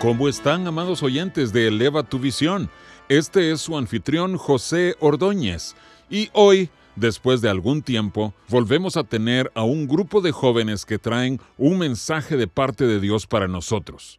¿Cómo 0.00 0.28
están, 0.28 0.66
amados 0.66 1.02
oyentes 1.02 1.52
de 1.52 1.68
Eleva 1.68 2.02
tu 2.02 2.18
Visión? 2.18 2.70
Este 3.10 3.50
es 3.50 3.60
su 3.60 3.76
anfitrión 3.76 4.38
José 4.38 4.96
Ordóñez 4.98 5.76
y 6.08 6.30
hoy, 6.32 6.70
después 6.96 7.42
de 7.42 7.50
algún 7.50 7.82
tiempo, 7.82 8.32
volvemos 8.48 8.96
a 8.96 9.04
tener 9.04 9.52
a 9.54 9.62
un 9.64 9.86
grupo 9.86 10.22
de 10.22 10.32
jóvenes 10.32 10.86
que 10.86 10.98
traen 10.98 11.38
un 11.58 11.76
mensaje 11.76 12.38
de 12.38 12.46
parte 12.46 12.86
de 12.86 12.98
Dios 12.98 13.26
para 13.26 13.46
nosotros. 13.46 14.18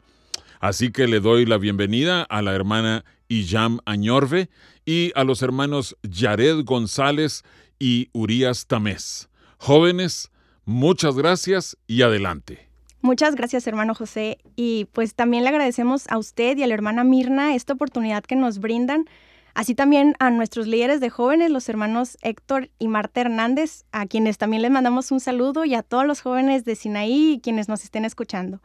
Así 0.60 0.92
que 0.92 1.08
le 1.08 1.20
doy 1.20 1.48
la 1.48 1.58
bienvenida 1.58 2.22
a 2.22 2.44
la 2.44 2.54
hermana 2.54 3.04
Iyam 3.28 3.80
Añorve 3.86 4.52
y 4.86 5.12
a 5.16 5.24
los 5.24 5.42
hermanos 5.42 5.98
Yared 6.04 6.64
González 6.64 7.42
y 7.80 8.10
Urias 8.14 8.68
Tamés. 8.68 9.30
Jóvenes, 9.58 10.30
muchas 10.64 11.16
gracias 11.16 11.76
y 11.88 12.04
adelante. 12.04 12.71
Muchas 13.02 13.36
gracias, 13.36 13.66
hermano 13.66 13.96
José. 13.96 14.38
Y 14.56 14.86
pues 14.94 15.16
también 15.16 15.44
le 15.44 15.50
agradecemos 15.50 16.08
a 16.10 16.18
usted 16.18 16.58
y 16.58 16.64
a 16.64 16.68
la 16.68 16.76
hermana 16.76 17.04
Mirna 17.04 17.56
esta 17.56 17.74
oportunidad 17.74 18.24
que 18.24 18.36
nos 18.36 18.60
brindan. 18.60 19.06
Así 19.54 19.76
también 19.76 20.16
a 20.20 20.30
nuestros 20.30 20.68
líderes 20.68 21.02
de 21.02 21.10
jóvenes, 21.10 21.52
los 21.52 21.68
hermanos 21.68 22.18
Héctor 22.22 22.70
y 22.80 22.88
Marta 22.88 23.22
Hernández, 23.22 23.84
a 23.92 24.06
quienes 24.06 24.38
también 24.38 24.62
les 24.62 24.72
mandamos 24.72 25.12
un 25.12 25.20
saludo 25.20 25.66
y 25.66 25.74
a 25.74 25.84
todos 25.84 26.06
los 26.06 26.22
jóvenes 26.22 26.64
de 26.64 26.76
Sinaí 26.76 27.34
y 27.34 27.40
quienes 27.40 27.68
nos 27.68 27.84
estén 27.84 28.06
escuchando. 28.06 28.62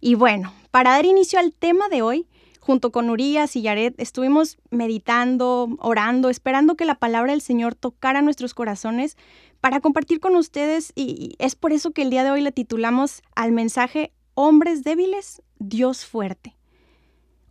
Y 0.00 0.16
bueno, 0.16 0.52
para 0.70 0.90
dar 0.90 1.06
inicio 1.06 1.38
al 1.38 1.52
tema 1.52 1.88
de 1.88 2.02
hoy, 2.02 2.26
junto 2.60 2.92
con 2.92 3.08
Urias 3.08 3.56
y 3.56 3.62
Yaret, 3.62 3.98
estuvimos 3.98 4.58
meditando, 4.70 5.70
orando, 5.78 6.28
esperando 6.28 6.74
que 6.74 6.84
la 6.84 6.96
palabra 6.96 7.32
del 7.32 7.40
Señor 7.40 7.74
tocara 7.74 8.20
nuestros 8.20 8.52
corazones 8.52 9.16
para 9.60 9.80
compartir 9.80 10.20
con 10.20 10.36
ustedes 10.36 10.92
y 10.94 11.34
es 11.38 11.54
por 11.54 11.72
eso 11.72 11.90
que 11.90 12.02
el 12.02 12.10
día 12.10 12.24
de 12.24 12.30
hoy 12.30 12.40
le 12.40 12.52
titulamos 12.52 13.22
al 13.34 13.52
mensaje 13.52 14.12
Hombres 14.34 14.84
débiles, 14.84 15.42
Dios 15.58 16.06
fuerte. 16.06 16.56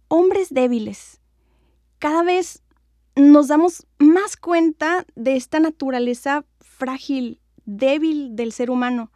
Hombres 0.07 0.53
débiles. 0.53 1.19
Cada 1.99 2.23
vez 2.23 2.63
nos 3.15 3.47
damos 3.47 3.85
más 3.97 4.37
cuenta 4.37 5.05
de 5.15 5.35
esta 5.35 5.59
naturaleza 5.59 6.45
frágil, 6.61 7.41
débil 7.65 8.35
del 8.35 8.53
ser 8.53 8.69
humano. 8.69 9.11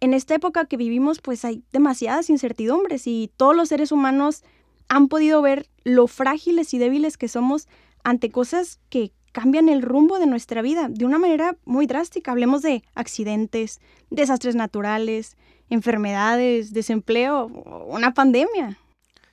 En 0.00 0.14
esta 0.14 0.34
época 0.34 0.66
que 0.66 0.76
vivimos 0.76 1.20
pues 1.20 1.44
hay 1.44 1.62
demasiadas 1.72 2.28
incertidumbres 2.28 3.06
y 3.06 3.30
todos 3.36 3.54
los 3.54 3.68
seres 3.68 3.92
humanos 3.92 4.42
han 4.88 5.08
podido 5.08 5.42
ver 5.42 5.68
lo 5.84 6.06
frágiles 6.06 6.74
y 6.74 6.78
débiles 6.78 7.16
que 7.16 7.28
somos 7.28 7.68
ante 8.02 8.30
cosas 8.30 8.80
que 8.88 9.12
cambian 9.36 9.68
el 9.68 9.82
rumbo 9.82 10.18
de 10.18 10.26
nuestra 10.26 10.62
vida 10.62 10.88
de 10.88 11.04
una 11.04 11.18
manera 11.18 11.58
muy 11.66 11.86
drástica. 11.86 12.30
Hablemos 12.30 12.62
de 12.62 12.82
accidentes, 12.94 13.80
desastres 14.08 14.54
naturales, 14.54 15.36
enfermedades, 15.68 16.72
desempleo, 16.72 17.44
una 17.86 18.14
pandemia. 18.14 18.78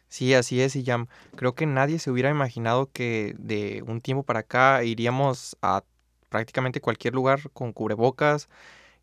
Sí, 0.09 0.34
así 0.34 0.59
es, 0.59 0.75
y 0.75 0.84
ya 0.84 1.08
creo 1.38 1.56
que 1.56 1.66
nadie 1.66 2.00
se 2.00 2.12
hubiera 2.12 2.30
imaginado 2.30 2.92
que 2.92 3.34
de 3.40 3.81
un 3.88 4.02
tiempo 4.02 4.24
para 4.24 4.42
acá 4.42 4.84
iríamos 4.84 5.56
a 5.62 5.86
prácticamente 6.28 6.81
cualquier 6.81 7.13
lugar 7.13 7.50
con 7.53 7.72
cubrebocas, 7.72 8.50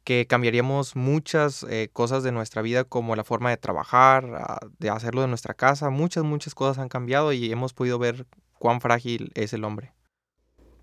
que 0.05 0.27
cambiaríamos 0.27 0.97
muchas 0.97 1.63
eh, 1.71 1.89
cosas 1.95 2.25
de 2.25 2.33
nuestra 2.33 2.61
vida 2.61 2.85
como 2.85 3.17
la 3.17 3.25
forma 3.25 3.49
de 3.49 3.57
trabajar, 3.57 4.61
de 4.79 4.91
hacerlo 4.91 5.23
de 5.23 5.29
nuestra 5.29 5.55
casa, 5.55 5.89
muchas, 5.89 6.25
muchas 6.25 6.55
cosas 6.55 6.77
han 6.77 6.91
cambiado 6.91 7.33
y 7.33 7.51
hemos 7.51 7.73
podido 7.73 7.99
ver 7.99 8.27
cuán 8.59 8.83
frágil 8.83 9.33
es 9.35 9.55
el 9.55 9.65
hombre. 9.65 9.95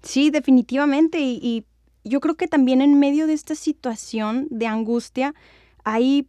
Sí, 0.07 0.29
definitivamente. 0.29 1.19
Y, 1.19 1.66
yo 2.03 2.22
creo 2.22 2.35
que 2.35 2.47
también 2.47 2.81
en 2.81 2.97
medio 2.97 3.28
de 3.28 3.34
esta 3.34 3.53
situación 3.53 4.47
de 4.50 4.66
angustia 4.66 5.35
hay 5.84 6.25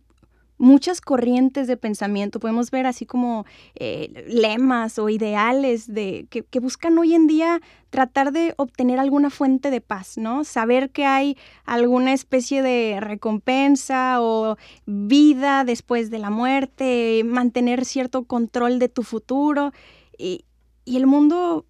muchas 0.56 1.00
corrientes 1.00 1.68
de 1.68 1.76
pensamiento. 1.76 2.40
Podemos 2.40 2.72
ver 2.72 2.84
así 2.84 3.06
como 3.06 3.46
eh, 3.76 4.24
lemas 4.26 4.98
o 4.98 5.08
ideales 5.08 5.86
de, 5.86 6.26
que, 6.30 6.58
buscan 6.58 6.98
hoy 6.98 7.14
en 7.14 7.28
día 7.28 7.60
tratar 7.90 8.32
de 8.32 8.54
obtener 8.56 8.98
alguna 8.98 9.30
fuente 9.30 9.70
de 9.70 9.80
paz, 9.80 10.18
¿no? 10.18 10.42
Saber 10.42 10.90
que 10.90 11.04
hay 11.04 11.36
alguna 11.64 12.12
especie 12.12 12.60
de 12.60 12.98
recompensa 12.98 14.20
o 14.20 14.56
vida 14.86 15.62
después 15.62 16.10
de 16.10 16.18
la 16.18 16.30
muerte, 16.30 17.22
mantener 17.24 17.84
cierto 17.84 18.24
control 18.24 18.80
de 18.80 18.88
tu 18.88 19.04
futuro. 19.04 19.72
Y 20.18 20.44
el 20.84 21.06
mundo 21.06 21.66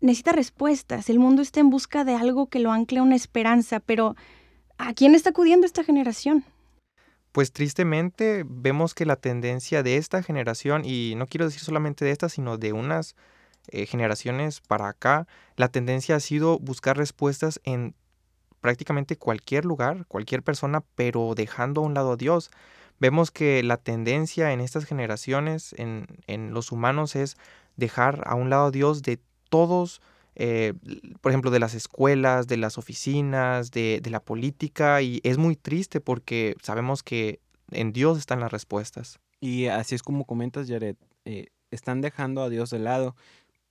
necesita 0.00 0.32
respuestas. 0.32 1.08
El 1.10 1.18
mundo 1.18 1.42
está 1.42 1.60
en 1.60 1.70
busca 1.70 2.04
de 2.04 2.14
algo 2.14 2.46
que 2.46 2.60
lo 2.60 2.72
ancle 2.72 3.00
una 3.00 3.16
esperanza, 3.16 3.80
pero 3.80 4.16
¿a 4.78 4.92
quién 4.94 5.14
está 5.14 5.30
acudiendo 5.30 5.66
esta 5.66 5.84
generación? 5.84 6.44
Pues 7.32 7.52
tristemente 7.52 8.44
vemos 8.46 8.94
que 8.94 9.06
la 9.06 9.16
tendencia 9.16 9.82
de 9.82 9.96
esta 9.96 10.22
generación, 10.22 10.82
y 10.84 11.14
no 11.16 11.26
quiero 11.26 11.46
decir 11.46 11.60
solamente 11.60 12.04
de 12.04 12.10
esta, 12.10 12.28
sino 12.28 12.56
de 12.56 12.72
unas 12.72 13.16
eh, 13.68 13.86
generaciones 13.86 14.60
para 14.60 14.88
acá, 14.88 15.26
la 15.56 15.68
tendencia 15.68 16.16
ha 16.16 16.20
sido 16.20 16.58
buscar 16.58 16.96
respuestas 16.96 17.60
en 17.64 17.94
prácticamente 18.60 19.16
cualquier 19.16 19.64
lugar, 19.64 20.06
cualquier 20.06 20.42
persona, 20.42 20.82
pero 20.94 21.34
dejando 21.36 21.82
a 21.82 21.84
un 21.84 21.94
lado 21.94 22.12
a 22.12 22.16
Dios. 22.16 22.50
Vemos 22.98 23.30
que 23.30 23.62
la 23.62 23.76
tendencia 23.76 24.52
en 24.52 24.60
estas 24.60 24.84
generaciones, 24.84 25.74
en, 25.78 26.06
en 26.26 26.52
los 26.52 26.72
humanos, 26.72 27.14
es 27.14 27.36
dejar 27.76 28.22
a 28.26 28.34
un 28.34 28.50
lado 28.50 28.66
a 28.66 28.70
Dios 28.70 29.02
de 29.02 29.20
todos, 29.48 30.00
eh, 30.34 30.74
por 31.20 31.32
ejemplo, 31.32 31.50
de 31.50 31.58
las 31.58 31.74
escuelas, 31.74 32.46
de 32.46 32.56
las 32.56 32.78
oficinas, 32.78 33.70
de, 33.70 34.00
la 34.10 34.20
política, 34.20 35.02
y 35.02 35.20
es 35.24 35.38
muy 35.38 35.56
triste 35.56 36.00
porque 36.00 36.54
sabemos 36.62 37.02
que 37.02 37.40
en 37.70 37.92
Dios 37.92 38.18
están 38.18 38.40
las 38.40 38.52
respuestas. 38.52 39.18
Y 39.40 39.66
así 39.66 39.94
es 39.94 40.02
como 40.02 40.24
comentas, 40.24 40.68
Jared, 40.68 40.96
eh, 41.24 41.46
están 41.70 42.00
dejando 42.00 42.42
a 42.42 42.48
Dios 42.48 42.70
de 42.70 42.78
lado 42.78 43.14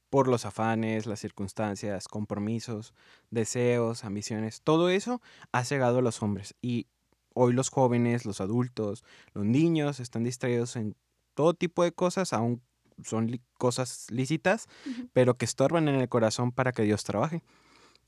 por 0.09 0.27
los 0.27 0.45
afanes, 0.45 1.05
las 1.05 1.19
circunstancias, 1.19 2.07
compromisos, 2.07 2.93
deseos, 3.29 4.03
ambiciones, 4.03 4.61
todo 4.61 4.89
eso 4.89 5.21
ha 5.51 5.63
cegado 5.65 5.99
a 5.99 6.01
los 6.01 6.21
hombres. 6.21 6.55
Y 6.61 6.87
hoy 7.33 7.53
los 7.53 7.69
jóvenes, 7.69 8.25
los 8.25 8.41
adultos, 8.41 9.03
los 9.33 9.45
niños 9.45 9.99
están 9.99 10.23
distraídos 10.23 10.75
en 10.75 10.95
todo 11.33 11.53
tipo 11.53 11.83
de 11.83 11.91
cosas, 11.91 12.33
aún 12.33 12.61
son 13.03 13.39
cosas 13.57 14.07
lícitas, 14.09 14.67
pero 15.13 15.37
que 15.37 15.45
estorban 15.45 15.87
en 15.87 15.95
el 15.95 16.09
corazón 16.09 16.51
para 16.51 16.71
que 16.71 16.83
Dios 16.83 17.03
trabaje. 17.03 17.43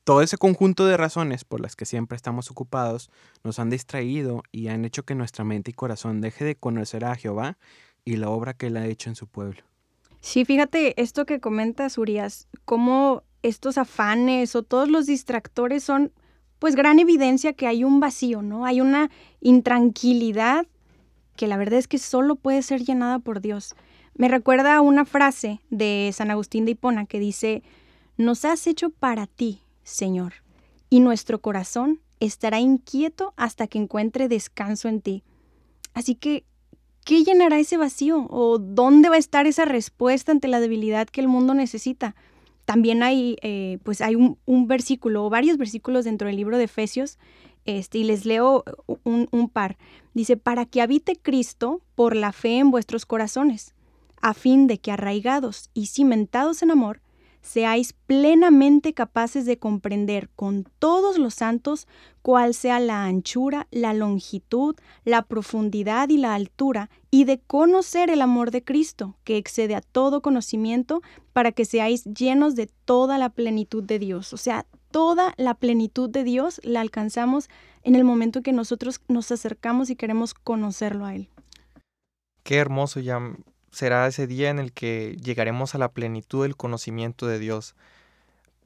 Todo 0.04 0.22
ese 0.22 0.38
conjunto 0.38 0.86
de 0.86 0.98
razones 0.98 1.44
por 1.44 1.60
las 1.60 1.76
que 1.76 1.86
siempre 1.86 2.16
estamos 2.16 2.50
ocupados 2.50 3.12
nos 3.44 3.60
han 3.60 3.70
distraído 3.70 4.44
y 4.52 4.70
han 4.70 4.86
hecho 4.86 5.04
que 5.04 5.14
nuestra 5.14 5.44
mente 5.44 5.72
y 5.72 5.74
corazón 5.74 6.22
deje 6.22 6.46
de 6.46 6.56
conocer 6.56 7.06
a 7.06 7.16
Jehová 7.16 7.58
y 8.06 8.16
la 8.16 8.30
obra 8.30 8.54
que 8.54 8.68
él 8.68 8.78
ha 8.78 8.88
hecho 8.88 9.10
en 9.10 9.16
su 9.16 9.28
pueblo. 9.28 9.62
Sí, 10.22 10.46
fíjate 10.46 11.00
esto 11.02 11.26
que 11.26 11.40
comentas, 11.40 11.98
Urias, 11.98 12.48
cómo 12.66 13.24
estos 13.44 13.78
afanes 13.78 14.56
o 14.56 14.64
todos 14.64 14.90
los 14.90 15.06
distractores 15.06 15.84
son 15.84 16.12
pues 16.60 16.76
gran 16.76 17.00
evidencia 17.00 17.54
que 17.54 17.68
hay 17.68 17.84
un 17.84 18.00
vacío, 18.00 18.42
¿no? 18.42 18.66
Hay 18.66 18.82
una 18.82 19.10
intranquilidad 19.40 20.68
que 21.38 21.48
la 21.48 21.56
verdad 21.56 21.80
es 21.80 21.88
que 21.88 22.00
solo 22.00 22.36
puede 22.36 22.62
ser 22.64 22.84
llenada 22.84 23.20
por 23.20 23.40
Dios. 23.40 23.76
Me 24.20 24.28
recuerda 24.28 24.76
a 24.76 24.82
una 24.82 25.06
frase 25.06 25.62
de 25.70 26.12
San 26.14 26.30
Agustín 26.30 26.66
de 26.66 26.72
Hipona 26.72 27.06
que 27.06 27.22
dice, 27.22 27.64
nos 28.18 28.44
has 28.44 28.68
hecho 28.68 28.90
para 28.90 29.28
ti, 29.28 29.62
Señor, 29.84 30.34
y 30.90 31.00
nuestro 31.00 31.40
corazón 31.40 32.02
estará 32.20 32.60
inquieto 32.60 33.34
hasta 33.38 33.68
que 33.68 33.78
encuentre 33.78 34.28
descanso 34.28 34.90
en 34.90 35.00
ti. 35.00 35.24
Así 35.94 36.16
que, 36.16 36.44
¿qué 37.06 37.24
llenará 37.24 37.60
ese 37.60 37.78
vacío? 37.78 38.28
¿O 38.30 38.58
dónde 38.58 39.08
va 39.08 39.16
a 39.16 39.20
estar 39.20 39.48
esa 39.48 39.64
respuesta 39.64 40.34
ante 40.34 40.50
la 40.50 40.60
debilidad 40.60 41.08
que 41.08 41.22
el 41.22 41.30
mundo 41.30 41.54
necesita? 41.54 42.14
También 42.66 43.04
hay, 43.04 43.38
eh, 43.42 43.78
pues 43.84 44.02
hay 44.02 44.16
un, 44.16 44.68
versículo 44.68 45.26
o 45.26 45.30
varios 45.30 45.56
versículos 45.56 46.04
dentro 46.04 46.28
del 46.28 46.36
libro 46.36 46.58
de 46.58 46.66
Efesios, 46.66 47.20
este, 47.64 48.00
y 48.00 48.04
les 48.04 48.26
leo 48.26 48.66
un, 49.06 49.30
un 49.32 49.48
par. 49.48 49.78
Dice, 50.14 50.36
para 50.36 50.66
que 50.66 50.82
habite 50.82 51.16
Cristo 51.16 51.80
por 51.96 52.18
la 52.18 52.34
fe 52.34 52.58
en 52.58 52.70
vuestros 52.70 53.06
corazones 53.06 53.76
a 54.22 54.34
fin 54.34 54.68
de 54.68 54.80
que 54.80 54.92
arraigados 54.92 55.70
y 55.74 55.88
cimentados 55.88 56.62
en 56.62 56.72
amor, 56.72 57.02
seáis 57.42 57.94
plenamente 57.94 58.94
capaces 58.94 59.46
de 59.46 59.58
comprender 59.58 60.30
con 60.36 60.66
todos 60.80 61.18
los 61.18 61.34
santos 61.34 61.88
cuál 62.22 62.54
sea 62.54 62.80
la 62.80 63.06
anchura, 63.06 63.68
la 63.72 63.94
longitud, 63.94 64.76
la 65.06 65.22
profundidad 65.24 66.10
y 66.10 66.18
la 66.18 66.36
altura, 66.36 66.90
y 67.12 67.24
de 67.24 67.40
conocer 67.40 68.10
el 68.10 68.22
amor 68.22 68.52
de 68.52 68.64
Cristo, 68.64 69.16
que 69.24 69.38
excede 69.38 69.76
a 69.76 69.82
todo 69.82 70.22
conocimiento, 70.22 71.02
para 71.34 71.52
que 71.52 71.66
seáis 71.66 72.04
llenos 72.04 72.56
de 72.56 72.68
toda 72.86 73.18
la 73.18 73.30
plenitud 73.30 73.84
de 73.84 74.00
Dios. 74.00 74.34
O 74.34 74.38
sea, 74.38 74.66
toda 74.92 75.34
la 75.38 75.54
plenitud 75.56 76.10
de 76.10 76.24
Dios 76.24 76.60
la 76.64 76.82
alcanzamos 76.82 77.50
en 77.84 77.96
el 77.96 78.04
momento 78.04 78.40
en 78.40 78.44
que 78.44 78.54
nosotros 78.54 79.02
nos 79.08 79.32
acercamos 79.32 79.90
y 79.90 79.96
queremos 79.96 80.34
conocerlo 80.34 81.06
a 81.06 81.16
Él. 81.16 81.30
Qué 82.44 82.58
hermoso 82.58 83.00
ya 83.00 83.20
será 83.72 84.08
ese 84.08 84.28
día 84.28 84.50
en 84.50 84.60
el 84.60 84.72
que 84.72 85.18
llegaremos 85.22 85.76
a 85.76 85.78
la 85.78 85.92
plenitud 85.92 86.44
del 86.44 86.56
conocimiento 86.56 87.28
de 87.28 87.40
Dios. 87.40 87.76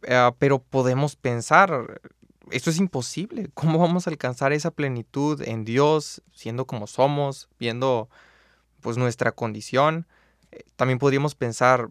Ah, 0.07 0.33
pero 0.37 0.59
podemos 0.59 1.15
pensar, 1.15 2.01
esto 2.51 2.69
es 2.69 2.77
imposible. 2.77 3.49
¿Cómo 3.53 3.79
vamos 3.79 4.07
a 4.07 4.09
alcanzar 4.09 4.53
esa 4.53 4.71
plenitud 4.71 5.41
en 5.41 5.65
Dios, 5.65 6.21
siendo 6.33 6.65
como 6.65 6.87
somos, 6.87 7.49
viendo 7.59 8.09
pues 8.81 8.97
nuestra 8.97 9.31
condición? 9.31 10.07
Eh, 10.51 10.63
también 10.75 10.99
podríamos 10.99 11.35
pensar, 11.35 11.89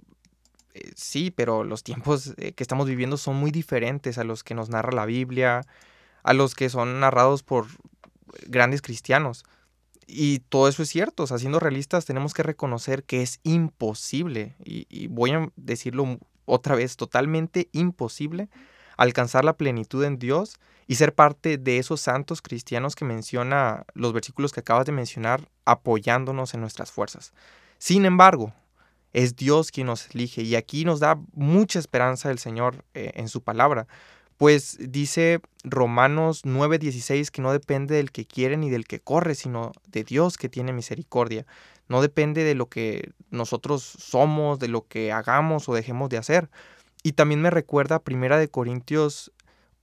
eh, 0.75 0.93
sí, 0.95 1.31
pero 1.31 1.65
los 1.65 1.83
tiempos 1.83 2.35
eh, 2.37 2.53
que 2.53 2.63
estamos 2.63 2.87
viviendo 2.87 3.17
son 3.17 3.37
muy 3.37 3.51
diferentes 3.51 4.19
a 4.19 4.25
los 4.25 4.45
que 4.45 4.55
nos 4.55 4.69
narra 4.69 4.93
la 4.93 5.07
Biblia, 5.07 5.63
a 6.23 6.33
los 6.33 6.55
que 6.55 6.69
son 6.69 7.01
narrados 7.01 7.43
por 7.43 7.67
grandes 8.47 8.83
cristianos. 8.83 9.45
Y 10.15 10.41
todo 10.41 10.69
eso 10.69 10.83
es 10.83 10.91
cierto, 10.91 11.23
o 11.23 11.27
sea, 11.27 11.39
siendo 11.39 11.59
realistas 11.59 12.05
tenemos 12.05 12.35
que 12.35 12.43
reconocer 12.43 13.05
que 13.05 13.23
es 13.23 13.41
imposible, 13.45 14.55
y, 14.63 15.07
voy 15.07 15.31
a 15.31 15.49
decirlo 15.57 16.19
otra 16.45 16.75
vez, 16.75 16.97
totalmente 16.97 17.71
imposible 17.73 18.51
alcanzar 18.99 19.43
la 19.43 19.57
plenitud 19.57 20.05
en 20.05 20.19
Dios 20.19 20.61
y 20.87 20.97
ser 20.97 21.15
parte 21.15 21.57
de 21.57 21.79
esos 21.79 22.03
santos 22.03 22.43
cristianos 22.43 22.95
que 22.95 23.07
menciona 23.07 23.85
los 23.95 24.13
versículos 24.13 24.53
que 24.53 24.61
acabas 24.61 24.85
de 24.85 24.93
mencionar, 24.93 25.49
apoyándonos 25.65 26.53
en 26.53 26.61
nuestras 26.61 26.93
fuerzas. 26.93 27.33
Sin 27.79 28.05
embargo, 28.05 28.53
es 29.15 29.35
Dios 29.35 29.71
quien 29.71 29.87
nos 29.87 30.11
elige 30.15 30.43
y 30.43 30.57
aquí 30.57 30.85
nos 30.85 31.01
da 31.01 31.19
mucha 31.33 31.79
esperanza 31.79 32.31
el 32.31 32.39
Señor 32.39 32.85
eh, 32.93 33.13
en 33.15 33.29
su 33.29 33.43
palabra, 33.43 33.87
pues 34.37 34.77
dice 34.81 35.41
Romanos 35.65 36.45
9:16 36.45 37.31
que 37.31 37.43
no 37.43 37.53
depende 37.53 37.97
del 37.97 38.11
que 38.11 38.27
quiere 38.27 38.57
ni 38.57 38.71
del 38.71 38.87
que 38.87 39.01
corre, 39.01 39.35
sino 39.35 39.73
de 39.87 40.05
Dios 40.05 40.37
que 40.37 40.49
tiene 40.49 40.73
misericordia. 40.73 41.47
No 41.89 42.03
depende 42.03 42.45
de 42.45 42.55
lo 42.55 42.67
que 42.69 43.13
nosotros 43.31 43.83
somos, 43.83 44.59
de 44.59 44.69
lo 44.69 44.87
que 44.87 45.13
hagamos 45.13 45.69
o 45.69 45.75
dejemos 45.75 46.09
de 46.09 46.19
hacer. 46.19 46.51
Y 47.03 47.13
también 47.13 47.43
me 47.43 47.51
recuerda 47.51 48.03
Primera 48.03 48.39
de 48.39 48.49
Corintios 48.49 49.33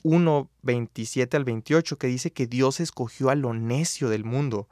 1, 0.04 0.50
27 0.62 1.38
al 1.38 1.44
28, 1.44 1.98
que 1.98 2.08
dice 2.08 2.32
que 2.32 2.48
Dios 2.48 2.80
escogió 2.80 3.30
a 3.30 3.36
lo 3.36 3.54
necio 3.54 4.10
del 4.10 4.24
mundo 4.24 4.68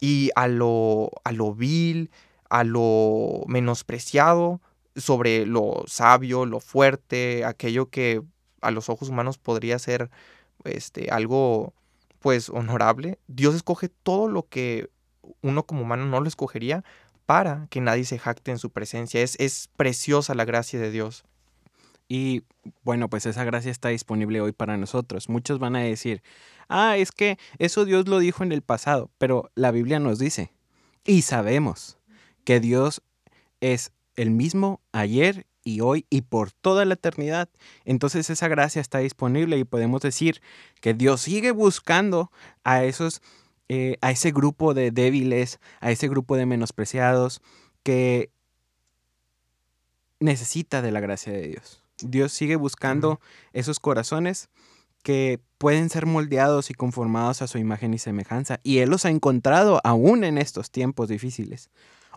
y 0.00 0.30
a 0.36 0.48
lo, 0.48 1.10
a 1.24 1.32
lo 1.32 1.54
vil, 1.54 2.10
a 2.48 2.64
lo 2.64 3.42
menospreciado, 3.46 4.60
sobre 4.96 5.46
lo 5.46 5.84
sabio, 5.86 6.46
lo 6.46 6.60
fuerte, 6.60 7.44
aquello 7.44 7.90
que 7.90 8.22
a 8.60 8.70
los 8.70 8.88
ojos 8.88 9.08
humanos 9.08 9.38
podría 9.38 9.78
ser 9.78 10.10
este, 10.64 11.10
algo 11.10 11.72
pues 12.20 12.50
honorable, 12.50 13.18
Dios 13.28 13.54
escoge 13.54 13.88
todo 13.88 14.28
lo 14.28 14.48
que 14.48 14.90
uno 15.42 15.64
como 15.64 15.82
humano 15.82 16.04
no 16.06 16.20
lo 16.20 16.28
escogería 16.28 16.84
para 17.26 17.66
que 17.70 17.80
nadie 17.80 18.04
se 18.04 18.18
jacte 18.18 18.50
en 18.50 18.58
su 18.58 18.70
presencia. 18.70 19.22
Es, 19.22 19.36
es 19.38 19.68
preciosa 19.76 20.34
la 20.34 20.44
gracia 20.44 20.78
de 20.78 20.90
Dios. 20.90 21.24
Y 22.08 22.42
bueno, 22.82 23.08
pues 23.08 23.24
esa 23.26 23.44
gracia 23.44 23.70
está 23.70 23.88
disponible 23.90 24.40
hoy 24.40 24.52
para 24.52 24.76
nosotros. 24.76 25.28
Muchos 25.28 25.60
van 25.60 25.76
a 25.76 25.80
decir, 25.80 26.22
ah, 26.68 26.96
es 26.96 27.12
que 27.12 27.38
eso 27.58 27.84
Dios 27.84 28.08
lo 28.08 28.18
dijo 28.18 28.42
en 28.42 28.52
el 28.52 28.62
pasado, 28.62 29.10
pero 29.18 29.50
la 29.54 29.70
Biblia 29.70 30.00
nos 30.00 30.18
dice, 30.18 30.52
y 31.04 31.22
sabemos 31.22 31.98
que 32.44 32.58
Dios 32.58 33.02
es 33.60 33.92
el 34.16 34.30
mismo 34.30 34.80
ayer 34.92 35.46
y 35.74 35.80
hoy 35.80 36.06
y 36.10 36.22
por 36.22 36.52
toda 36.52 36.84
la 36.84 36.94
eternidad. 36.94 37.48
Entonces 37.84 38.30
esa 38.30 38.48
gracia 38.48 38.80
está 38.80 38.98
disponible 38.98 39.58
y 39.58 39.64
podemos 39.64 40.02
decir 40.02 40.40
que 40.80 40.94
Dios 40.94 41.22
sigue 41.22 41.50
buscando 41.52 42.30
a 42.64 42.84
esos, 42.84 43.22
eh, 43.68 43.96
a 44.00 44.10
ese 44.10 44.32
grupo 44.32 44.74
de 44.74 44.90
débiles, 44.90 45.60
a 45.80 45.90
ese 45.90 46.08
grupo 46.08 46.36
de 46.36 46.46
menospreciados 46.46 47.40
que 47.82 48.30
necesita 50.18 50.82
de 50.82 50.92
la 50.92 51.00
gracia 51.00 51.32
de 51.32 51.48
Dios. 51.48 51.82
Dios 52.02 52.32
sigue 52.32 52.56
buscando 52.56 53.20
esos 53.52 53.80
corazones 53.80 54.48
que 55.02 55.40
pueden 55.58 55.88
ser 55.90 56.06
moldeados 56.06 56.70
y 56.70 56.74
conformados 56.74 57.42
a 57.42 57.46
su 57.46 57.58
imagen 57.58 57.94
y 57.94 57.98
semejanza. 57.98 58.60
Y 58.62 58.78
Él 58.78 58.90
los 58.90 59.04
ha 59.04 59.10
encontrado 59.10 59.80
aún 59.84 60.24
en 60.24 60.38
estos 60.38 60.70
tiempos 60.70 61.08
difíciles. 61.08 61.70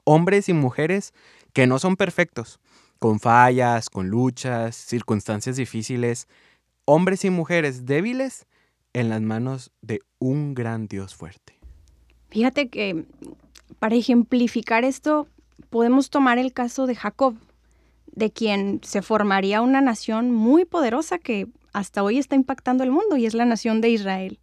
Hombres 0.04 0.50
y 0.50 0.54
mujeres 0.54 1.14
que 1.54 1.68
no 1.68 1.80
son 1.80 1.96
perfectos, 1.96 2.60
con 3.04 3.20
fallas, 3.20 3.90
con 3.90 4.08
luchas, 4.08 4.78
circunstancias 4.78 5.58
difíciles, 5.58 6.30
hombres 6.86 7.26
y 7.26 7.30
mujeres 7.30 7.86
débiles 7.86 8.48
en 8.94 9.10
las 9.10 9.20
manos 9.20 9.74
de 9.82 10.00
un 10.20 10.54
gran 10.54 10.88
Dios 10.88 11.14
fuerte. 11.14 11.60
Fíjate 12.30 12.70
que 12.70 13.04
para 13.78 13.96
ejemplificar 13.96 14.86
esto 14.86 15.28
podemos 15.70 16.12
tomar 16.12 16.38
el 16.38 16.54
caso 16.54 16.88
de 16.88 16.96
Jacob, 16.96 17.36
de 18.06 18.32
quien 18.32 18.80
se 18.84 19.02
formaría 19.02 19.62
una 19.62 19.82
nación 19.82 20.32
muy 20.32 20.64
poderosa 20.64 21.18
que 21.18 21.50
hasta 21.74 22.04
hoy 22.04 22.20
está 22.20 22.38
impactando 22.38 22.86
el 22.86 22.92
mundo 22.92 23.18
y 23.18 23.26
es 23.26 23.34
la 23.34 23.44
nación 23.44 23.82
de 23.82 23.90
Israel. 23.90 24.40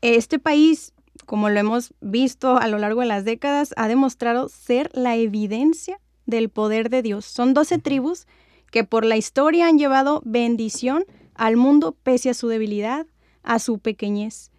Este 0.00 0.38
país, 0.38 0.94
como 1.26 1.50
lo 1.50 1.60
hemos 1.60 1.92
visto 2.00 2.56
a 2.56 2.68
lo 2.68 2.78
largo 2.78 3.02
de 3.02 3.08
las 3.08 3.26
décadas, 3.26 3.74
ha 3.76 3.86
demostrado 3.86 4.48
ser 4.48 4.90
la 4.94 5.16
evidencia 5.16 6.00
del 6.26 6.48
poder 6.48 6.90
de 6.90 7.02
Dios. 7.02 7.24
Son 7.24 7.54
doce 7.54 7.78
tribus 7.78 8.26
que 8.70 8.84
por 8.84 9.04
la 9.04 9.16
historia 9.16 9.68
han 9.68 9.78
llevado 9.78 10.22
bendición 10.24 11.04
al 11.34 11.56
mundo 11.56 11.96
pese 12.02 12.30
a 12.30 12.34
su 12.34 12.48
debilidad, 12.48 13.06
a 13.42 13.58
su 13.58 13.78
pequeñez. 13.78 14.50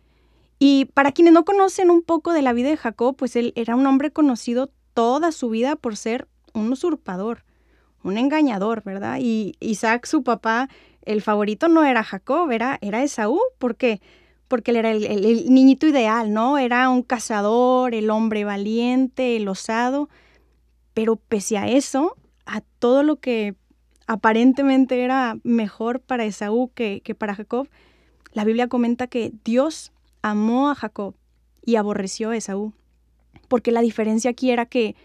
Y 0.59 0.85
para 0.85 1.11
quienes 1.11 1.33
no 1.33 1.45
conocen 1.45 1.91
un 1.91 2.01
poco 2.01 2.33
de 2.33 2.41
la 2.41 2.53
vida 2.53 2.69
de 2.69 2.77
Jacob, 2.77 3.15
pues 3.15 3.35
él 3.35 3.53
era 3.55 3.75
un 3.75 3.85
hombre 3.85 4.11
conocido 4.11 4.71
toda 4.93 5.31
su 5.31 5.49
vida 5.49 5.75
por 5.75 5.95
ser 5.95 6.27
un 6.53 6.71
usurpador, 6.71 7.43
un 8.03 8.17
engañador, 8.17 8.81
¿verdad? 8.83 9.19
Y 9.21 9.55
Isaac, 9.59 10.07
su 10.07 10.23
papá, 10.23 10.69
el 11.03 11.21
favorito 11.21 11.67
no 11.67 11.83
era 11.83 12.03
Jacob, 12.03 12.49
era, 12.51 12.79
era 12.81 13.03
Esaú. 13.03 13.39
¿Por 13.59 13.75
qué? 13.75 14.01
Porque 14.47 14.71
él 14.71 14.77
era 14.77 14.91
el, 14.91 15.03
el 15.03 15.53
niñito 15.53 15.85
ideal, 15.85 16.33
¿no? 16.33 16.57
Era 16.57 16.89
un 16.89 17.03
cazador, 17.03 17.93
el 17.93 18.09
hombre 18.09 18.43
valiente, 18.43 19.35
el 19.35 19.47
osado. 19.47 20.09
Pero 20.97 21.15
pese 21.15 21.59
a 21.59 21.67
eso, 21.67 22.17
a 22.47 22.61
todo 22.79 23.03
lo 23.03 23.17
que 23.17 23.53
aparentemente 24.07 25.03
era 25.03 25.37
mejor 25.43 25.99
para 25.99 26.25
Esaú 26.25 26.71
que, 26.73 27.03
para 27.15 27.35
Jacob, 27.35 27.69
la 28.33 28.43
Biblia 28.43 28.67
comenta 28.67 29.05
que 29.05 29.31
Dios 29.45 29.91
amó 30.23 30.71
a 30.71 30.73
Jacob 30.73 31.13
y 31.63 31.75
aborreció 31.75 32.31
a 32.31 32.35
Esaú. 32.35 32.73
Porque 33.47 33.71
la 33.71 33.81
diferencia 33.81 34.31
aquí 34.31 34.49
era 34.49 34.65
que 34.65 34.95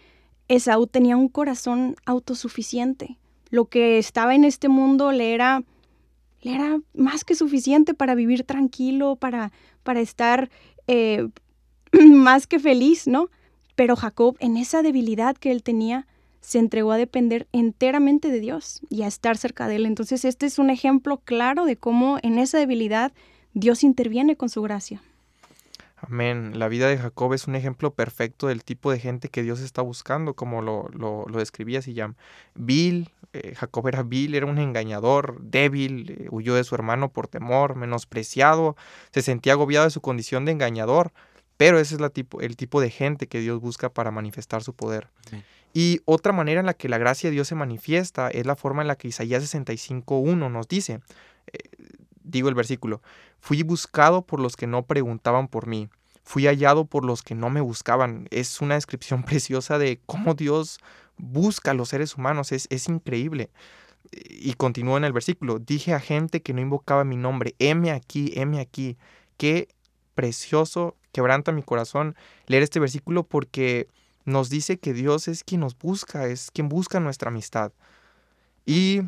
Esaú 0.49 0.87
tenía 0.87 1.19
un 1.19 1.29
corazón 1.29 1.95
autosuficiente. 2.07 3.19
Lo 3.51 3.67
que 3.67 3.99
estaba 3.99 4.35
en 4.35 4.45
este 4.45 4.71
mundo 4.71 5.13
le 5.13 5.35
era, 5.35 5.63
le 6.41 6.55
era 6.55 6.81
más 6.95 7.23
que 7.23 7.35
suficiente 7.35 7.93
para 7.93 8.15
vivir 8.15 8.45
tranquilo, 8.45 9.17
para, 9.17 9.53
para 9.83 10.01
estar 10.01 10.49
eh, 10.87 11.29
más 11.93 12.47
que 12.47 12.59
feliz, 12.59 13.07
¿no? 13.07 13.29
Pero 13.83 13.97
Jacob, 13.97 14.37
en 14.39 14.57
esa 14.57 14.81
debilidad 14.83 15.37
que 15.37 15.51
él 15.51 15.65
tenía, 15.65 16.07
se 16.41 16.61
entregó 16.61 16.93
a 16.93 16.97
depender 16.97 17.49
enteramente 17.51 18.31
de 18.31 18.39
Dios 18.39 18.81
y 18.89 19.03
a 19.03 19.09
estar 19.09 19.37
cerca 19.37 19.67
de 19.67 19.75
Él. 19.75 19.87
Entonces, 19.87 20.25
este 20.25 20.47
es 20.47 20.61
un 20.61 20.71
ejemplo 20.71 21.17
claro 21.17 21.65
de 21.65 21.77
cómo 21.77 22.21
en 22.23 22.39
esa 22.39 22.59
debilidad 22.59 23.11
Dios 23.55 23.83
interviene 23.83 24.37
con 24.37 24.51
su 24.51 24.62
gracia. 24.62 25.03
Amén. 25.97 26.61
La 26.61 26.69
vida 26.69 26.87
de 26.87 26.97
Jacob 26.97 27.35
es 27.35 27.49
un 27.49 27.57
ejemplo 27.57 27.93
perfecto 27.93 28.47
del 28.47 28.62
tipo 28.62 28.93
de 28.93 29.01
gente 29.01 29.31
que 29.31 29.43
Dios 29.43 29.59
está 29.59 29.83
buscando, 29.83 30.35
como 30.35 30.62
lo, 30.62 30.89
lo, 30.93 31.27
lo 31.27 31.39
describía 31.41 31.81
llama 31.81 32.15
Bill, 32.55 33.11
eh, 33.33 33.57
Jacob 33.57 33.89
era 33.89 34.05
vil, 34.05 34.37
era 34.37 34.47
un 34.47 34.59
engañador, 34.59 35.41
débil, 35.41 36.09
eh, 36.11 36.29
huyó 36.31 36.55
de 36.55 36.62
su 36.62 36.77
hermano 36.77 37.09
por 37.09 37.27
temor, 37.27 37.75
menospreciado, 37.75 38.77
se 39.11 39.23
sentía 39.23 39.55
agobiado 39.55 39.87
de 39.87 39.91
su 39.91 40.01
condición 40.01 40.45
de 40.45 40.53
engañador. 40.53 41.12
Pero 41.62 41.78
ese 41.78 41.95
es 41.95 42.00
la 42.00 42.11
tipo, 42.11 42.40
el 42.40 42.57
tipo 42.57 42.81
de 42.81 42.90
gente 42.90 43.28
que 43.28 43.38
Dios 43.38 43.61
busca 43.61 43.88
para 43.88 44.11
manifestar 44.11 44.64
su 44.64 44.75
poder. 44.75 45.07
Y 45.73 46.00
otra 46.07 46.33
manera 46.33 46.59
en 46.59 46.66
la 46.66 46.75
que 46.75 46.88
la 46.88 46.99
gracia 46.99 47.31
de 47.31 47.35
Dios 47.35 47.47
se 47.47 47.54
manifiesta 47.54 48.28
es 48.31 48.47
la 48.47 48.57
forma 48.57 48.83
en 48.83 48.88
la 48.88 48.97
que 48.97 49.07
Isaías 49.07 49.45
65.1 49.45 50.50
nos 50.50 50.66
dice, 50.66 50.99
eh, 51.47 51.59
digo 52.25 52.49
el 52.49 52.57
versículo, 52.57 53.00
fui 53.38 53.62
buscado 53.62 54.23
por 54.23 54.40
los 54.40 54.57
que 54.57 54.66
no 54.66 54.87
preguntaban 54.87 55.47
por 55.47 55.69
mí, 55.69 55.88
fui 56.25 56.47
hallado 56.47 56.85
por 56.85 57.04
los 57.04 57.23
que 57.23 57.37
no 57.37 57.49
me 57.49 57.61
buscaban. 57.61 58.26
Es 58.33 58.61
una 58.61 58.75
descripción 58.75 59.23
preciosa 59.23 59.78
de 59.78 60.00
cómo 60.04 60.35
Dios 60.35 60.81
busca 61.16 61.71
a 61.71 61.75
los 61.75 61.90
seres 61.90 62.16
humanos, 62.16 62.50
es, 62.50 62.66
es 62.71 62.88
increíble. 62.88 63.50
Y 64.11 64.54
continúa 64.54 64.97
en 64.97 65.04
el 65.04 65.12
versículo, 65.12 65.61
dije 65.61 65.95
a 65.95 66.00
gente 66.00 66.42
que 66.42 66.54
no 66.54 66.61
invocaba 66.61 67.04
mi 67.04 67.16
nombre, 67.16 67.54
heme 67.61 67.92
aquí, 67.92 68.33
heme 68.35 68.59
aquí. 68.59 68.99
Qué 69.37 69.69
precioso, 70.14 70.97
quebranta 71.12 71.52
mi 71.52 71.62
corazón 71.62 72.16
leer 72.47 72.62
este 72.62 72.81
versículo 72.81 73.25
porque 73.25 73.88
nos 74.25 74.50
dice 74.50 74.78
que 74.78 74.92
Dios 74.92 75.28
es 75.28 75.45
quien 75.45 75.61
nos 75.61 75.76
busca, 75.78 76.26
es 76.26 76.50
quien 76.50 76.69
busca 76.69 77.00
nuestra 77.00 77.31
amistad. 77.31 77.73
Y 78.64 79.02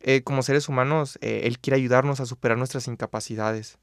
eh, 0.00 0.22
como 0.22 0.42
seres 0.42 0.68
humanos, 0.68 1.18
eh, 1.20 1.42
Él 1.44 1.58
quiere 1.58 1.76
ayudarnos 1.76 2.20
a 2.20 2.26
superar 2.26 2.56
nuestras 2.56 2.86
incapacidades. 2.88 3.78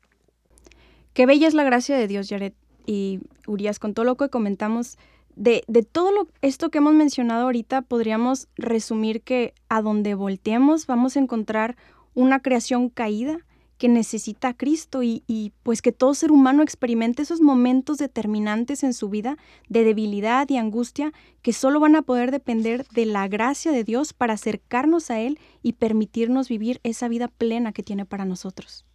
Qué 1.14 1.26
bella 1.26 1.48
es 1.48 1.54
la 1.54 1.64
gracia 1.64 1.98
de 1.98 2.08
Dios, 2.08 2.30
Jared 2.30 2.54
y 2.86 3.20
Urias, 3.48 3.80
con 3.80 3.94
todo 3.94 4.06
lo 4.06 4.16
que 4.16 4.30
comentamos. 4.30 4.98
De, 5.36 5.64
de 5.68 5.84
todo 5.84 6.28
esto 6.42 6.70
que 6.70 6.80
hemos 6.80 6.96
mencionado 6.96 7.44
ahorita, 7.44 7.84
podríamos 7.84 8.48
resumir 8.56 9.22
que 9.22 9.54
a 9.70 9.82
donde 9.82 10.16
volteemos 10.16 10.88
vamos 10.88 11.16
a 11.16 11.20
encontrar 11.20 11.76
una 12.16 12.40
creación 12.40 12.90
caída, 12.90 13.40
que 13.78 13.88
necesita 13.88 14.50
a 14.50 14.54
Cristo 14.54 15.04
y, 15.04 15.54
pues 15.64 15.82
que 15.82 15.92
todo 15.92 16.14
ser 16.14 16.32
humano 16.32 16.64
experimente 16.64 17.22
esos 17.22 17.42
momentos 17.42 17.98
determinantes 17.98 18.84
en 18.84 18.94
su 18.94 19.10
vida 19.10 19.38
de 19.70 19.84
debilidad 19.84 20.50
y 20.50 20.58
angustia 20.58 21.14
que 21.42 21.54
solo 21.54 21.80
van 21.80 21.96
a 21.96 22.02
poder 22.02 22.32
depender 22.32 22.86
de 22.90 23.06
la 23.06 23.28
gracia 23.28 23.72
de 23.72 23.84
Dios 23.84 24.14
para 24.14 24.34
acercarnos 24.34 25.12
a 25.12 25.20
Él 25.20 25.40
y 25.62 25.74
permitirnos 25.74 26.50
vivir 26.50 26.80
esa 26.84 27.08
vida 27.08 27.28
plena 27.28 27.72
que 27.72 27.84
tiene 27.84 28.06
para 28.06 28.26
nosotros. 28.26 28.86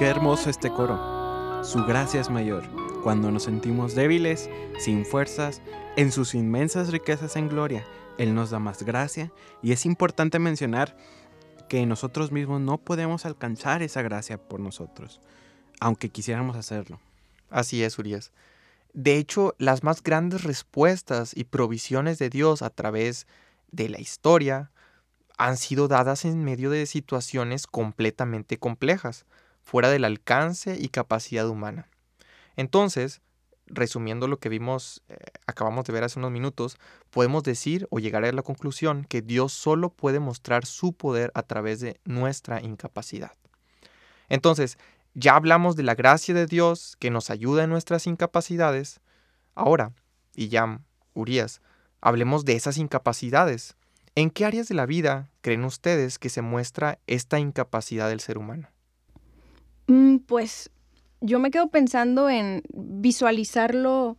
Este 0.00 0.70
coro. 0.70 1.62
Su 1.62 1.84
gracia 1.84 2.22
es 2.22 2.30
mayor. 2.30 2.64
Cuando 3.02 3.30
nos 3.30 3.42
sentimos 3.42 3.94
débiles, 3.94 4.48
sin 4.78 5.04
fuerzas, 5.04 5.60
en 5.94 6.10
sus 6.10 6.34
inmensas 6.34 6.90
riquezas 6.90 7.36
en 7.36 7.50
gloria, 7.50 7.86
Él 8.16 8.34
nos 8.34 8.48
da 8.48 8.58
más 8.58 8.82
gracia. 8.82 9.30
Y 9.62 9.72
es 9.72 9.84
importante 9.84 10.38
mencionar 10.38 10.96
que 11.68 11.84
nosotros 11.84 12.32
mismos 12.32 12.62
no 12.62 12.78
podemos 12.78 13.26
alcanzar 13.26 13.82
esa 13.82 14.00
gracia 14.00 14.38
por 14.38 14.58
nosotros, 14.58 15.20
aunque 15.80 16.08
quisiéramos 16.08 16.56
hacerlo. 16.56 16.98
Así 17.50 17.84
es, 17.84 17.98
Urias. 17.98 18.32
De 18.94 19.18
hecho, 19.18 19.54
las 19.58 19.84
más 19.84 20.02
grandes 20.02 20.44
respuestas 20.44 21.36
y 21.36 21.44
provisiones 21.44 22.18
de 22.18 22.30
Dios 22.30 22.62
a 22.62 22.70
través 22.70 23.26
de 23.70 23.90
la 23.90 24.00
historia 24.00 24.70
han 25.36 25.58
sido 25.58 25.88
dadas 25.88 26.24
en 26.24 26.42
medio 26.42 26.70
de 26.70 26.86
situaciones 26.86 27.66
completamente 27.66 28.56
complejas 28.58 29.26
fuera 29.62 29.90
del 29.90 30.04
alcance 30.04 30.76
y 30.78 30.88
capacidad 30.88 31.48
humana. 31.48 31.88
Entonces, 32.56 33.20
resumiendo 33.66 34.28
lo 34.28 34.38
que 34.38 34.48
vimos, 34.48 35.02
eh, 35.08 35.16
acabamos 35.46 35.84
de 35.84 35.92
ver 35.92 36.04
hace 36.04 36.18
unos 36.18 36.30
minutos, 36.30 36.76
podemos 37.10 37.42
decir 37.42 37.86
o 37.90 37.98
llegar 37.98 38.24
a 38.24 38.32
la 38.32 38.42
conclusión 38.42 39.04
que 39.04 39.22
Dios 39.22 39.52
solo 39.52 39.90
puede 39.90 40.20
mostrar 40.20 40.66
su 40.66 40.92
poder 40.92 41.30
a 41.34 41.42
través 41.42 41.80
de 41.80 42.00
nuestra 42.04 42.60
incapacidad. 42.60 43.32
Entonces, 44.28 44.78
ya 45.14 45.36
hablamos 45.36 45.76
de 45.76 45.82
la 45.82 45.94
gracia 45.94 46.34
de 46.34 46.46
Dios 46.46 46.96
que 46.98 47.10
nos 47.10 47.30
ayuda 47.30 47.64
en 47.64 47.70
nuestras 47.70 48.06
incapacidades. 48.06 49.00
Ahora, 49.54 49.92
y 50.34 50.48
ya, 50.48 50.80
Urias, 51.14 51.60
hablemos 52.00 52.44
de 52.44 52.54
esas 52.54 52.78
incapacidades. 52.78 53.76
¿En 54.14 54.30
qué 54.30 54.44
áreas 54.44 54.68
de 54.68 54.74
la 54.74 54.86
vida 54.86 55.30
creen 55.40 55.64
ustedes 55.64 56.18
que 56.18 56.28
se 56.28 56.42
muestra 56.42 56.98
esta 57.06 57.38
incapacidad 57.38 58.08
del 58.08 58.20
ser 58.20 58.38
humano? 58.38 58.68
Mm, 59.90 60.18
pues 60.18 60.70
yo 61.20 61.40
me 61.40 61.50
quedo 61.50 61.68
pensando 61.68 62.30
en 62.30 62.62
visualizarlo 62.72 64.16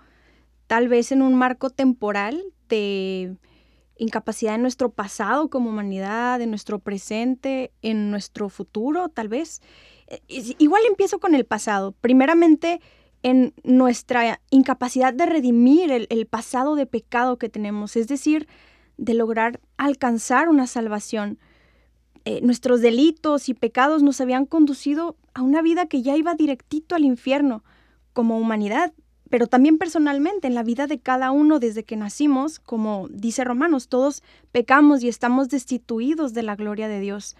tal 0.67 0.89
vez 0.89 1.13
en 1.13 1.21
un 1.21 1.33
marco 1.35 1.69
temporal 1.69 2.43
de 2.67 3.37
incapacidad 3.97 4.55
en 4.55 4.63
nuestro 4.63 4.91
pasado 4.91 5.49
como 5.49 5.69
humanidad, 5.69 6.41
en 6.41 6.49
nuestro 6.49 6.79
presente, 6.79 7.71
en 7.81 8.11
nuestro 8.11 8.49
futuro, 8.49 9.07
tal 9.07 9.29
vez. 9.29 9.61
Eh, 10.07 10.19
igual 10.57 10.81
empiezo 10.89 11.21
con 11.21 11.35
el 11.35 11.45
pasado. 11.45 11.93
Primeramente, 12.01 12.81
en 13.23 13.53
nuestra 13.63 14.41
incapacidad 14.49 15.13
de 15.13 15.25
redimir 15.25 15.89
el, 16.09 16.27
pasado 16.27 16.75
de 16.75 16.85
pecado 16.85 17.37
que 17.37 17.47
tenemos, 17.47 17.95
es 17.95 18.09
decir, 18.09 18.45
de 18.97 19.13
lograr 19.13 19.61
alcanzar 19.77 20.49
una 20.49 20.67
salvación. 20.67 21.39
Eh, 22.25 22.41
nuestros 22.41 22.81
delitos 22.81 23.47
y 23.47 23.53
pecados 23.53 24.03
nos 24.03 24.19
habían 24.19 24.45
conducido 24.45 25.15
a 25.33 25.41
una 25.41 25.61
vida 25.61 25.85
que 25.85 26.01
ya 26.01 26.15
iba 26.15 26.35
directito 26.35 26.95
al 26.95 27.05
infierno 27.05 27.63
como 28.13 28.37
humanidad, 28.37 28.93
pero 29.29 29.47
también 29.47 29.77
personalmente 29.77 30.47
en 30.47 30.55
la 30.55 30.63
vida 30.63 30.87
de 30.87 30.99
cada 30.99 31.31
uno 31.31 31.59
desde 31.59 31.83
que 31.83 31.95
nacimos, 31.95 32.59
como 32.59 33.07
dice 33.09 33.43
Romanos, 33.43 33.87
todos 33.87 34.23
pecamos 34.51 35.03
y 35.03 35.07
estamos 35.07 35.49
destituidos 35.49 36.33
de 36.33 36.43
la 36.43 36.55
gloria 36.55 36.89
de 36.89 36.99
Dios. 36.99 37.37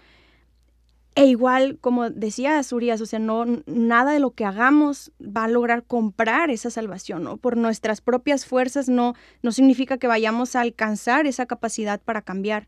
E 1.14 1.26
igual, 1.26 1.76
como 1.82 2.08
decía 2.08 2.58
Urias, 2.72 3.02
o 3.02 3.06
sea, 3.06 3.18
no, 3.18 3.44
nada 3.66 4.12
de 4.12 4.18
lo 4.20 4.30
que 4.30 4.46
hagamos 4.46 5.12
va 5.20 5.44
a 5.44 5.48
lograr 5.48 5.84
comprar 5.84 6.50
esa 6.50 6.70
salvación, 6.70 7.24
¿no? 7.24 7.36
Por 7.36 7.58
nuestras 7.58 8.00
propias 8.00 8.46
fuerzas 8.46 8.88
no, 8.88 9.12
no 9.42 9.52
significa 9.52 9.98
que 9.98 10.06
vayamos 10.06 10.56
a 10.56 10.62
alcanzar 10.62 11.26
esa 11.26 11.44
capacidad 11.44 12.00
para 12.00 12.22
cambiar. 12.22 12.66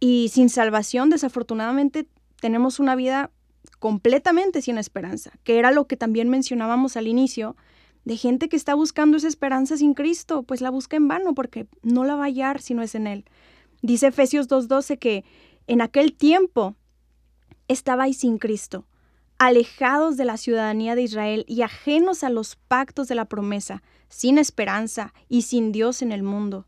Y 0.00 0.30
sin 0.32 0.48
salvación, 0.48 1.10
desafortunadamente, 1.10 2.08
tenemos 2.40 2.80
una 2.80 2.96
vida 2.96 3.30
completamente 3.78 4.62
sin 4.62 4.78
esperanza, 4.78 5.32
que 5.44 5.58
era 5.58 5.70
lo 5.70 5.86
que 5.86 5.96
también 5.96 6.28
mencionábamos 6.28 6.96
al 6.96 7.06
inicio, 7.06 7.56
de 8.04 8.16
gente 8.16 8.48
que 8.48 8.56
está 8.56 8.74
buscando 8.74 9.16
esa 9.16 9.28
esperanza 9.28 9.76
sin 9.76 9.92
Cristo, 9.94 10.44
pues 10.44 10.60
la 10.60 10.70
busca 10.70 10.96
en 10.96 11.08
vano 11.08 11.34
porque 11.34 11.66
no 11.82 12.04
la 12.04 12.14
va 12.14 12.22
a 12.22 12.26
hallar 12.26 12.60
si 12.60 12.72
no 12.72 12.82
es 12.82 12.94
en 12.94 13.06
Él. 13.08 13.24
Dice 13.82 14.06
Efesios 14.06 14.48
2.12 14.48 14.98
que 14.98 15.24
en 15.66 15.80
aquel 15.80 16.14
tiempo 16.14 16.76
estabais 17.66 18.18
sin 18.18 18.38
Cristo, 18.38 18.86
alejados 19.38 20.16
de 20.16 20.24
la 20.24 20.36
ciudadanía 20.36 20.94
de 20.94 21.02
Israel 21.02 21.44
y 21.48 21.62
ajenos 21.62 22.22
a 22.22 22.30
los 22.30 22.56
pactos 22.56 23.08
de 23.08 23.16
la 23.16 23.24
promesa, 23.24 23.82
sin 24.08 24.38
esperanza 24.38 25.12
y 25.28 25.42
sin 25.42 25.72
Dios 25.72 26.00
en 26.00 26.12
el 26.12 26.22
mundo. 26.22 26.66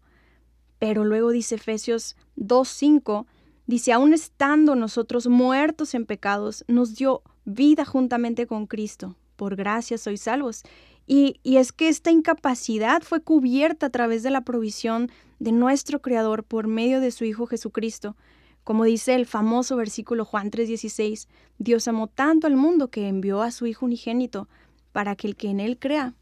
Pero 0.78 1.04
luego 1.04 1.30
dice 1.30 1.54
Efesios 1.54 2.16
2.5, 2.36 3.26
dice, 3.68 3.92
aun 3.92 4.14
estando 4.14 4.74
nosotros 4.74 5.28
muertos 5.28 5.94
en 5.94 6.06
pecados, 6.06 6.64
nos 6.66 6.96
dio 6.96 7.22
vida 7.44 7.84
juntamente 7.84 8.46
con 8.46 8.66
Cristo. 8.66 9.14
Por 9.36 9.54
gracia 9.54 9.98
sois 9.98 10.22
salvos. 10.22 10.62
Y, 11.06 11.38
es 11.44 11.70
que 11.72 11.88
esta 11.88 12.10
incapacidad 12.10 13.02
fue 13.02 13.20
cubierta 13.22 13.86
a 13.86 13.90
través 13.90 14.22
de 14.22 14.30
la 14.30 14.40
provisión 14.40 15.10
de 15.38 15.52
nuestro 15.52 16.02
Creador 16.02 16.44
por 16.44 16.66
medio 16.66 17.00
de 17.00 17.10
su 17.10 17.24
Hijo 17.24 17.46
Jesucristo. 17.46 18.16
Como 18.64 18.84
dice 18.84 19.14
el 19.14 19.26
famoso 19.26 19.76
versículo 19.76 20.24
Juan 20.24 20.50
3:16, 20.50 21.28
Dios 21.58 21.88
amó 21.88 22.08
tanto 22.08 22.46
al 22.46 22.56
mundo 22.56 22.90
que 22.90 23.06
envió 23.06 23.42
a 23.42 23.50
su 23.50 23.66
Hijo 23.66 23.86
unigénito 23.86 24.48
para 24.92 25.14
que 25.14 25.28
el 25.28 25.36
que 25.36 25.48
en 25.48 25.60
él 25.60 25.78
crea 25.78 26.14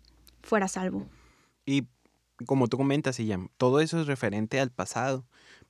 fuera 0.42 0.68
salvo. 0.68 1.06
Y 1.64 1.87
como 2.44 2.68
tú 2.68 2.76
comentas, 2.76 3.18
Iyam, 3.18 3.48
todo 3.56 3.80
eso 3.80 4.00
es 4.00 4.06
referente 4.06 4.61
al 4.61 4.70
pasado, 4.70 5.24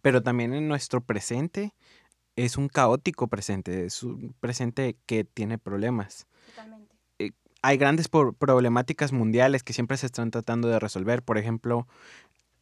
pero 0.07 0.23
también 0.23 0.55
en 0.55 0.69
nuestro 0.69 1.01
presente 1.01 1.75
es 2.37 2.57
un 2.57 2.69
caótico 2.69 3.27
presente, 3.27 3.87
es 3.87 4.05
un 4.05 4.37
presente 4.39 4.97
que 5.05 5.25
tiene 5.25 5.59
problemas. 5.59 6.29
Totalmente 6.47 6.95
hay 7.63 7.77
grandes 7.77 8.09
problemáticas 8.09 9.13
mundiales 9.13 9.65
que 9.65 9.73
siempre 9.73 9.97
se 9.97 10.07
están 10.07 10.31
tratando 10.31 10.69
de 10.69 10.79
resolver. 10.79 11.25
Por 11.25 11.39
ejemplo, 11.39 11.89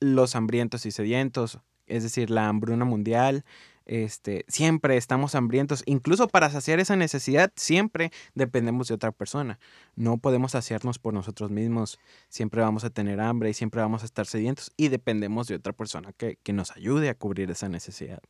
los 0.00 0.34
hambrientos 0.36 0.86
y 0.86 0.90
sedientos, 0.90 1.58
es 1.86 2.02
decir, 2.02 2.30
la 2.30 2.48
hambruna 2.48 2.86
mundial. 2.86 3.44
Este, 3.86 4.46
siempre 4.48 4.96
estamos 4.96 5.34
hambrientos, 5.34 5.82
incluso 5.86 6.28
para 6.28 6.48
saciar 6.48 6.80
esa 6.80 6.96
necesidad, 6.96 7.52
siempre 7.54 8.12
dependemos 8.34 8.88
de 8.88 8.94
otra 8.94 9.12
persona. 9.12 9.58
No 9.94 10.16
podemos 10.16 10.52
saciarnos 10.52 10.98
por 10.98 11.12
nosotros 11.12 11.50
mismos, 11.50 11.98
siempre 12.28 12.62
vamos 12.62 12.84
a 12.84 12.90
tener 12.90 13.20
hambre 13.20 13.50
y 13.50 13.54
siempre 13.54 13.82
vamos 13.82 14.02
a 14.02 14.06
estar 14.06 14.26
sedientos 14.26 14.72
y 14.76 14.88
dependemos 14.88 15.48
de 15.48 15.56
otra 15.56 15.74
persona 15.74 16.12
que, 16.12 16.38
que 16.42 16.52
nos 16.54 16.70
ayude 16.70 17.10
a 17.10 17.14
cubrir 17.14 17.50
esa 17.50 17.68
necesidad. 17.68 18.20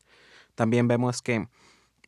También 0.57 0.89
vemos 0.89 1.23
que 1.23 1.49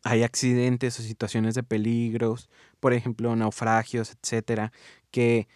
hay 0.03 0.23
accidentes 0.23 0.99
o 0.99 1.03
situaciones 1.03 1.55
de 1.55 1.63
peligros, 1.63 2.49
por 2.81 2.93
ejemplo, 2.93 3.35
naufragios, 3.37 4.13
etcétera, 4.13 4.73
que 5.11 5.49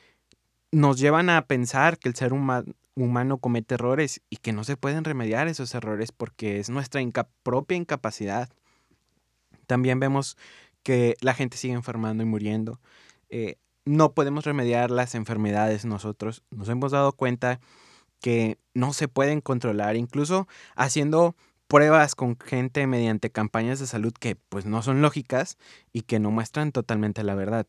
nos 0.73 0.99
llevan 0.99 1.31
a 1.31 1.47
pensar 1.47 1.99
que 1.99 2.09
el 2.09 2.15
ser 2.15 2.33
humano 2.33 2.73
comete 3.41 3.75
errores 3.75 4.21
y 4.31 4.37
que 4.37 4.53
no 4.53 4.65
se 4.65 4.77
pueden 4.77 5.05
remediar 5.05 5.49
esos 5.49 5.75
errores 5.75 6.13
porque 6.13 6.59
es 6.59 6.71
nuestra 6.71 7.03
propia 7.43 7.77
incapacidad. 7.77 8.51
También 9.67 10.01
vemos 10.01 10.37
que 10.83 11.17
la 11.21 11.35
gente 11.35 11.57
sigue 11.57 11.75
enfermando 11.75 12.23
y 12.23 12.27
muriendo. 12.27 12.81
Eh, 13.29 13.57
no 13.85 14.13
podemos 14.13 14.45
remediar 14.45 14.91
las 14.91 15.15
enfermedades 15.15 15.85
nosotros. 15.85 16.43
Nos 16.51 16.69
hemos 16.69 16.93
dado 16.93 17.13
cuenta 17.13 17.61
que 18.21 18.59
no 18.75 18.93
se 18.93 19.09
pueden 19.09 19.41
controlar, 19.41 19.97
incluso 19.97 20.47
haciendo 20.77 21.35
pruebas 21.67 22.15
con 22.15 22.37
gente 22.39 22.87
mediante 22.87 23.31
campañas 23.31 23.79
de 23.79 23.87
salud 23.87 24.13
que 24.13 24.37
pues 24.37 24.67
no 24.67 24.83
son 24.83 25.03
lógicas 25.03 25.57
y 25.93 26.03
que 26.03 26.19
no 26.19 26.31
muestran 26.31 26.73
totalmente 26.73 27.23
la 27.23 27.35
verdad. 27.35 27.67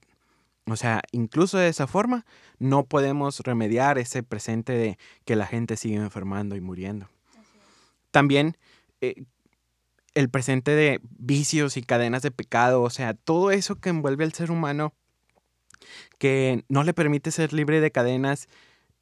O 0.72 0.76
sea, 0.76 1.02
incluso 1.12 1.58
de 1.58 1.68
esa 1.68 1.88
forma 1.88 2.26
no 2.60 2.86
podemos 2.86 3.40
remediar 3.40 3.98
ese 3.98 4.24
presente 4.24 4.74
de 4.74 4.98
que 5.26 5.36
la 5.36 5.46
gente 5.46 5.78
sigue 5.78 5.96
enfermando 5.96 6.56
y 6.56 6.62
muriendo. 6.62 7.10
También 8.12 8.58
eh, 9.02 9.24
el 10.14 10.30
presente 10.30 10.72
de 10.72 11.00
vicios 11.18 11.78
y 11.78 11.84
cadenas 11.84 12.22
de 12.22 12.32
pecado, 12.32 12.82
o 12.82 12.90
sea, 12.90 13.14
todo 13.14 13.52
eso 13.52 13.76
que 13.76 13.90
envuelve 13.90 14.24
al 14.24 14.34
ser 14.34 14.52
humano 14.52 14.94
que 16.18 16.64
no 16.70 16.84
le 16.84 16.94
permite 16.94 17.32
ser 17.32 17.54
libre 17.54 17.82
de 17.82 17.92
cadenas 17.92 18.48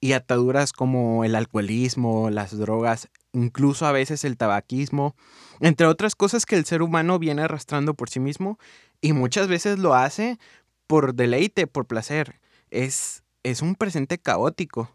y 0.02 0.14
ataduras 0.14 0.72
como 0.72 1.26
el 1.26 1.36
alcoholismo, 1.36 2.30
las 2.30 2.58
drogas, 2.58 3.10
incluso 3.34 3.86
a 3.86 3.92
veces 3.92 4.24
el 4.24 4.38
tabaquismo, 4.38 5.16
entre 5.60 5.88
otras 5.88 6.16
cosas 6.16 6.46
que 6.46 6.56
el 6.56 6.66
ser 6.66 6.82
humano 6.82 7.20
viene 7.20 7.42
arrastrando 7.42 7.94
por 7.94 8.10
sí 8.10 8.20
mismo 8.20 8.58
y 9.02 9.14
muchas 9.14 9.48
veces 9.48 9.80
lo 9.80 9.94
hace 9.94 10.40
por 10.90 11.14
deleite, 11.14 11.68
por 11.68 11.86
placer. 11.86 12.42
Es, 12.72 13.22
es 13.44 13.62
un 13.62 13.76
presente 13.76 14.18
caótico. 14.18 14.90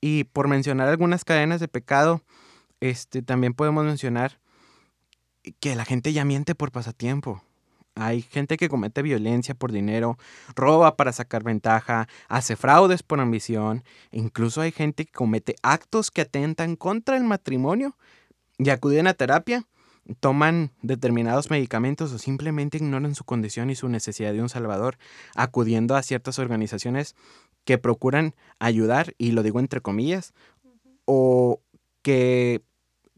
Y 0.00 0.24
por 0.24 0.48
mencionar 0.48 0.88
algunas 0.88 1.26
cadenas 1.26 1.60
de 1.60 1.68
pecado, 1.68 2.22
este, 2.80 3.20
también 3.20 3.52
podemos 3.52 3.84
mencionar 3.84 4.40
que 5.60 5.76
la 5.76 5.84
gente 5.84 6.14
ya 6.14 6.24
miente 6.24 6.54
por 6.54 6.72
pasatiempo. 6.72 7.42
Hay 7.96 8.22
gente 8.22 8.56
que 8.56 8.70
comete 8.70 9.02
violencia 9.02 9.54
por 9.54 9.72
dinero, 9.72 10.16
roba 10.54 10.96
para 10.96 11.12
sacar 11.12 11.42
ventaja, 11.42 12.08
hace 12.28 12.56
fraudes 12.56 13.02
por 13.02 13.20
ambición, 13.20 13.84
incluso 14.12 14.62
hay 14.62 14.72
gente 14.72 15.04
que 15.04 15.12
comete 15.12 15.54
actos 15.62 16.10
que 16.10 16.22
atentan 16.22 16.76
contra 16.76 17.18
el 17.18 17.24
matrimonio 17.24 17.94
y 18.56 18.70
acuden 18.70 19.06
a 19.06 19.14
terapia, 19.14 19.66
toman 20.20 20.72
determinados 20.82 21.50
medicamentos 21.50 22.12
o 22.12 22.18
simplemente 22.18 22.78
ignoran 22.78 23.14
su 23.14 23.24
condición 23.24 23.70
y 23.70 23.74
su 23.74 23.88
necesidad 23.88 24.32
de 24.32 24.42
un 24.42 24.48
salvador, 24.48 24.98
acudiendo 25.34 25.96
a 25.96 26.02
ciertas 26.02 26.38
organizaciones 26.38 27.14
que 27.64 27.78
procuran 27.78 28.34
ayudar, 28.58 29.14
y 29.18 29.32
lo 29.32 29.42
digo 29.42 29.58
entre 29.58 29.80
comillas, 29.80 30.32
o 31.04 31.60
que 32.02 32.62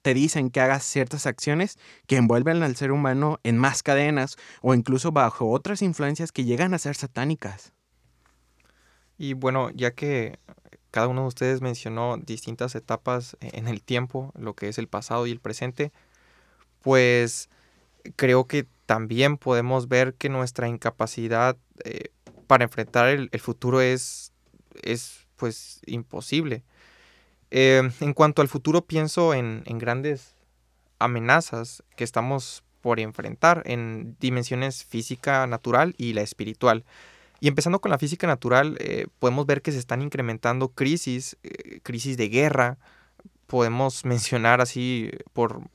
te 0.03 0.14
dicen 0.14 0.51
que 0.51 0.61
hagas 0.61 0.85
ciertas 0.85 1.27
acciones 1.27 1.79
que 2.07 2.16
envuelven 2.16 2.62
al 2.62 2.77
ser 2.77 2.92
humano 2.92 3.40
en 3.42 3.59
más 3.59 3.83
cadenas 3.83 4.37
o 4.62 4.74
incluso 4.74 5.12
bajo 5.12 5.51
otras 5.51 5.83
influencias 5.83 6.33
que 6.33 6.44
llegan 6.44 6.72
a 6.72 6.79
ser 6.79 6.94
satánicas. 6.94 7.72
Y 9.18 9.35
bueno, 9.35 9.70
ya 9.70 9.90
que 9.90 10.38
cada 10.90 11.09
uno 11.09 11.22
de 11.22 11.29
ustedes 11.29 11.61
mencionó 11.61 12.16
distintas 12.16 12.74
etapas 12.74 13.37
en 13.40 13.68
el 13.68 13.83
tiempo, 13.83 14.33
lo 14.38 14.55
que 14.55 14.68
es 14.68 14.79
el 14.79 14.88
pasado 14.88 15.27
y 15.27 15.33
el 15.33 15.40
presente, 15.40 15.92
pues 16.88 17.51
creo 18.16 18.46
que 18.46 18.66
también 18.87 19.37
podemos 19.37 19.88
ver 19.88 20.14
que 20.14 20.31
nuestra 20.31 20.68
incapacidad 20.68 21.59
eh, 21.85 22.12
para 22.46 22.64
enfrentar 22.64 23.09
el, 23.09 23.29
futuro 23.40 23.83
es, 23.83 24.33
es 24.81 25.27
pues 25.37 25.83
imposible. 25.85 26.64
Eh, 27.51 27.90
en 28.01 28.14
cuanto 28.14 28.40
al 28.40 28.48
futuro, 28.48 28.87
pienso 28.87 29.35
en, 29.35 29.62
grandes 29.66 30.35
amenazas 30.98 31.83
que 31.94 32.05
estamos 32.05 32.64
por 32.81 33.01
enfrentar 33.01 33.64
en 33.66 34.16
dimensiones 34.18 34.83
física, 34.83 35.46
natural 35.46 35.94
y 35.98 36.14
la 36.14 36.22
espiritual. 36.22 36.87
Y 37.38 37.48
empezando 37.48 37.83
con 37.83 37.90
la 37.90 37.98
física 37.98 38.27
natural, 38.27 38.79
eh, 38.81 39.09
podemos 39.18 39.44
ver 39.44 39.61
que 39.61 39.72
se 39.72 39.79
están 39.79 40.01
incrementando 40.01 40.68
crisis, 40.70 41.37
eh, 41.42 41.81
crisis 41.83 42.16
de 42.16 42.31
guerra. 42.31 42.79
Podemos 43.46 44.05
mencionar 44.07 44.62
así, 44.62 45.11
por 45.35 45.68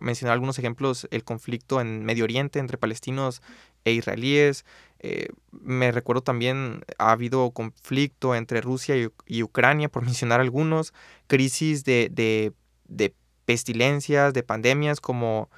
mencionar 0.00 0.34
algunos 0.34 0.58
ejemplos, 0.58 1.06
el 1.10 1.24
conflicto 1.24 1.80
en 1.80 2.04
Medio 2.04 2.24
Oriente 2.24 2.58
entre 2.58 2.78
palestinos 2.78 3.42
e 3.84 3.92
israelíes. 3.92 4.64
Eh, 5.00 5.28
me 5.52 5.92
recuerdo 5.92 6.22
también 6.22 6.84
ha 6.98 7.12
habido 7.12 7.50
conflicto 7.50 8.34
entre 8.34 8.60
Rusia 8.60 8.94
y, 9.26 9.42
Ucrania, 9.42 9.88
por 9.88 10.02
mencionar 10.04 10.40
algunos, 10.40 10.92
crisis 11.26 11.84
de, 11.84 12.10
de, 12.10 13.14
pestilencias, 13.44 14.34
de 14.34 14.42
pandemias 14.42 15.00
como 15.00 15.48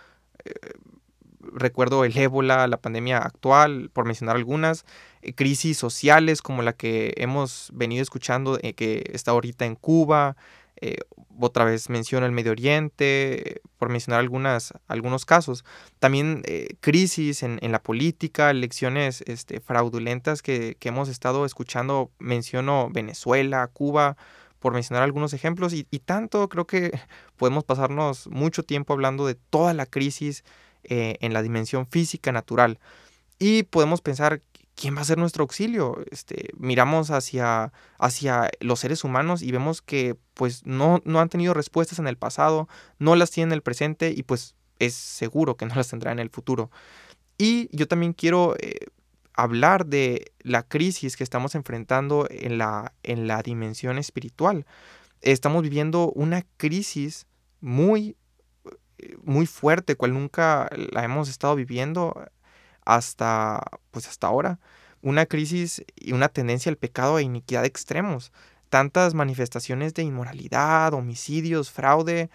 eh, 0.45 0.53
recuerdo 1.41 2.05
el 2.05 2.17
ébola, 2.17 2.67
la 2.67 2.77
pandemia 2.77 3.19
actual, 3.19 3.91
por 3.95 4.05
mencionar 4.05 4.37
algunas, 4.37 4.85
eh, 5.23 5.33
crisis 5.33 5.79
sociales 5.79 6.43
como 6.43 6.63
la 6.63 6.75
que 6.75 7.15
hemos 7.17 7.71
venido 7.73 8.03
escuchando 8.03 8.59
que 8.77 9.11
está 9.15 9.31
ahorita 9.31 9.65
en 9.65 9.75
Cuba, 9.75 10.37
eh, 10.81 10.99
otra 11.41 11.65
vez 11.65 11.89
menciono 11.89 12.27
el 12.27 12.33
Medio 12.33 12.53
Oriente, 12.53 13.61
por 13.79 13.89
mencionar 13.89 14.21
algunas, 14.21 14.73
algunos 14.89 15.25
casos. 15.25 15.65
También 15.99 16.43
eh, 16.47 16.77
crisis 16.81 17.43
en, 17.43 17.59
la 17.73 17.83
política, 17.83 18.51
elecciones 18.51 19.23
este, 19.27 19.61
fraudulentas 19.61 20.43
que, 20.43 20.77
hemos 20.81 21.09
estado 21.09 21.45
escuchando. 21.45 22.11
Menciono 22.19 22.89
Venezuela, 22.91 23.69
Cuba, 23.69 24.17
por 24.59 24.73
mencionar 24.73 25.03
algunos 25.03 25.33
ejemplos. 25.33 25.73
Y, 25.73 25.85
tanto 26.01 26.49
creo 26.49 26.67
que 26.67 26.91
podemos 27.37 27.65
pasarnos 27.65 28.27
mucho 28.29 28.63
tiempo 28.63 28.93
hablando 28.93 29.27
de 29.27 29.35
toda 29.35 29.75
la 29.75 29.87
crisis 29.87 30.45
eh, 30.85 31.17
en 31.21 31.33
la 31.33 31.43
dimensión 31.43 31.87
física 31.87 32.33
natural. 32.33 32.79
Y 33.39 33.63
podemos 33.65 34.01
pensar 34.01 34.43
¿quién 34.79 34.97
va 34.97 35.01
a 35.01 35.05
ser 35.05 35.19
nuestro 35.19 35.43
auxilio? 35.43 35.99
Este, 36.11 36.51
miramos 36.57 37.11
hacia, 37.11 37.73
hacia 37.99 38.49
los 38.61 38.79
seres 38.79 39.03
humanos 39.03 39.43
y 39.43 39.51
vemos 39.51 39.83
que 39.83 40.17
pues 40.35 40.65
no, 40.65 41.03
no 41.05 41.21
han 41.21 41.29
tenido 41.29 41.53
respuestas 41.53 41.99
en 41.99 42.07
el 42.07 42.17
pasado, 42.17 42.69
no 42.99 43.17
las 43.17 43.33
tienen 43.33 43.51
en 43.51 43.55
el 43.55 43.63
presente 43.63 44.15
y 44.17 44.23
pues 44.23 44.55
es 44.79 44.95
seguro 44.95 45.57
que 45.57 45.67
no 45.67 45.75
las 45.75 45.89
tendrá 45.89 46.13
en 46.13 46.21
el 46.21 46.31
futuro. 46.31 46.71
Y 47.37 47.69
yo 47.77 47.89
también 47.89 48.13
quiero 48.13 48.55
eh, 48.61 48.87
hablar 49.35 49.87
de 49.87 50.33
la 50.41 50.63
crisis 50.63 51.17
que 51.17 51.25
estamos 51.25 51.57
enfrentando 51.57 52.29
en 52.31 52.57
la, 52.59 52.95
en 53.03 53.27
la 53.27 53.43
dimensión 53.43 53.99
espiritual. 53.99 54.65
Estamos 55.23 55.65
viviendo 55.65 56.13
una 56.13 56.47
crisis 56.57 57.27
muy, 57.61 58.17
eh, 58.99 59.17
muy 59.25 59.47
fuerte, 59.47 59.97
cual 59.97 60.15
nunca 60.15 60.71
la 60.93 61.03
hemos 61.03 61.29
estado 61.29 61.57
viviendo 61.57 62.15
hasta, 62.89 63.63
pues 63.91 64.09
hasta 64.09 64.29
ahora, 64.29 64.59
una 65.03 65.27
crisis 65.27 65.85
y 65.95 66.13
una 66.13 66.31
tendencia 66.31 66.71
al 66.71 66.79
pecado 66.79 67.19
e 67.19 67.23
iniquidad 67.23 67.67
extremos. 67.67 68.33
Tantas 68.71 69.13
manifestaciones 69.13 69.93
de 69.93 70.05
inmoralidad, 70.05 70.95
homicidios, 70.95 71.71
fraude. 71.71 72.31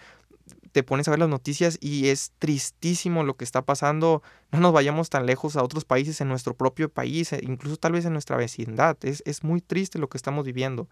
Te 0.72 0.84
pones 0.84 1.08
a 1.08 1.12
ver 1.12 1.20
las 1.20 1.30
noticias 1.30 1.80
y 1.82 2.10
es 2.10 2.34
tristísimo 2.38 3.24
lo 3.24 3.36
que 3.36 3.44
está 3.44 3.64
pasando. 3.64 4.22
No 4.52 4.60
nos 4.60 4.74
vayamos 4.74 5.10
tan 5.10 5.26
lejos 5.26 5.56
a 5.58 5.64
otros 5.64 5.86
países, 5.86 6.22
en 6.22 6.30
nuestro 6.30 6.56
propio 6.56 6.88
país, 6.88 7.34
e 7.34 7.40
incluso 7.42 7.78
tal 7.78 7.94
vez 7.94 8.06
en 8.06 8.14
nuestra 8.14 8.38
vecindad. 8.38 8.96
Es, 9.02 9.24
es 9.26 9.44
muy 9.44 9.60
triste 9.60 9.98
lo 9.98 10.08
que 10.08 10.18
estamos 10.18 10.46
viviendo. 10.46 10.88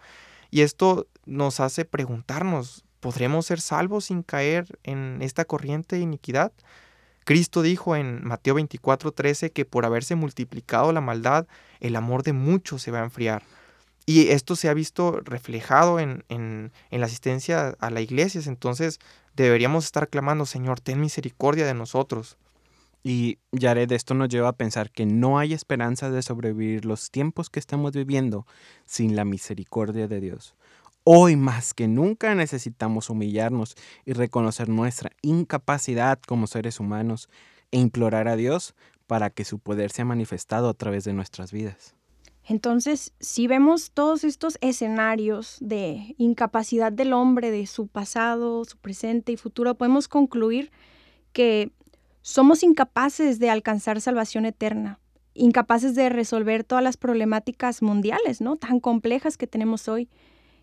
Y 0.49 0.61
esto 0.61 1.05
nos 1.27 1.59
hace 1.59 1.85
preguntarnos, 1.85 2.83
¿podremos 2.99 3.45
ser 3.45 3.61
salvos 3.61 4.05
sin 4.05 4.23
caer 4.23 4.79
en 4.81 5.19
esta 5.21 5.45
corriente 5.45 5.97
de 5.97 6.01
iniquidad? 6.01 6.51
Cristo 7.23 7.61
dijo 7.61 7.95
en 7.95 8.23
Mateo 8.25 8.55
24:13 8.55 9.51
que 9.51 9.65
por 9.65 9.85
haberse 9.85 10.15
multiplicado 10.15 10.91
la 10.91 11.01
maldad, 11.01 11.47
el 11.79 11.95
amor 11.95 12.23
de 12.23 12.33
muchos 12.33 12.81
se 12.81 12.91
va 12.91 12.99
a 12.99 13.03
enfriar. 13.03 13.43
Y 14.05 14.29
esto 14.29 14.55
se 14.55 14.67
ha 14.67 14.73
visto 14.73 15.19
reflejado 15.21 15.99
en, 15.99 16.23
en, 16.29 16.71
la 16.89 17.05
asistencia 17.05 17.75
a 17.79 17.89
la 17.91 18.01
iglesia. 18.01 18.41
Entonces 18.45 18.99
deberíamos 19.35 19.85
estar 19.85 20.09
clamando, 20.09 20.45
Señor, 20.45 20.79
ten 20.79 20.99
misericordia 20.99 21.65
de 21.65 21.75
nosotros. 21.75 22.37
Y 23.03 23.37
Yared, 23.51 23.91
esto 23.91 24.13
nos 24.13 24.29
lleva 24.29 24.49
a 24.49 24.57
pensar 24.57 24.91
que 24.91 25.05
no 25.05 25.39
hay 25.39 25.53
esperanza 25.53 26.09
de 26.09 26.21
sobrevivir 26.21 26.85
los 26.85 27.09
tiempos 27.09 27.49
que 27.49 27.59
estamos 27.59 27.93
viviendo 27.93 28.45
sin 28.85 29.15
la 29.15 29.25
misericordia 29.25 30.07
de 30.07 30.19
Dios. 30.19 30.55
Hoy 31.03 31.35
más 31.35 31.73
que 31.73 31.87
nunca 31.87 32.35
necesitamos 32.35 33.09
humillarnos 33.09 33.75
y 34.05 34.13
reconocer 34.13 34.69
nuestra 34.69 35.09
incapacidad 35.23 36.19
como 36.19 36.45
seres 36.45 36.79
humanos 36.79 37.27
e 37.71 37.79
implorar 37.79 38.27
a 38.27 38.35
Dios 38.35 38.75
para 39.07 39.31
que 39.31 39.43
su 39.43 39.57
poder 39.57 39.91
sea 39.91 40.05
manifestado 40.05 40.69
a 40.69 40.75
través 40.75 41.03
de 41.03 41.13
nuestras 41.13 41.51
vidas. 41.51 41.95
Entonces, 42.45 43.13
si 43.19 43.47
vemos 43.47 43.89
todos 43.91 44.23
estos 44.23 44.59
escenarios 44.61 45.57
de 45.59 46.13
incapacidad 46.19 46.91
del 46.91 47.13
hombre, 47.13 47.49
de 47.49 47.65
su 47.65 47.87
pasado, 47.87 48.63
su 48.65 48.77
presente 48.77 49.31
y 49.31 49.37
futuro, 49.37 49.73
podemos 49.75 50.07
concluir 50.07 50.71
que 51.33 51.71
somos 52.21 52.61
incapaces 52.61 53.39
de 53.39 53.49
alcanzar 53.49 54.01
salvación 54.01 54.45
eterna, 54.45 54.99
incapaces 55.33 55.95
de 55.95 56.09
resolver 56.09 56.63
todas 56.63 56.83
las 56.83 56.97
problemáticas 56.97 57.81
mundiales, 57.81 58.39
¿no? 58.39 58.55
Tan 58.55 58.79
complejas 58.79 59.37
que 59.37 59.47
tenemos 59.47 59.87
hoy 59.87 60.07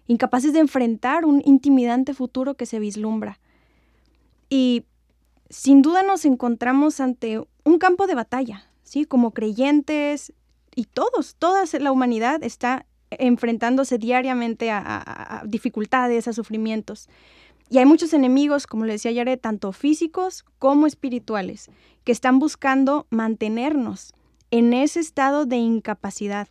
incapaces 0.08 0.52
de 0.52 0.58
enfrentar 0.58 1.24
un 1.24 1.42
intimidante 1.44 2.14
futuro 2.14 2.54
que 2.54 2.66
se 2.66 2.80
vislumbra. 2.80 3.38
Y 4.50 4.84
sin 5.50 5.82
duda 5.82 6.02
nos 6.02 6.24
encontramos 6.24 6.98
ante 6.98 7.40
un 7.64 7.78
campo 7.78 8.06
de 8.06 8.14
batalla, 8.14 8.68
¿sí? 8.82 9.04
Como 9.04 9.32
creyentes 9.32 10.32
y 10.74 10.84
todos, 10.84 11.36
toda 11.36 11.64
la 11.78 11.92
humanidad 11.92 12.42
está 12.42 12.86
enfrentándose 13.10 13.98
diariamente 13.98 14.70
a, 14.70 15.42
dificultades, 15.46 16.28
a 16.28 16.32
sufrimientos. 16.32 17.08
Y 17.70 17.78
hay 17.78 17.84
muchos 17.84 18.14
enemigos, 18.14 18.66
como 18.66 18.86
le 18.86 18.94
decía 18.94 19.10
Yare, 19.10 19.36
tanto 19.36 19.72
físicos 19.72 20.44
como 20.58 20.86
espirituales, 20.86 21.70
que 22.04 22.12
están 22.12 22.38
buscando 22.38 23.06
mantenernos 23.10 24.14
en 24.50 24.72
ese 24.72 25.00
estado 25.00 25.44
de 25.44 25.56
incapacidad, 25.56 26.48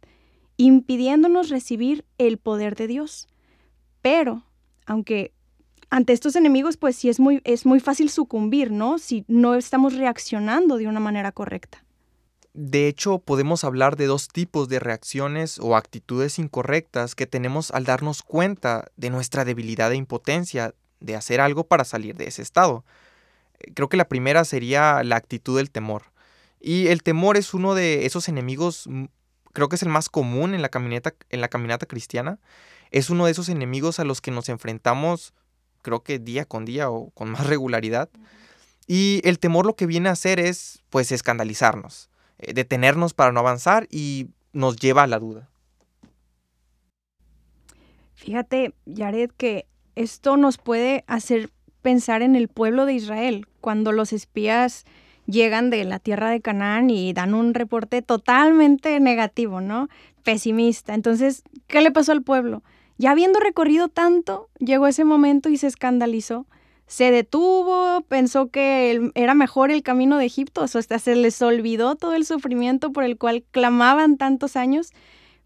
impidiéndonos 0.58 1.50
recibir 1.50 2.06
el 2.20 2.38
poder 2.38 2.76
de 2.76 2.88
Dios. 2.88 3.28
Pero, 4.10 4.41
aunque 4.86 5.34
ante 5.89 6.13
estos 6.13 6.38
enemigos, 6.38 6.78
pues 6.78 6.96
sí 6.96 7.10
es 7.10 7.20
muy, 7.20 7.41
es 7.43 7.65
muy 7.65 7.82
fácil 7.82 8.10
sucumbir, 8.10 8.72
¿no? 8.72 9.00
Si 9.00 9.26
no 9.28 9.54
estamos 9.56 9.96
reaccionando 9.96 10.78
de 10.78 10.88
una 10.88 11.02
manera 11.02 11.34
correcta. 11.34 11.84
De 12.54 12.88
hecho, 12.88 13.20
podemos 13.20 13.65
hablar 13.65 13.98
de 13.98 14.06
dos 14.06 14.30
tipos 14.30 14.70
de 14.70 14.80
reacciones 14.80 15.60
o 15.60 15.76
actitudes 15.76 16.39
incorrectas 16.39 17.15
que 17.15 17.28
tenemos 17.28 17.70
al 17.72 17.84
darnos 17.84 18.24
cuenta 18.24 18.86
de 18.96 19.10
nuestra 19.10 19.43
debilidad 19.43 19.91
e 19.91 19.98
impotencia 19.98 20.74
de 21.02 21.17
hacer 21.17 21.41
algo 21.41 21.65
para 21.65 21.84
salir 21.84 22.15
de 22.15 22.28
ese 22.28 22.43
estado. 22.43 22.86
Eh, 23.60 23.74
creo 23.74 23.89
que 23.89 23.98
la 23.98 24.08
primera 24.08 24.46
sería 24.46 25.04
la 25.04 25.17
actitud 25.17 25.58
del 25.58 25.70
temor. 25.70 26.04
Y 26.62 26.88
el 26.88 27.04
temor 27.04 27.36
es 27.36 27.54
uno 27.54 27.76
de 27.76 28.06
esos 28.06 28.30
enemigos, 28.30 28.88
mm, 28.88 29.08
creo 29.52 29.67
que 29.67 29.76
es 29.76 29.84
el 29.84 29.89
más 29.89 30.08
común 30.08 30.56
en 30.56 30.62
la 30.62 30.70
en 31.30 31.41
la 31.41 31.50
caminata 31.50 31.86
cristiana 31.88 32.39
es 32.91 33.10
uno 33.10 33.26
de 33.26 33.32
esos 33.32 33.50
enemigos 33.50 34.00
a 34.00 34.04
los 34.04 34.21
que 34.21 34.32
nos 34.32 34.50
enfrentamos, 34.50 35.34
creo 35.82 36.04
que 36.04 36.19
día 36.19 36.45
con 36.45 36.65
día 36.65 36.89
o 36.89 37.10
con 37.12 37.30
más 37.30 37.45
regularidad. 37.47 38.10
Y 38.88 39.21
el 39.26 39.39
temor 39.39 39.65
lo 39.65 39.76
que 39.76 39.86
viene 39.86 40.10
a 40.10 40.13
hacer 40.13 40.39
es, 40.39 40.84
pues, 40.89 41.12
escandalizarnos, 41.12 42.10
eh, 42.39 42.54
detenernos 42.54 43.13
para 43.13 43.32
no 43.32 43.41
avanzar 43.41 43.88
y 43.91 44.28
nos 44.54 44.78
lleva 44.78 45.04
a 45.04 45.08
la 45.08 45.19
duda. 45.19 45.50
Fíjate, 48.15 48.73
Jared, 48.95 49.30
que 49.38 49.67
esto 49.95 50.38
nos 50.38 50.58
puede 50.58 51.04
hacer 51.08 51.52
pensar 51.82 52.21
en 52.21 52.36
el 52.36 52.47
pueblo 52.47 52.86
de 52.86 52.93
Israel, 52.93 53.47
cuando 53.62 53.91
los 53.91 54.13
espías 54.13 54.86
llegan 55.26 55.69
de 55.69 55.84
la 55.84 56.00
tierra 56.00 56.30
de 56.30 56.41
Canaán 56.41 56.89
y 56.89 57.13
dan 57.13 57.34
un 57.34 57.54
reporte 57.54 58.02
totalmente 58.02 59.00
negativo, 59.00 59.62
¿no? 59.62 59.88
Pesimista. 60.23 60.93
Entonces, 60.93 61.43
¿qué 61.67 61.82
le 61.82 61.91
pasó 61.91 62.12
al 62.12 62.23
pueblo? 62.23 62.63
Ya 62.98 63.12
habiendo 63.12 63.40
recorrido 63.40 63.88
tanto, 63.88 64.50
llegó 64.60 64.88
ese 64.88 65.04
momento 65.04 65.50
y 65.50 65.58
se 65.58 65.68
escandalizó. 65.68 66.48
Se 66.88 67.12
detuvo, 67.12 68.02
pensó 68.08 68.50
que 68.50 69.12
era 69.14 69.34
mejor 69.34 69.72
el 69.72 69.84
camino 69.84 70.18
de 70.18 70.26
Egipto, 70.26 70.62
o 70.62 70.64
hasta 70.64 71.00
se 71.00 71.16
les 71.16 71.42
olvidó 71.42 71.96
todo 71.96 72.14
el 72.14 72.26
sufrimiento 72.26 72.92
por 72.92 73.04
el 73.04 73.18
cual 73.18 73.44
clamaban 73.52 74.18
tantos 74.18 74.56
años, 74.56 74.92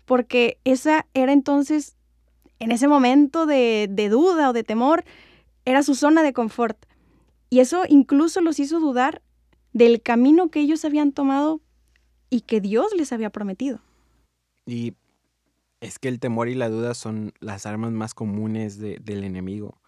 porque 0.06 0.60
esa 0.64 1.08
era 1.14 1.34
entonces, 1.34 1.96
en 2.60 2.72
ese 2.72 2.88
momento 2.88 3.46
de, 3.46 3.88
de 3.90 4.10
duda 4.10 4.50
o 4.50 4.54
de 4.54 4.64
temor, 4.64 5.04
era 5.66 5.84
su 5.84 5.96
zona 5.96 6.24
de 6.24 6.34
confort. 6.34 6.78
Y 7.50 7.60
eso 7.60 7.84
incluso 7.90 8.40
los 8.40 8.60
hizo 8.60 8.80
dudar 8.80 9.22
del 9.74 10.02
camino 10.02 10.50
que 10.50 10.62
ellos 10.62 10.86
habían 10.86 11.12
tomado 11.12 11.60
y 12.30 12.42
que 12.42 12.62
Dios 12.62 12.94
les 12.96 13.12
había 13.12 13.30
prometido. 13.30 13.82
Y 14.66 14.94
Es 15.82 15.98
que 15.98 16.08
el 16.08 16.20
temor 16.20 16.48
y 16.48 16.54
la 16.54 16.70
duda 16.70 16.94
son 16.94 17.34
las 17.40 17.66
armas 17.66 17.92
más 17.92 18.14
comunes 18.14 18.78
del 18.78 19.24
enemigo. 19.24 19.82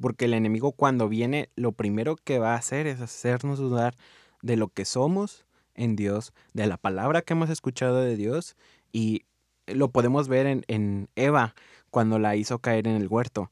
Porque 0.00 0.26
el 0.26 0.34
enemigo 0.34 0.72
cuando 0.72 1.08
viene, 1.08 1.48
lo 1.56 1.72
primero 1.72 2.16
que 2.16 2.38
va 2.38 2.52
a 2.52 2.58
hacer 2.58 2.86
es 2.86 3.00
hacernos 3.00 3.58
dudar 3.58 3.96
de 4.42 4.56
lo 4.56 4.68
que 4.68 4.84
somos 4.84 5.46
en 5.74 5.96
Dios, 5.96 6.34
de 6.52 6.66
la 6.66 6.76
palabra 6.76 7.22
que 7.22 7.32
hemos 7.32 7.48
escuchado 7.48 8.00
de 8.02 8.14
Dios. 8.14 8.56
Y 8.92 9.24
lo 9.66 9.90
podemos 9.90 10.28
ver 10.28 10.62
en, 10.66 11.08
Eva 11.16 11.54
cuando 11.90 12.18
la 12.18 12.36
hizo 12.36 12.58
caer 12.58 12.86
en 12.86 12.96
el 12.96 13.08
huerto. 13.08 13.50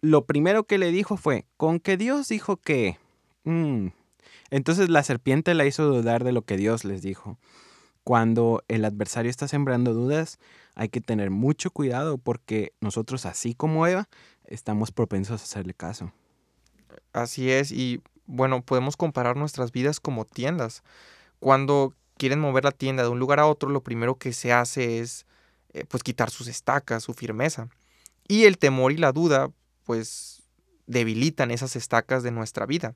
Lo 0.00 0.24
primero 0.24 0.64
que 0.64 0.78
le 0.78 0.90
dijo 0.90 1.18
fue, 1.18 1.44
con 1.58 1.78
que 1.78 1.98
Dios 1.98 2.28
dijo 2.28 2.56
que... 2.56 2.98
Mm". 3.44 3.88
Entonces 4.50 4.88
la 4.88 5.02
serpiente 5.02 5.52
la 5.52 5.66
hizo 5.66 5.84
dudar 5.84 6.24
de 6.24 6.32
lo 6.32 6.42
que 6.42 6.56
Dios 6.56 6.84
les 6.84 7.02
dijo. 7.02 7.38
Cuando 8.04 8.62
el 8.68 8.84
adversario 8.84 9.30
está 9.30 9.48
sembrando 9.48 9.94
dudas, 9.94 10.38
hay 10.74 10.90
que 10.90 11.00
tener 11.00 11.30
mucho 11.30 11.70
cuidado 11.70 12.18
porque 12.18 12.74
nosotros, 12.80 13.24
así 13.24 13.54
como 13.54 13.86
Eva, 13.86 14.08
estamos 14.46 14.92
propensos 14.92 15.40
a 15.40 15.44
hacerle 15.44 15.72
caso. 15.72 16.12
Así 17.14 17.50
es, 17.50 17.72
y 17.72 18.02
bueno, 18.26 18.62
podemos 18.62 18.96
comparar 18.96 19.36
nuestras 19.36 19.72
vidas 19.72 20.00
como 20.00 20.26
tiendas. 20.26 20.82
Cuando 21.40 21.94
quieren 22.18 22.40
mover 22.40 22.64
la 22.64 22.72
tienda 22.72 23.02
de 23.02 23.08
un 23.08 23.18
lugar 23.18 23.40
a 23.40 23.46
otro, 23.46 23.70
lo 23.70 23.82
primero 23.82 24.16
que 24.16 24.32
se 24.32 24.52
hace 24.52 25.00
es 25.00 25.26
eh, 25.72 25.84
pues 25.88 26.02
quitar 26.02 26.30
sus 26.30 26.46
estacas, 26.46 27.04
su 27.04 27.14
firmeza. 27.14 27.68
Y 28.28 28.44
el 28.44 28.58
temor 28.58 28.92
y 28.92 28.96
la 28.96 29.12
duda, 29.12 29.50
pues 29.84 30.42
debilitan 30.86 31.50
esas 31.50 31.76
estacas 31.76 32.22
de 32.22 32.30
nuestra 32.30 32.66
vida, 32.66 32.94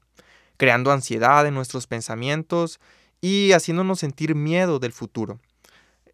creando 0.56 0.92
ansiedad 0.92 1.46
en 1.46 1.54
nuestros 1.54 1.86
pensamientos 1.86 2.80
y 3.20 3.52
haciéndonos 3.52 3.98
sentir 3.98 4.34
miedo 4.34 4.78
del 4.78 4.92
futuro. 4.92 5.40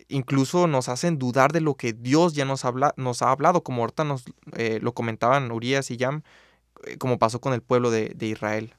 Incluso 0.08 0.66
nos 0.66 0.88
hacen 0.88 1.18
dudar 1.18 1.52
de 1.52 1.60
lo 1.60 1.74
que 1.74 1.92
Dios 1.92 2.34
ya 2.34 2.44
nos, 2.44 2.64
habla, 2.64 2.94
nos 2.96 3.22
ha 3.22 3.30
hablado, 3.30 3.62
como 3.62 3.82
ahorita 3.82 4.04
nos 4.04 4.24
eh, 4.56 4.78
lo 4.82 4.92
comentaban 4.92 5.50
Urias 5.50 5.90
y 5.90 5.96
Yam, 5.96 6.22
eh, 6.84 6.98
como 6.98 7.18
pasó 7.18 7.40
con 7.40 7.54
el 7.54 7.62
pueblo 7.62 7.90
de, 7.90 8.10
de, 8.14 8.26
Israel. 8.26 8.74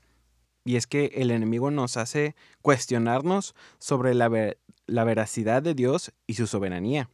Y 0.63 0.75
es 0.75 0.87
que 0.87 1.11
el 1.15 1.31
enemigo 1.31 1.71
nos 1.71 1.97
hace 1.97 2.35
cuestionarnos 2.61 3.55
sobre 3.79 4.13
la, 4.13 4.29
la 4.87 5.03
veracidad 5.03 5.63
de 5.63 5.73
Dios 5.73 6.11
y 6.27 6.35
su 6.35 6.47
soberanía. 6.47 7.09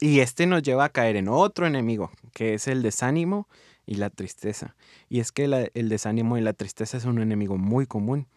Y 0.00 0.20
este 0.20 0.46
nos 0.46 0.62
lleva 0.62 0.84
a 0.84 0.88
caer 0.90 1.16
en 1.16 1.28
otro 1.28 1.66
enemigo, 1.66 2.10
que 2.32 2.54
es 2.54 2.68
el 2.68 2.82
desánimo 2.82 3.48
y 3.84 3.94
la 3.94 4.10
tristeza. 4.10 4.76
Y 5.08 5.20
es 5.20 5.32
que 5.32 5.70
el 5.74 5.88
desánimo 5.88 6.38
y 6.38 6.40
la 6.40 6.52
tristeza 6.52 6.96
es 6.96 7.04
un 7.04 7.20
enemigo 7.20 7.56
muy 7.56 7.86
común 7.86 8.28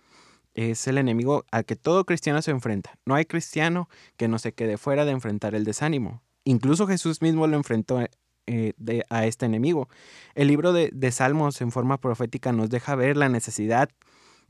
es 0.53 0.87
el 0.87 0.97
enemigo 0.97 1.45
al 1.51 1.65
que 1.65 1.75
todo 1.75 2.05
cristiano 2.05 2.41
se 2.41 2.51
enfrenta. 2.51 2.97
No 3.05 3.15
hay 3.15 3.25
cristiano 3.25 3.89
que 4.17 4.27
no 4.27 4.39
se 4.39 4.53
quede 4.53 4.77
fuera 4.77 5.05
de 5.05 5.11
enfrentar 5.11 5.55
el 5.55 5.63
desánimo. 5.63 6.21
Incluso 6.43 6.87
Jesús 6.87 7.21
mismo 7.21 7.47
lo 7.47 7.55
enfrentó 7.55 7.99
eh, 8.47 8.73
a 9.09 9.25
este 9.25 9.45
enemigo. 9.45 9.87
El 10.35 10.47
libro 10.47 10.73
de, 10.73 11.11
Salmos 11.11 11.61
en 11.61 11.71
forma 11.71 11.99
profética 11.99 12.51
nos 12.51 12.69
deja 12.69 12.95
ver 12.95 13.15
la 13.15 13.29
necesidad 13.29 13.89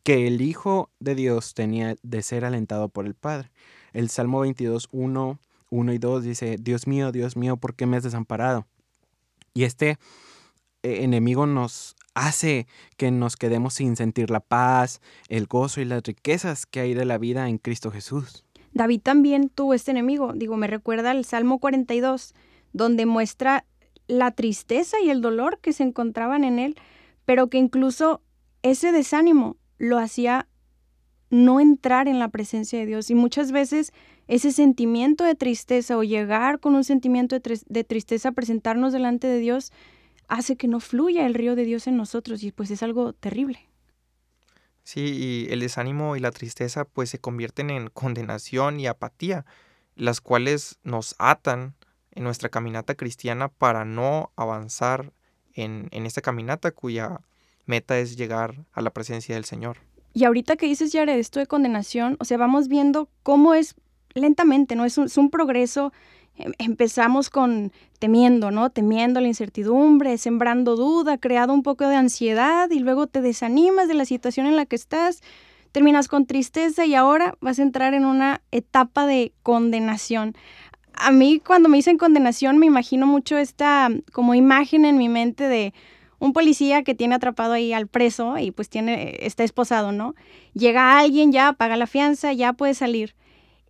que 0.03 0.27
el 0.27 0.41
Hijo 0.41 0.89
de 0.99 1.15
Dios 1.15 1.53
tenía 1.53 1.95
de 2.01 2.21
ser 2.21 2.45
alentado 2.45 2.89
por 2.89 3.05
el 3.05 3.13
Padre. 3.13 3.51
El 3.93 4.09
Salmo 4.09 4.39
22, 4.39 4.87
1, 4.91 5.39
1 5.69 5.93
y 5.93 5.97
2 5.97 6.23
dice, 6.23 6.55
Dios 6.59 6.87
mío, 6.87 7.11
Dios 7.11 7.35
mío, 7.35 7.57
¿por 7.57 7.75
qué 7.75 7.85
me 7.85 7.97
has 7.97 8.03
desamparado? 8.03 8.65
Y 9.53 9.65
este 9.65 9.89
eh, 9.89 9.97
enemigo 10.83 11.45
nos 11.45 11.95
hace 12.13 12.67
que 12.97 13.11
nos 13.11 13.37
quedemos 13.37 13.75
sin 13.75 13.95
sentir 13.95 14.29
la 14.29 14.39
paz, 14.39 15.01
el 15.29 15.47
gozo 15.47 15.81
y 15.81 15.85
las 15.85 16.03
riquezas 16.03 16.65
que 16.65 16.81
hay 16.81 16.93
de 16.93 17.05
la 17.05 17.17
vida 17.17 17.47
en 17.47 17.57
Cristo 17.57 17.91
Jesús. 17.91 18.45
David 18.73 19.01
también 19.01 19.49
tuvo 19.49 19.73
este 19.73 19.91
enemigo, 19.91 20.33
digo, 20.33 20.57
me 20.57 20.67
recuerda 20.67 21.11
al 21.11 21.25
Salmo 21.25 21.59
42, 21.59 22.33
donde 22.73 23.05
muestra 23.05 23.65
la 24.07 24.31
tristeza 24.31 24.97
y 25.03 25.09
el 25.09 25.21
dolor 25.21 25.59
que 25.59 25.73
se 25.73 25.83
encontraban 25.83 26.43
en 26.43 26.59
él, 26.59 26.75
pero 27.25 27.47
que 27.47 27.57
incluso 27.57 28.21
ese 28.61 28.91
desánimo 28.91 29.57
lo 29.77 29.97
hacía 29.97 30.47
no 31.29 31.59
entrar 31.59 32.07
en 32.07 32.19
la 32.19 32.27
presencia 32.27 32.79
de 32.79 32.85
Dios. 32.85 33.09
Y 33.09 33.15
muchas 33.15 33.51
veces 33.51 33.93
ese 34.27 34.51
sentimiento 34.51 35.23
de 35.23 35.35
tristeza 35.35 35.97
o 35.97 36.03
llegar 36.03 36.59
con 36.59 36.75
un 36.75 36.83
sentimiento 36.83 37.37
de, 37.39 37.59
de 37.65 37.83
tristeza 37.83 38.29
a 38.29 38.33
presentarnos 38.33 38.93
delante 38.93 39.27
de 39.27 39.39
Dios 39.39 39.71
hace 40.31 40.55
que 40.55 40.69
no 40.69 40.79
fluya 40.79 41.27
el 41.27 41.33
río 41.33 41.55
de 41.55 41.65
Dios 41.65 41.87
en 41.87 41.97
nosotros 41.97 42.41
y 42.41 42.53
pues 42.53 42.71
es 42.71 42.81
algo 42.83 43.11
terrible. 43.11 43.67
Sí, 44.83 45.01
y 45.01 45.51
el 45.51 45.59
desánimo 45.59 46.15
y 46.15 46.21
la 46.21 46.31
tristeza 46.31 46.85
pues 46.85 47.09
se 47.09 47.19
convierten 47.19 47.69
en 47.69 47.89
condenación 47.89 48.79
y 48.79 48.87
apatía, 48.87 49.45
las 49.95 50.21
cuales 50.21 50.79
nos 50.83 51.15
atan 51.19 51.75
en 52.13 52.23
nuestra 52.23 52.47
caminata 52.47 52.95
cristiana 52.95 53.49
para 53.49 53.83
no 53.83 54.31
avanzar 54.37 55.11
en, 55.53 55.89
en 55.91 56.05
esta 56.05 56.21
caminata 56.21 56.71
cuya 56.71 57.19
meta 57.65 57.99
es 57.99 58.15
llegar 58.15 58.65
a 58.71 58.81
la 58.81 58.91
presencia 58.91 59.35
del 59.35 59.43
Señor. 59.43 59.79
Y 60.13 60.23
ahorita 60.23 60.55
que 60.55 60.65
dices, 60.65 60.93
Jared, 60.93 61.19
esto 61.19 61.41
de 61.41 61.47
condenación, 61.47 62.15
o 62.21 62.25
sea, 62.25 62.37
vamos 62.37 62.69
viendo 62.69 63.09
cómo 63.21 63.53
es 63.53 63.75
lentamente, 64.13 64.75
¿no? 64.75 64.85
Es 64.85 64.97
un, 64.97 65.05
es 65.05 65.17
un 65.17 65.29
progreso 65.29 65.91
empezamos 66.57 67.29
con 67.29 67.71
temiendo, 67.99 68.51
¿no? 68.51 68.69
Temiendo 68.69 69.21
la 69.21 69.27
incertidumbre, 69.27 70.17
sembrando 70.17 70.75
duda, 70.75 71.17
creado 71.17 71.53
un 71.53 71.63
poco 71.63 71.87
de 71.87 71.95
ansiedad 71.95 72.69
y 72.71 72.79
luego 72.79 73.07
te 73.07 73.21
desanimas 73.21 73.87
de 73.87 73.93
la 73.93 74.05
situación 74.05 74.47
en 74.47 74.55
la 74.55 74.65
que 74.65 74.75
estás, 74.75 75.21
terminas 75.71 76.07
con 76.07 76.25
tristeza 76.25 76.85
y 76.85 76.95
ahora 76.95 77.35
vas 77.41 77.59
a 77.59 77.63
entrar 77.63 77.93
en 77.93 78.05
una 78.05 78.41
etapa 78.51 79.05
de 79.05 79.33
condenación. 79.43 80.35
A 80.93 81.11
mí 81.11 81.39
cuando 81.45 81.69
me 81.69 81.77
dicen 81.77 81.97
condenación 81.97 82.57
me 82.57 82.65
imagino 82.65 83.07
mucho 83.07 83.37
esta 83.37 83.89
como 84.11 84.35
imagen 84.35 84.85
en 84.85 84.97
mi 84.97 85.09
mente 85.09 85.47
de 85.47 85.73
un 86.19 86.33
policía 86.33 86.83
que 86.83 86.93
tiene 86.93 87.15
atrapado 87.15 87.53
ahí 87.53 87.73
al 87.73 87.87
preso 87.87 88.37
y 88.37 88.51
pues 88.51 88.69
tiene 88.69 89.17
está 89.21 89.43
esposado, 89.43 89.91
¿no? 89.91 90.13
Llega 90.53 90.99
alguien 90.99 91.31
ya, 91.31 91.53
paga 91.53 91.77
la 91.77 91.87
fianza, 91.87 92.31
ya 92.33 92.53
puede 92.53 92.73
salir 92.73 93.15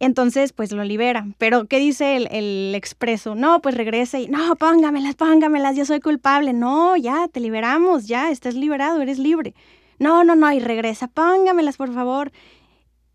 entonces, 0.02 0.52
pues 0.52 0.72
lo 0.72 0.84
libera. 0.84 1.28
Pero, 1.38 1.68
¿qué 1.68 1.78
dice 1.78 2.18
el, 2.18 2.74
expreso? 2.74 3.36
No, 3.36 3.62
pues 3.62 3.76
regresa 3.76 4.20
y, 4.20 4.28
no, 4.28 4.56
póngamelas, 4.56 5.14
póngamelas, 5.14 5.78
yo 5.78 5.86
soy 5.86 6.00
culpable. 6.00 6.54
No, 6.54 6.98
ya, 6.98 7.28
te 7.28 7.40
liberamos, 7.40 8.08
ya, 8.08 8.32
estás 8.32 8.56
liberado, 8.56 9.00
eres 9.00 9.20
libre. 9.20 9.54
No, 10.00 10.24
no, 10.24 10.36
no, 10.36 10.52
y 10.52 10.60
regresa, 10.60 11.08
póngamelas, 11.08 11.78
por 11.78 11.94
favor. 11.94 12.32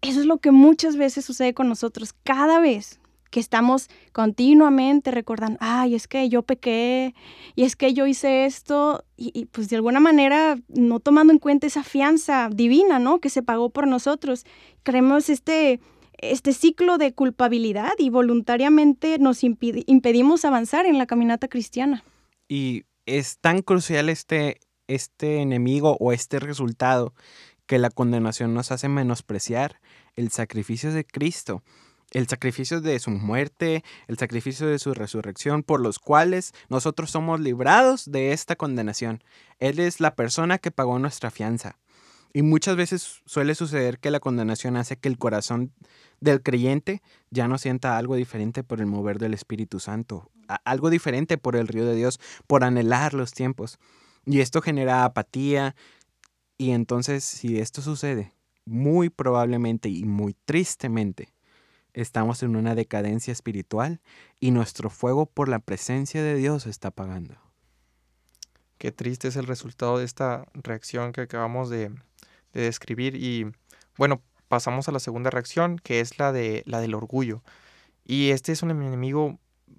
Eso 0.01 0.21
es 0.21 0.27
lo 0.27 0.39
que 0.39 0.53
muchas 0.53 0.97
veces 0.97 1.25
sucede 1.25 1.55
con 1.55 1.69
nosotros. 1.69 2.15
Cada 2.23 2.61
vez 2.61 3.01
que 3.31 3.41
estamos 3.41 3.89
continuamente 4.13 5.11
recordando, 5.11 5.59
ay, 5.61 5.97
es 5.97 6.07
que 6.07 6.29
yo 6.29 6.43
pequé, 6.43 7.17
y 7.57 7.65
es 7.65 7.75
que 7.75 7.95
yo 7.95 8.07
hice 8.07 8.47
esto, 8.47 9.05
y, 9.17 9.47
pues 9.47 9.69
de 9.69 9.75
alguna 9.75 9.99
manera 9.99 10.57
no 10.69 11.01
tomando 11.01 11.33
en 11.33 11.41
cuenta 11.41 11.67
esa 11.67 11.83
fianza 11.83 12.49
divina, 12.53 13.01
¿no? 13.01 13.19
Que 13.19 13.29
se 13.29 13.43
pagó 13.43 13.71
por 13.71 13.89
nosotros. 13.89 14.47
Creemos 14.85 15.29
este 15.31 15.81
este 16.19 16.53
ciclo 16.53 16.99
de 16.99 17.13
culpabilidad 17.13 17.93
y 17.99 18.11
voluntariamente 18.11 19.19
nos 19.19 19.43
impedimos 19.43 20.45
avanzar 20.45 20.87
en 20.87 20.99
la 20.99 21.07
caminata 21.07 21.49
cristiana. 21.49 22.05
Y 22.49 22.85
es 23.07 23.39
tan 23.39 23.63
crucial 23.63 24.09
este, 24.09 24.61
este 24.89 25.39
enemigo 25.41 25.97
o 26.01 26.13
este 26.13 26.39
resultado 26.41 27.15
que 27.67 27.79
la 27.79 27.91
condenación 27.91 28.55
nos 28.55 28.71
hace 28.71 28.89
menospreciar 28.89 29.81
el 30.15 30.31
sacrificio 30.31 30.93
de 30.93 31.05
Cristo, 31.05 31.63
el 32.13 32.29
sacrificio 32.29 32.81
de 32.81 32.99
su 33.01 33.11
muerte, 33.11 33.83
el 34.07 34.17
sacrificio 34.17 34.67
de 34.69 34.79
su 34.79 34.95
resurrección, 34.95 35.63
por 35.63 35.81
los 35.81 35.99
cuales 35.99 36.53
nosotros 36.69 37.11
somos 37.11 37.41
librados 37.41 38.11
de 38.11 38.33
esta 38.33 38.57
condenación. 38.57 39.23
Él 39.59 39.81
es 39.81 40.01
la 40.01 40.15
persona 40.15 40.59
que 40.59 40.71
pagó 40.71 40.99
nuestra 40.99 41.31
fianza. 41.31 41.79
Y 42.37 42.43
muchas 42.43 42.77
veces 42.77 43.23
suele 43.25 43.55
suceder 43.55 43.99
que 43.99 44.11
la 44.11 44.21
condenación 44.21 44.77
hace 44.77 44.99
que 44.99 45.09
el 45.09 45.17
corazón 45.17 45.73
del 46.21 46.43
creyente 46.43 47.01
ya 47.31 47.49
no 47.49 47.57
sienta 47.57 47.97
algo 47.97 48.15
diferente 48.15 48.63
por 48.63 48.81
el 48.81 48.87
mover 48.87 49.19
del 49.19 49.33
Espíritu 49.33 49.81
Santo, 49.81 50.31
algo 50.67 50.91
diferente 50.91 51.39
por 51.39 51.57
el 51.57 51.67
río 51.67 51.87
de 51.87 51.95
Dios, 51.95 52.21
por 52.47 52.63
anhelar 52.63 53.15
los 53.15 53.33
tiempos. 53.33 53.79
Y 54.27 54.41
esto 54.41 54.61
genera 54.61 55.05
apatía. 55.05 55.75
Y 56.59 56.73
entonces, 56.73 57.25
si 57.25 57.59
esto 57.59 57.81
sucede, 57.81 58.35
muy 58.67 59.09
probablemente 59.09 59.89
y 59.89 60.05
muy 60.05 60.37
tristemente, 60.45 61.33
estamos 61.95 62.43
en 62.43 62.55
una 62.55 62.75
decadencia 62.75 63.33
espiritual 63.33 64.03
y 64.41 64.51
nuestro 64.51 64.91
fuego 64.91 65.25
por 65.25 65.49
la 65.49 65.61
presencia 65.61 66.23
de 66.23 66.35
Dios 66.35 66.67
está 66.67 66.89
apagando. 66.89 67.37
Qué 68.77 68.93
triste 68.93 69.29
es 69.29 69.37
el 69.37 69.47
resultado 69.47 69.97
de 69.97 70.05
esta 70.05 70.45
reacción 70.53 71.13
que 71.13 71.23
acabamos 71.23 71.71
de, 71.71 71.91
de 72.53 72.63
describir. 72.63 73.17
Y 73.17 73.47
bueno, 73.97 74.23
pasamos 74.49 74.89
a 74.89 74.93
la 74.93 75.01
segunda 75.01 75.31
reacción, 75.31 75.79
que 75.79 76.01
es 76.01 76.19
la, 76.19 76.33
de, 76.33 76.63
la 76.67 76.81
del 76.81 76.95
orgullo. 76.95 77.43
Y 78.05 78.31
este 78.31 78.53
es 78.53 78.63
un 78.63 78.71
enemigo 78.71 79.39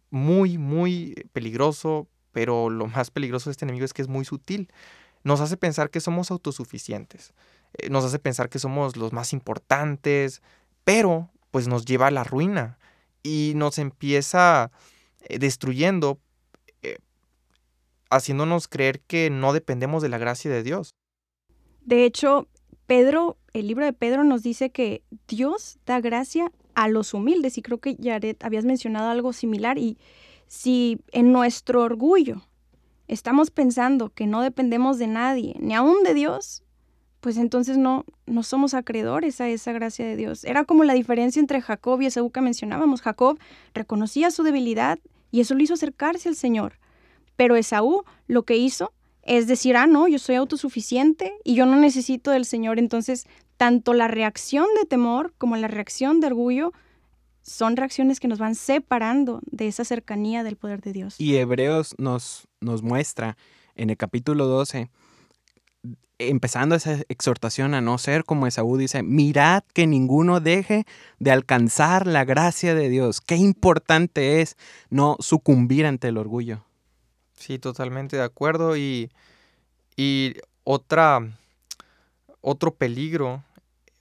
muy, 0.09 0.57
muy 0.57 1.15
peligroso, 1.33 2.07
pero 2.31 2.69
lo 2.69 2.87
más 2.87 3.11
peligroso 3.11 3.49
de 3.49 3.51
este 3.51 3.65
enemigo 3.65 3.85
es 3.85 3.93
que 3.93 4.01
es 4.01 4.07
muy 4.07 4.25
sutil. 4.25 4.69
Nos 5.23 5.41
hace 5.41 5.57
pensar 5.57 5.89
que 5.89 5.99
somos 5.99 6.31
autosuficientes, 6.31 7.33
eh, 7.77 7.89
nos 7.89 8.05
hace 8.05 8.19
pensar 8.19 8.49
que 8.49 8.59
somos 8.59 8.95
los 8.95 9.13
más 9.13 9.33
importantes, 9.33 10.41
pero 10.83 11.29
pues 11.51 11.67
nos 11.67 11.85
lleva 11.85 12.07
a 12.07 12.11
la 12.11 12.23
ruina 12.23 12.77
y 13.23 13.53
nos 13.55 13.77
empieza 13.77 14.71
eh, 15.21 15.39
destruyendo, 15.39 16.19
eh, 16.81 16.97
haciéndonos 18.09 18.67
creer 18.67 19.01
que 19.01 19.29
no 19.29 19.53
dependemos 19.53 20.01
de 20.01 20.09
la 20.09 20.17
gracia 20.17 20.51
de 20.51 20.63
Dios. 20.63 20.91
De 21.81 22.05
hecho, 22.05 22.47
Pedro, 22.87 23.37
el 23.53 23.67
libro 23.67 23.85
de 23.85 23.93
Pedro 23.93 24.23
nos 24.23 24.43
dice 24.43 24.69
que 24.69 25.03
Dios 25.27 25.77
da 25.85 25.99
gracia 25.99 26.51
a 26.73 26.87
los 26.87 27.13
humildes 27.13 27.57
y 27.57 27.61
creo 27.61 27.79
que 27.79 27.95
Yaret 27.95 28.43
habías 28.43 28.63
mencionado 28.63 29.09
algo 29.09 29.33
similar 29.33 29.77
y 29.77 29.97
si 30.47 30.99
en 31.11 31.33
nuestro 31.33 31.83
orgullo 31.83 32.41
estamos 33.09 33.51
pensando 33.51 34.09
que 34.09 34.25
no 34.25 34.41
dependemos 34.41 34.99
de 34.99 35.07
nadie, 35.07 35.55
ni 35.59 35.75
aún 35.75 36.03
de 36.03 36.13
Dios, 36.13 36.63
pues 37.19 37.37
entonces 37.37 37.77
no, 37.77 38.05
no 38.25 38.41
somos 38.43 38.73
acreedores 38.73 39.41
a 39.41 39.49
esa 39.49 39.73
gracia 39.73 40.05
de 40.05 40.15
Dios. 40.15 40.45
Era 40.45 40.63
como 40.63 40.85
la 40.85 40.93
diferencia 40.93 41.41
entre 41.41 41.61
Jacob 41.61 42.01
y 42.01 42.05
Esaú 42.05 42.31
que 42.31 42.39
mencionábamos. 42.39 43.01
Jacob 43.01 43.37
reconocía 43.73 44.31
su 44.31 44.43
debilidad 44.43 44.99
y 45.29 45.41
eso 45.41 45.55
lo 45.55 45.63
hizo 45.63 45.73
acercarse 45.73 46.29
al 46.29 46.35
Señor. 46.35 46.79
Pero 47.35 47.57
Esaú 47.57 48.03
lo 48.27 48.43
que 48.43 48.55
hizo 48.55 48.93
es 49.27 49.47
decir, 49.47 49.75
ah, 49.75 49.87
no, 49.87 50.07
yo 50.07 50.19
soy 50.19 50.35
autosuficiente 50.35 51.33
y 51.43 51.55
yo 51.55 51.65
no 51.65 51.75
necesito 51.75 52.31
del 52.31 52.45
Señor. 52.45 52.79
Entonces, 52.79 53.27
tanto 53.57 53.93
la 53.93 54.07
reacción 54.07 54.65
de 54.79 54.85
temor 54.85 55.33
como 55.37 55.57
la 55.57 55.67
reacción 55.67 56.19
de 56.19 56.27
orgullo 56.27 56.71
son 57.41 57.77
reacciones 57.77 58.19
que 58.19 58.27
nos 58.27 58.39
van 58.39 58.55
separando 58.55 59.41
de 59.51 59.67
esa 59.67 59.85
cercanía 59.85 60.43
del 60.43 60.55
poder 60.55 60.81
de 60.81 60.93
Dios. 60.93 61.15
Y 61.19 61.35
Hebreos 61.35 61.95
nos, 61.97 62.47
nos 62.61 62.83
muestra 62.83 63.37
en 63.75 63.89
el 63.89 63.97
capítulo 63.97 64.47
12 64.47 64.89
empezando 66.19 66.75
esa 66.75 66.99
exhortación 67.09 67.73
a 67.73 67.81
no 67.81 67.97
ser 67.97 68.23
como 68.23 68.47
Esaú, 68.47 68.77
dice, 68.77 69.03
mirad 69.03 69.63
que 69.73 69.85
ninguno 69.87 70.39
deje 70.39 70.85
de 71.19 71.31
alcanzar 71.31 72.07
la 72.07 72.25
gracia 72.25 72.73
de 72.73 72.89
Dios. 72.89 73.21
Qué 73.21 73.35
importante 73.35 74.41
es 74.41 74.57
no 74.89 75.15
sucumbir 75.19 75.85
ante 75.85 76.07
el 76.07 76.17
orgullo. 76.17 76.66
Sí, 77.37 77.59
totalmente 77.59 78.17
de 78.17 78.23
acuerdo. 78.23 78.75
Y, 78.75 79.09
y 79.95 80.33
otra, 80.63 81.21
otro 82.41 82.75
peligro, 82.75 83.43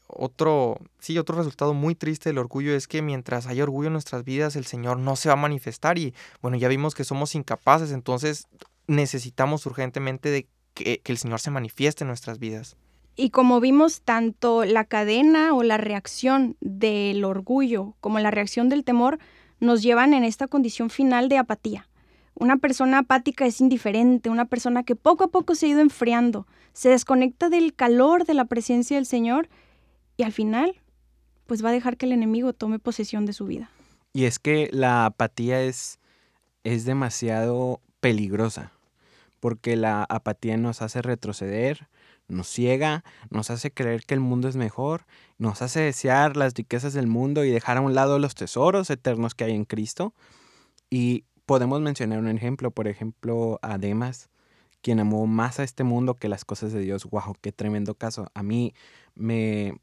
otro, 0.09 0.79
sí, 0.99 1.19
otro 1.19 1.37
resultado 1.37 1.75
muy 1.75 1.95
triste 1.95 2.31
del 2.31 2.39
orgullo 2.39 2.75
es 2.75 2.89
que 2.89 3.03
mientras 3.03 3.47
hay 3.47 3.61
orgullo 3.61 3.89
en 3.89 3.93
nuestras 3.93 4.25
vidas, 4.25 4.57
el 4.57 4.67
Señor 4.67 4.99
no 4.99 5.17
se 5.17 5.29
va 5.29 5.35
a 5.35 5.37
manifestar. 5.37 5.99
Y 5.99 6.15
bueno, 6.43 6.57
ya 6.57 6.69
vimos 6.69 6.95
que 6.95 7.05
somos 7.05 7.35
incapaces, 7.35 7.93
entonces 7.93 8.49
necesitamos 8.87 9.67
urgentemente 9.67 10.31
de 10.31 10.49
que, 10.75 11.01
el 11.05 11.19
Señor 11.19 11.41
se 11.41 11.51
manifieste 11.51 12.05
en 12.05 12.09
nuestras 12.09 12.39
vidas. 12.39 12.77
Y 13.17 13.31
como 13.31 13.61
vimos, 13.61 14.03
tanto 14.03 14.65
la 14.65 14.85
cadena 14.85 15.55
o 15.55 15.63
la 15.63 15.79
reacción 15.79 16.57
del 16.61 17.25
orgullo 17.25 17.95
como 18.01 18.19
la 18.19 18.31
reacción 18.31 18.69
del 18.69 18.85
temor 18.85 19.19
nos 19.59 19.83
llevan 19.83 20.13
en 20.13 20.23
esta 20.23 20.49
condición 20.49 20.91
final 20.91 21.29
de 21.31 21.39
apatía. 21.39 21.89
Una 22.39 22.59
persona 22.59 22.99
apática 22.99 23.47
es 23.47 23.61
indiferente, 23.61 24.29
una 24.29 24.45
persona 24.45 24.83
que 24.83 24.95
poco 24.95 25.25
a 25.25 25.29
poco 25.29 25.55
se 25.55 25.67
ha 25.67 25.69
ido 25.71 25.81
enfriando, 25.81 26.47
se 26.75 26.91
desconecta 26.91 27.49
del 27.49 27.75
calor 27.75 28.27
de 28.27 28.35
la 28.35 28.45
presencia 28.45 28.97
del 28.97 29.07
Señor 29.07 29.49
y 30.19 30.23
al 30.23 30.33
final, 30.33 30.81
pues 31.47 31.65
va 31.65 31.71
a 31.71 31.73
dejar 31.73 31.97
que 31.97 32.05
el 32.05 32.13
enemigo 32.13 32.53
tome 32.53 32.79
posesión 32.79 33.25
de 33.25 33.33
su 33.33 33.47
vida. 33.47 33.71
Y 34.13 34.25
es 34.25 34.39
que 34.39 34.69
la 34.71 35.07
apatía 35.07 35.63
es, 35.63 35.99
es 36.63 36.85
demasiado 36.85 37.81
peligrosa 38.01 38.73
porque 39.41 39.77
la 39.77 40.05
apatía 40.05 40.57
nos 40.57 40.83
hace 40.83 41.03
retroceder, 41.03 41.89
nos 42.29 42.49
ciega, 42.49 43.05
nos 43.31 43.51
hace 43.51 43.71
creer 43.71 44.03
que 44.05 44.15
el 44.15 44.21
mundo 44.21 44.49
es 44.49 44.57
mejor, 44.57 45.07
nos 45.39 45.63
hace 45.63 45.81
desear 45.81 46.37
las 46.37 46.55
riquezas 46.55 46.93
del 46.93 47.07
mundo 47.07 47.45
y 47.45 47.51
dejar 47.51 47.77
a 47.77 47.81
un 47.81 47.95
lado 47.95 48.19
los 48.19 48.35
tesoros 48.35 48.91
eternos 48.91 49.35
que 49.35 49.45
hay 49.45 49.55
en 49.55 49.65
Cristo. 49.65 50.15
Y 50.91 51.25
podemos 51.47 51.81
mencionar 51.81 52.19
un 52.19 52.29
ejemplo, 52.29 52.71
por 52.71 52.89
ejemplo, 52.89 53.59
a 53.63 53.79
Demas, 53.79 54.29
quien 54.83 55.01
amó 55.01 55.27
más 55.27 55.59
a 55.61 55.65
este 55.65 55.85
mundo 55.85 56.17
que 56.17 56.29
las 56.29 56.45
cosas 56.45 56.73
de 56.73 56.81
Dios. 56.81 57.07
¡Wow! 57.07 57.37
¡Qué 57.41 57.53
tremendo 57.53 57.95
caso! 57.95 58.31
A 58.35 58.43
mí 58.43 58.75
me, 59.15 59.81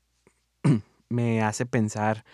me 1.09 1.41
hace 1.41 1.65
pensar, 1.65 2.25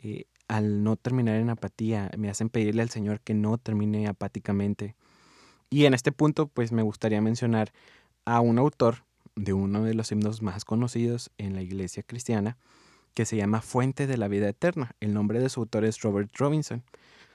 eh, 0.00 0.24
al 0.48 0.82
no 0.82 0.96
terminar 0.96 1.36
en 1.36 1.50
apatía, 1.50 2.10
me 2.16 2.30
hacen 2.30 2.48
pedirle 2.48 2.82
al 2.82 2.90
Señor 2.90 3.20
que 3.20 3.34
no 3.34 3.58
termine 3.58 4.08
apáticamente 4.08 4.96
y 5.70 5.84
en 5.84 5.94
este 5.94 6.12
punto, 6.12 6.48
pues 6.48 6.72
me 6.72 6.82
gustaría 6.82 7.20
mencionar 7.20 7.72
a 8.24 8.40
un 8.40 8.58
autor 8.58 9.04
de 9.36 9.52
uno 9.52 9.84
de 9.84 9.94
los 9.94 10.10
himnos 10.10 10.40
más 10.40 10.64
conocidos 10.64 11.30
en 11.36 11.54
la 11.54 11.62
iglesia 11.62 12.02
cristiana, 12.02 12.56
que 13.14 13.26
se 13.26 13.36
llama 13.36 13.60
Fuente 13.60 14.06
de 14.06 14.16
la 14.16 14.28
Vida 14.28 14.48
Eterna. 14.48 14.92
El 15.00 15.12
nombre 15.12 15.40
de 15.40 15.48
su 15.50 15.60
autor 15.60 15.84
es 15.84 16.00
Robert 16.00 16.30
Robinson. 16.36 16.84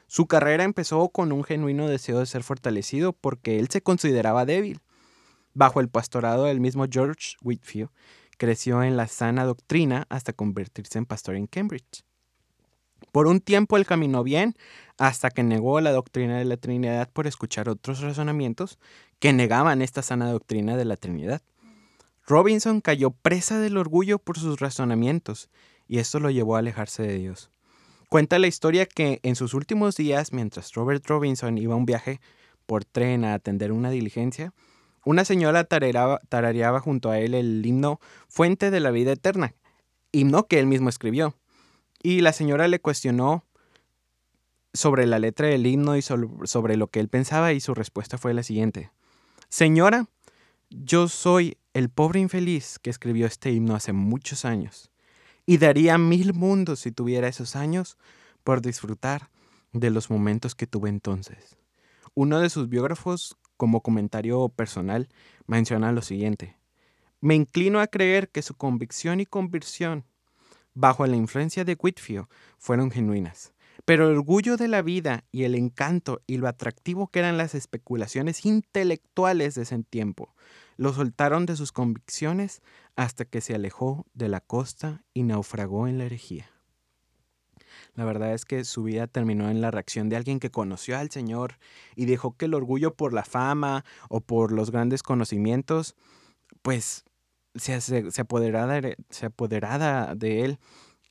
Su 0.07 0.27
carrera 0.27 0.63
empezó 0.63 1.09
con 1.09 1.31
un 1.31 1.43
genuino 1.43 1.87
deseo 1.87 2.19
de 2.19 2.25
ser 2.25 2.43
fortalecido 2.43 3.13
porque 3.13 3.59
él 3.59 3.69
se 3.69 3.81
consideraba 3.81 4.45
débil. 4.45 4.81
Bajo 5.53 5.79
el 5.79 5.89
pastorado 5.89 6.45
del 6.45 6.59
mismo 6.59 6.85
George 6.89 7.35
Whitfield, 7.41 7.89
creció 8.37 8.83
en 8.83 8.97
la 8.97 9.07
sana 9.07 9.45
doctrina 9.45 10.05
hasta 10.09 10.33
convertirse 10.33 10.97
en 10.97 11.05
pastor 11.05 11.35
en 11.35 11.47
Cambridge. 11.47 12.03
Por 13.11 13.27
un 13.27 13.41
tiempo 13.41 13.77
él 13.77 13.85
caminó 13.85 14.23
bien 14.23 14.55
hasta 14.97 15.29
que 15.29 15.43
negó 15.43 15.79
la 15.81 15.91
doctrina 15.91 16.37
de 16.37 16.45
la 16.45 16.57
Trinidad 16.57 17.09
por 17.11 17.27
escuchar 17.27 17.69
otros 17.69 18.01
razonamientos 18.01 18.79
que 19.19 19.33
negaban 19.33 19.81
esta 19.81 20.01
sana 20.01 20.31
doctrina 20.31 20.77
de 20.77 20.85
la 20.85 20.97
Trinidad. 20.97 21.41
Robinson 22.25 22.81
cayó 22.81 23.11
presa 23.11 23.59
del 23.59 23.77
orgullo 23.77 24.17
por 24.17 24.39
sus 24.39 24.59
razonamientos 24.59 25.49
y 25.87 25.99
esto 25.99 26.19
lo 26.19 26.29
llevó 26.29 26.55
a 26.55 26.59
alejarse 26.59 27.03
de 27.03 27.17
Dios. 27.17 27.52
Cuenta 28.13 28.37
la 28.37 28.45
historia 28.45 28.85
que 28.85 29.19
en 29.23 29.35
sus 29.35 29.55
últimos 29.55 29.95
días, 29.95 30.33
mientras 30.33 30.71
Robert 30.73 31.03
Robinson 31.07 31.57
iba 31.57 31.73
a 31.73 31.77
un 31.77 31.87
viaje 31.87 32.21
por 32.67 32.85
tren 32.85 33.25
a 33.25 33.33
atender 33.33 33.71
una 33.71 33.89
diligencia, 33.89 34.53
una 35.03 35.25
señora 35.25 35.63
tarareaba 35.63 36.79
junto 36.79 37.09
a 37.09 37.17
él 37.17 37.33
el 37.33 37.65
himno 37.65 37.99
Fuente 38.29 38.69
de 38.69 38.79
la 38.81 38.91
Vida 38.91 39.13
Eterna, 39.13 39.55
himno 40.11 40.45
que 40.45 40.59
él 40.59 40.67
mismo 40.67 40.89
escribió. 40.89 41.35
Y 42.03 42.21
la 42.21 42.33
señora 42.33 42.67
le 42.67 42.79
cuestionó 42.79 43.45
sobre 44.75 45.07
la 45.07 45.17
letra 45.17 45.47
del 45.47 45.65
himno 45.65 45.97
y 45.97 46.03
sobre 46.03 46.77
lo 46.77 46.85
que 46.91 46.99
él 46.99 47.09
pensaba 47.09 47.51
y 47.51 47.61
su 47.61 47.73
respuesta 47.73 48.19
fue 48.19 48.35
la 48.35 48.43
siguiente. 48.43 48.91
Señora, 49.49 50.05
yo 50.69 51.07
soy 51.07 51.57
el 51.73 51.89
pobre 51.89 52.19
infeliz 52.19 52.77
que 52.77 52.91
escribió 52.91 53.25
este 53.25 53.51
himno 53.51 53.73
hace 53.73 53.91
muchos 53.91 54.45
años 54.45 54.92
y 55.45 55.57
daría 55.57 55.97
mil 55.97 56.33
mundos 56.33 56.81
si 56.81 56.91
tuviera 56.91 57.27
esos 57.27 57.55
años 57.55 57.97
por 58.43 58.61
disfrutar 58.61 59.29
de 59.71 59.89
los 59.89 60.09
momentos 60.09 60.55
que 60.55 60.67
tuve 60.67 60.89
entonces. 60.89 61.57
Uno 62.13 62.39
de 62.39 62.49
sus 62.49 62.69
biógrafos, 62.69 63.37
como 63.57 63.81
comentario 63.81 64.49
personal, 64.49 65.09
menciona 65.47 65.91
lo 65.91 66.01
siguiente. 66.01 66.57
Me 67.21 67.35
inclino 67.35 67.79
a 67.79 67.87
creer 67.87 68.29
que 68.29 68.41
su 68.41 68.53
convicción 68.55 69.19
y 69.19 69.25
conversión 69.25 70.05
bajo 70.73 71.05
la 71.07 71.15
influencia 71.15 71.63
de 71.63 71.77
Whitfield 71.79 72.27
fueron 72.57 72.91
genuinas. 72.91 73.52
Pero 73.85 74.09
el 74.09 74.17
orgullo 74.17 74.55
de 74.55 74.67
la 74.67 74.81
vida 74.81 75.25
y 75.31 75.43
el 75.43 75.55
encanto 75.55 76.21
y 76.27 76.37
lo 76.37 76.47
atractivo 76.47 77.07
que 77.07 77.19
eran 77.19 77.37
las 77.37 77.55
especulaciones 77.55 78.45
intelectuales 78.45 79.55
de 79.55 79.63
ese 79.63 79.83
tiempo 79.83 80.33
lo 80.77 80.93
soltaron 80.93 81.45
de 81.45 81.55
sus 81.55 81.71
convicciones 81.71 82.61
hasta 82.95 83.25
que 83.25 83.41
se 83.41 83.55
alejó 83.55 84.05
de 84.13 84.29
la 84.29 84.39
costa 84.39 85.03
y 85.13 85.23
naufragó 85.23 85.87
en 85.87 85.97
la 85.97 86.05
herejía. 86.05 86.49
La 87.95 88.05
verdad 88.05 88.33
es 88.33 88.45
que 88.45 88.63
su 88.65 88.83
vida 88.83 89.07
terminó 89.07 89.49
en 89.49 89.61
la 89.61 89.71
reacción 89.71 90.09
de 90.09 90.15
alguien 90.15 90.39
que 90.39 90.51
conoció 90.51 90.97
al 90.97 91.11
Señor 91.11 91.57
y 91.95 92.05
dejó 92.05 92.35
que 92.35 92.45
el 92.45 92.53
orgullo 92.53 92.95
por 92.95 93.13
la 93.13 93.23
fama 93.23 93.83
o 94.09 94.21
por 94.21 94.51
los 94.51 94.71
grandes 94.71 95.03
conocimientos, 95.03 95.95
pues 96.61 97.03
se, 97.55 97.79
se, 97.81 98.21
apoderada, 98.21 98.81
se 99.09 99.25
apoderada 99.27 100.15
de 100.15 100.45
él 100.45 100.59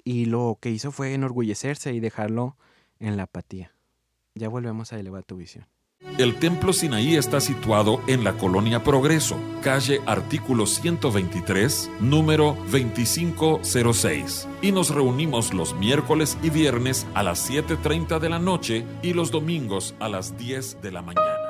y 0.05 0.27
lo 0.27 0.59
que 0.61 0.71
hizo 0.71 0.93
fue 0.93 1.15
enorgullecerse 1.15 1.93
y 1.93 2.01
dejarlo 2.01 2.57
en 2.99 3.17
la 3.17 3.25
apatía. 3.25 3.75
Ya 4.35 4.49
volvemos 4.49 4.93
a 4.93 4.99
elevar 4.99 5.25
tu 5.25 5.37
visión. 5.37 5.67
El 6.19 6.39
Templo 6.39 6.73
Sinaí 6.73 7.15
está 7.15 7.41
situado 7.41 8.01
en 8.07 8.25
la 8.25 8.35
colonia 8.35 8.83
Progreso, 8.83 9.37
calle 9.63 10.01
artículo 10.05 10.67
123, 10.67 11.91
número 12.01 12.57
2506. 12.71 14.49
Y 14.63 14.73
nos 14.73 14.91
reunimos 14.91 15.55
los 15.55 15.75
miércoles 15.75 16.37
y 16.43 16.51
viernes 16.51 17.07
a 17.15 17.23
las 17.23 17.49
7.30 17.49 18.19
de 18.19 18.29
la 18.29 18.41
noche 18.41 18.85
y 19.03 19.15
los 19.15 19.31
domingos 19.31 19.95
a 20.01 20.09
las 20.09 20.37
10 20.37 20.83
de 20.83 20.91
la 20.91 21.03
mañana. 21.03 21.42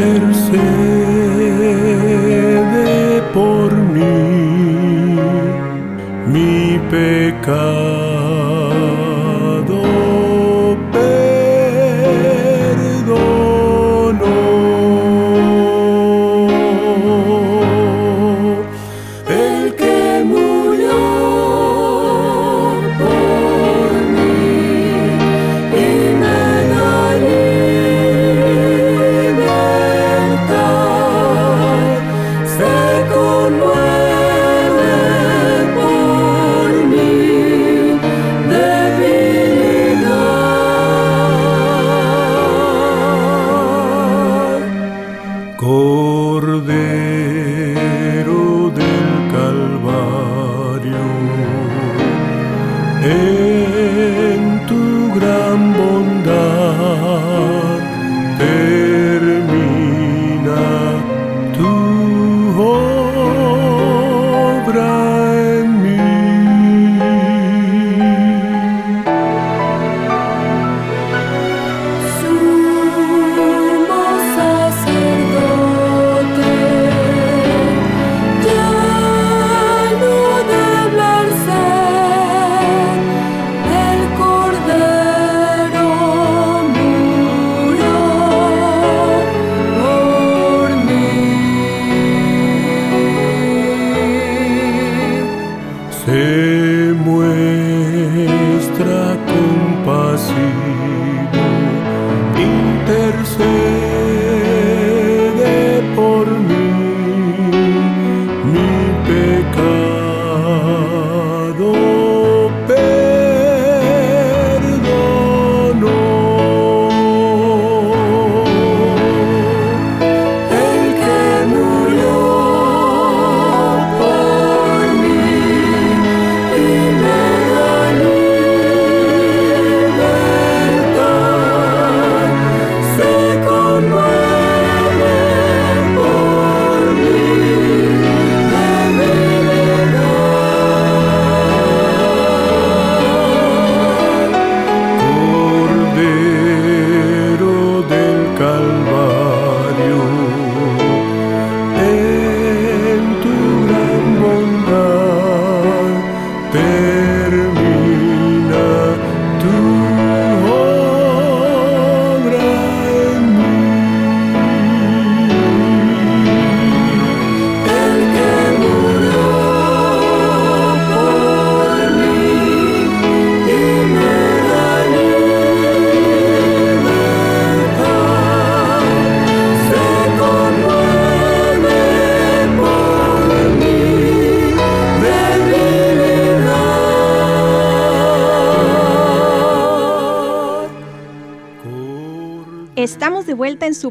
Eu 0.00 0.32
sei. 0.32 1.09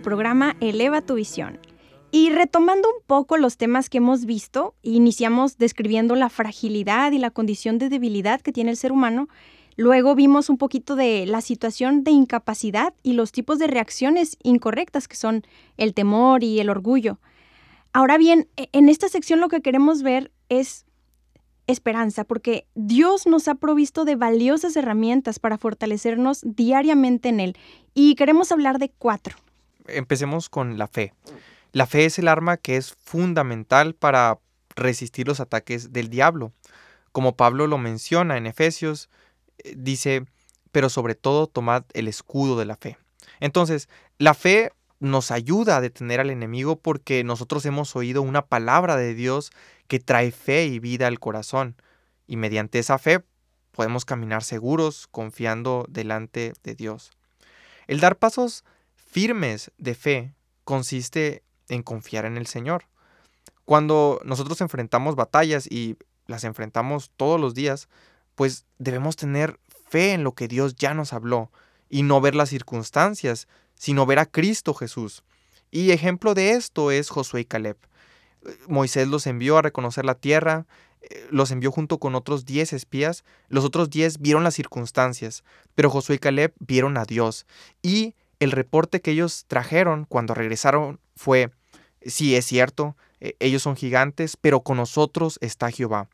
Programa 0.01 0.55
Eleva 0.59 1.01
tu 1.01 1.15
visión. 1.15 1.59
Y 2.11 2.31
retomando 2.31 2.87
un 2.89 3.03
poco 3.05 3.37
los 3.37 3.57
temas 3.57 3.89
que 3.89 3.99
hemos 3.99 4.25
visto, 4.25 4.73
iniciamos 4.81 5.57
describiendo 5.57 6.15
la 6.15 6.29
fragilidad 6.29 7.11
y 7.11 7.19
la 7.19 7.29
condición 7.29 7.77
de 7.77 7.89
debilidad 7.89 8.41
que 8.41 8.51
tiene 8.51 8.71
el 8.71 8.77
ser 8.77 8.91
humano. 8.91 9.29
Luego 9.75 10.15
vimos 10.15 10.49
un 10.49 10.57
poquito 10.57 10.95
de 10.95 11.25
la 11.27 11.41
situación 11.41 12.03
de 12.03 12.11
incapacidad 12.11 12.93
y 13.03 13.13
los 13.13 13.31
tipos 13.31 13.59
de 13.59 13.67
reacciones 13.67 14.37
incorrectas 14.41 15.07
que 15.07 15.15
son 15.15 15.43
el 15.77 15.93
temor 15.93 16.43
y 16.43 16.59
el 16.59 16.69
orgullo. 16.69 17.19
Ahora 17.93 18.17
bien, 18.17 18.47
e- 18.57 18.69
en 18.71 18.89
esta 18.89 19.07
sección 19.07 19.39
lo 19.39 19.47
que 19.47 19.61
queremos 19.61 20.01
ver 20.01 20.31
es 20.49 20.85
esperanza, 21.67 22.23
porque 22.23 22.65
Dios 22.73 23.27
nos 23.27 23.47
ha 23.47 23.55
provisto 23.55 24.03
de 24.03 24.15
valiosas 24.15 24.75
herramientas 24.75 25.37
para 25.37 25.59
fortalecernos 25.59 26.41
diariamente 26.43 27.29
en 27.29 27.39
Él. 27.39 27.57
Y 27.93 28.15
queremos 28.15 28.51
hablar 28.51 28.79
de 28.79 28.89
cuatro. 28.89 29.37
Empecemos 29.97 30.49
con 30.49 30.77
la 30.77 30.87
fe. 30.87 31.13
La 31.71 31.85
fe 31.85 32.05
es 32.05 32.17
el 32.19 32.27
arma 32.27 32.57
que 32.57 32.77
es 32.77 32.93
fundamental 32.93 33.93
para 33.93 34.39
resistir 34.75 35.27
los 35.27 35.39
ataques 35.39 35.93
del 35.93 36.09
diablo. 36.09 36.51
Como 37.11 37.35
Pablo 37.35 37.67
lo 37.67 37.77
menciona 37.77 38.37
en 38.37 38.47
Efesios, 38.47 39.09
eh, 39.59 39.73
dice, 39.77 40.25
pero 40.71 40.89
sobre 40.89 41.15
todo 41.15 41.47
tomad 41.47 41.83
el 41.93 42.07
escudo 42.07 42.57
de 42.57 42.65
la 42.65 42.75
fe. 42.75 42.97
Entonces, 43.39 43.89
la 44.17 44.33
fe 44.33 44.71
nos 44.99 45.31
ayuda 45.31 45.77
a 45.77 45.81
detener 45.81 46.19
al 46.19 46.29
enemigo 46.29 46.77
porque 46.77 47.23
nosotros 47.23 47.65
hemos 47.65 47.95
oído 47.95 48.21
una 48.21 48.45
palabra 48.45 48.97
de 48.97 49.13
Dios 49.13 49.51
que 49.87 49.99
trae 49.99 50.31
fe 50.31 50.65
y 50.65 50.79
vida 50.79 51.07
al 51.07 51.19
corazón. 51.19 51.75
Y 52.27 52.37
mediante 52.37 52.79
esa 52.79 52.99
fe 52.99 53.23
podemos 53.71 54.05
caminar 54.05 54.43
seguros, 54.43 55.07
confiando 55.07 55.85
delante 55.89 56.53
de 56.63 56.75
Dios. 56.75 57.11
El 57.87 57.99
dar 57.99 58.17
pasos 58.17 58.65
firmes 59.09 59.71
de 59.77 59.95
fe 59.95 60.33
consiste 60.63 61.43
en 61.67 61.83
confiar 61.83 62.25
en 62.25 62.37
el 62.37 62.47
Señor. 62.47 62.85
Cuando 63.65 64.21
nosotros 64.23 64.61
enfrentamos 64.61 65.15
batallas 65.15 65.67
y 65.67 65.97
las 66.27 66.43
enfrentamos 66.43 67.11
todos 67.17 67.39
los 67.39 67.53
días, 67.53 67.89
pues 68.35 68.65
debemos 68.77 69.15
tener 69.15 69.59
fe 69.89 70.13
en 70.13 70.23
lo 70.23 70.33
que 70.33 70.47
Dios 70.47 70.75
ya 70.75 70.93
nos 70.93 71.13
habló 71.13 71.51
y 71.89 72.03
no 72.03 72.21
ver 72.21 72.35
las 72.35 72.49
circunstancias, 72.49 73.47
sino 73.75 74.05
ver 74.05 74.19
a 74.19 74.25
Cristo 74.25 74.73
Jesús. 74.73 75.23
Y 75.71 75.91
ejemplo 75.91 76.33
de 76.33 76.51
esto 76.51 76.91
es 76.91 77.09
Josué 77.09 77.41
y 77.41 77.45
Caleb. 77.45 77.77
Moisés 78.67 79.07
los 79.07 79.27
envió 79.27 79.57
a 79.57 79.61
reconocer 79.61 80.05
la 80.05 80.15
tierra, 80.15 80.65
eh, 81.01 81.27
los 81.31 81.51
envió 81.51 81.71
junto 81.71 81.99
con 81.99 82.15
otros 82.15 82.45
10 82.45 82.73
espías, 82.73 83.23
los 83.47 83.65
otros 83.65 83.89
10 83.89 84.19
vieron 84.19 84.43
las 84.43 84.55
circunstancias, 84.55 85.43
pero 85.75 85.89
Josué 85.89 86.15
y 86.15 86.19
Caleb 86.19 86.53
vieron 86.59 86.97
a 86.97 87.05
Dios. 87.05 87.45
Y 87.81 88.15
el 88.39 88.51
reporte 88.51 89.01
que 89.01 89.11
ellos 89.11 89.45
trajeron 89.47 90.05
cuando 90.05 90.33
regresaron 90.33 90.99
fue, 91.15 91.51
sí, 92.01 92.35
es 92.35 92.45
cierto, 92.45 92.95
eh, 93.19 93.35
ellos 93.39 93.61
son 93.61 93.75
gigantes, 93.75 94.37
pero 94.37 94.61
con 94.61 94.77
nosotros 94.77 95.37
está 95.41 95.71
Jehová. 95.71 96.09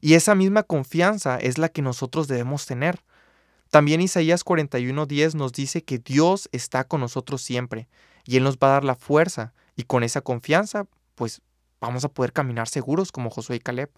Y 0.00 0.14
esa 0.14 0.34
misma 0.34 0.62
confianza 0.62 1.38
es 1.38 1.58
la 1.58 1.68
que 1.68 1.82
nosotros 1.82 2.28
debemos 2.28 2.66
tener. 2.66 3.02
También 3.70 4.00
Isaías 4.00 4.44
41:10 4.44 5.34
nos 5.34 5.52
dice 5.52 5.84
que 5.84 5.98
Dios 5.98 6.48
está 6.52 6.84
con 6.84 7.00
nosotros 7.00 7.42
siempre 7.42 7.88
y 8.24 8.36
Él 8.36 8.44
nos 8.44 8.56
va 8.56 8.68
a 8.68 8.72
dar 8.72 8.84
la 8.84 8.94
fuerza 8.94 9.52
y 9.76 9.82
con 9.82 10.02
esa 10.02 10.22
confianza 10.22 10.86
pues 11.14 11.42
vamos 11.80 12.04
a 12.04 12.08
poder 12.08 12.32
caminar 12.32 12.68
seguros 12.68 13.12
como 13.12 13.30
Josué 13.30 13.56
y 13.56 13.60
Caleb. 13.60 13.90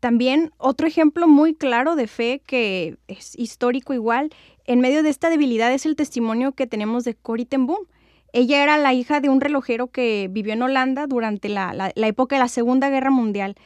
También 0.00 0.50
otro 0.56 0.86
ejemplo 0.86 1.28
muy 1.28 1.54
claro 1.54 1.94
de 1.94 2.06
fe 2.06 2.42
que 2.46 2.96
es 3.06 3.38
histórico 3.38 3.94
igual, 3.94 4.30
en 4.64 4.80
medio 4.80 5.02
de 5.02 5.10
esta 5.10 5.30
debilidad 5.30 5.72
es 5.72 5.86
el 5.86 5.96
testimonio 5.96 6.52
que 6.52 6.66
tenemos 6.66 7.04
de 7.04 7.14
Corrie 7.14 7.46
ten 7.46 7.66
Boom. 7.66 7.86
Ella 8.32 8.62
era 8.62 8.78
la 8.78 8.94
hija 8.94 9.20
de 9.20 9.28
un 9.28 9.40
relojero 9.40 9.88
que 9.88 10.28
vivió 10.30 10.52
en 10.52 10.62
Holanda 10.62 11.06
durante 11.06 11.48
la 11.48 11.92
época 11.96 12.36
de 12.36 12.40
la 12.40 12.48
Segunda 12.48 12.88
Guerra 12.88 13.10
Mundial. 13.10 13.56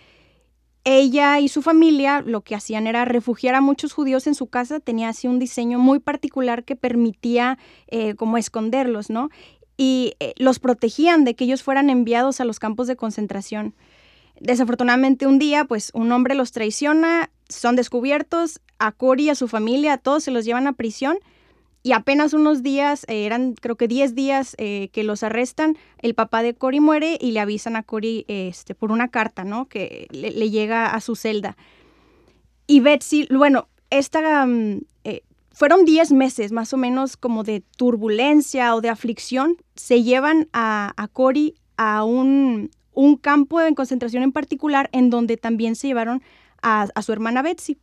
Ella 0.84 1.40
y 1.40 1.48
su 1.48 1.62
familia 1.62 2.20
lo 2.20 2.42
que 2.42 2.54
hacían 2.54 2.86
era 2.86 3.06
refugiar 3.06 3.54
a 3.54 3.62
muchos 3.62 3.94
judíos 3.94 4.26
en 4.26 4.34
su 4.34 4.48
casa, 4.48 4.80
tenía 4.80 5.08
así 5.08 5.26
un 5.26 5.38
diseño 5.38 5.78
muy 5.78 5.98
particular 5.98 6.64
que 6.64 6.76
permitía 6.76 7.58
eh, 7.86 8.14
como 8.16 8.36
esconderlos, 8.36 9.08
¿no? 9.08 9.30
Y 9.78 10.12
eh, 10.20 10.34
los 10.36 10.58
protegían 10.58 11.24
de 11.24 11.34
que 11.34 11.44
ellos 11.44 11.62
fueran 11.62 11.88
enviados 11.88 12.40
a 12.40 12.44
los 12.44 12.58
campos 12.58 12.86
de 12.86 12.96
concentración. 12.96 13.74
Desafortunadamente 14.40 15.26
un 15.26 15.38
día, 15.38 15.64
pues 15.64 15.90
un 15.94 16.10
hombre 16.12 16.34
los 16.34 16.52
traiciona, 16.52 17.30
son 17.48 17.76
descubiertos, 17.76 18.60
a 18.78 18.92
Cory 18.92 19.28
a 19.30 19.34
su 19.34 19.48
familia, 19.48 19.94
a 19.94 19.98
todos 19.98 20.24
se 20.24 20.30
los 20.30 20.44
llevan 20.44 20.66
a 20.66 20.72
prisión 20.72 21.18
y 21.86 21.92
apenas 21.92 22.32
unos 22.32 22.62
días, 22.62 23.04
eh, 23.08 23.26
eran 23.26 23.52
creo 23.52 23.76
que 23.76 23.86
10 23.88 24.14
días 24.14 24.54
eh, 24.56 24.88
que 24.92 25.04
los 25.04 25.22
arrestan, 25.22 25.76
el 25.98 26.14
papá 26.14 26.42
de 26.42 26.54
Cory 26.54 26.80
muere 26.80 27.18
y 27.20 27.32
le 27.32 27.40
avisan 27.40 27.76
a 27.76 27.82
Cory 27.82 28.24
este, 28.26 28.74
por 28.74 28.90
una 28.90 29.08
carta, 29.08 29.44
¿no? 29.44 29.68
Que 29.68 30.08
le, 30.10 30.30
le, 30.30 30.48
llega 30.48 30.94
a 30.94 31.00
su 31.02 31.14
celda. 31.14 31.58
Y 32.66 32.80
Betsy, 32.80 33.28
bueno, 33.30 33.68
esta... 33.90 34.44
Um, 34.44 34.80
eh, 35.04 35.24
fueron 35.52 35.84
10 35.84 36.12
meses 36.12 36.52
más 36.52 36.72
o 36.72 36.78
menos 36.78 37.18
como 37.18 37.44
de 37.44 37.62
turbulencia 37.76 38.74
o 38.74 38.80
de 38.80 38.88
aflicción. 38.88 39.58
Se 39.76 40.02
llevan 40.02 40.48
a, 40.54 40.94
a 40.96 41.08
Cory 41.08 41.54
a 41.76 42.02
un, 42.02 42.70
un 42.94 43.16
campo 43.16 43.60
de 43.60 43.74
concentración 43.74 44.22
en 44.22 44.32
particular 44.32 44.88
en 44.92 45.10
donde 45.10 45.36
también 45.36 45.76
se 45.76 45.88
llevaron 45.88 46.22
a, 46.62 46.88
su 47.02 47.12
hermana 47.12 47.42
Betsy. 47.42 47.78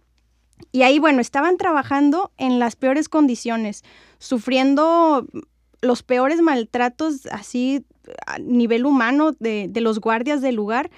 Y 0.72 0.84
ahí, 0.84 0.99
bueno, 0.99 1.22
estaban 1.22 1.57
trabajando 1.57 2.32
en 2.38 2.59
las 2.59 2.76
peores 2.76 3.09
condiciones, 3.09 3.84
sufriendo 4.20 5.28
los 5.82 6.03
peores 6.03 6.41
maltratos 6.41 7.26
así 7.28 7.86
a 8.28 8.38
nivel 8.39 8.86
humano 8.86 9.32
de, 9.39 9.68
de 9.70 9.82
los 9.82 9.99
guardias 9.99 10.41
del 10.41 10.55
lugar. 10.55 10.89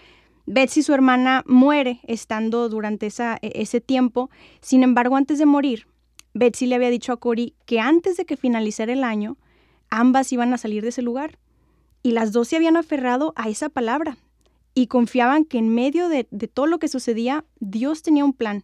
Betsy, 0.45 0.84
su 0.84 0.93
hermana, 0.93 1.43
muere 1.45 2.01
estando 2.03 2.68
durante 2.68 3.07
esa, 3.07 3.38
ese 3.41 3.80
tiempo. 3.80 4.30
Sin 4.61 4.84
embargo, 4.84 5.16
antes 5.16 5.39
de 5.39 5.45
morir, 5.45 5.88
Betsy 6.34 6.66
le 6.66 6.76
había 6.76 6.89
dicho 6.89 7.14
a 7.14 7.18
Cory 7.18 7.55
que 7.66 7.80
antes 7.80 8.18
de 8.18 8.26
que 8.26 8.38
finalizara 8.38 8.91
el 8.91 9.03
año, 9.03 9.38
ambas 9.89 10.34
iban 10.34 10.53
a 10.53 10.57
salir 10.57 10.84
de 10.84 10.89
ese 10.89 11.01
lugar. 11.01 11.38
Y 12.04 12.12
las 12.12 12.32
dos 12.32 12.49
se 12.49 12.58
habían 12.58 12.78
aferrado 12.78 13.34
a 13.36 13.49
esa 13.49 13.70
palabra 13.70 14.18
y 14.76 14.88
confiaban 14.88 15.45
que 15.45 15.58
en 15.58 15.70
medio 15.70 16.10
de, 16.10 16.26
todo 16.26 16.68
lo 16.68 16.80
que 16.80 16.88
sucedía, 16.88 17.45
Dios 17.60 18.01
tenía 18.01 18.26
un 18.26 18.34
plan. 18.34 18.64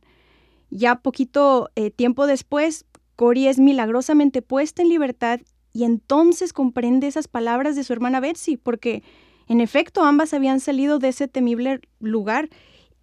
Ya 0.70 0.98
poquito 0.98 1.70
eh, 1.76 1.90
tiempo 1.90 2.28
después, 2.28 2.86
Cory 3.16 3.48
es 3.48 3.60
milagrosamente 3.60 4.42
puesta 4.42 4.82
en 4.82 4.90
libertad 4.90 5.40
y 5.74 5.84
entonces 5.84 6.54
comprende 6.54 7.08
esas 7.08 7.28
palabras 7.28 7.76
de 7.76 7.84
su 7.84 7.94
hermana 7.94 8.20
Betsy, 8.20 8.58
porque 8.58 9.04
en 9.48 9.62
efecto 9.62 10.04
ambas 10.04 10.34
habían 10.34 10.60
salido 10.60 11.00
de 11.00 11.10
ese 11.10 11.28
temible 11.28 11.82
lugar 12.00 12.50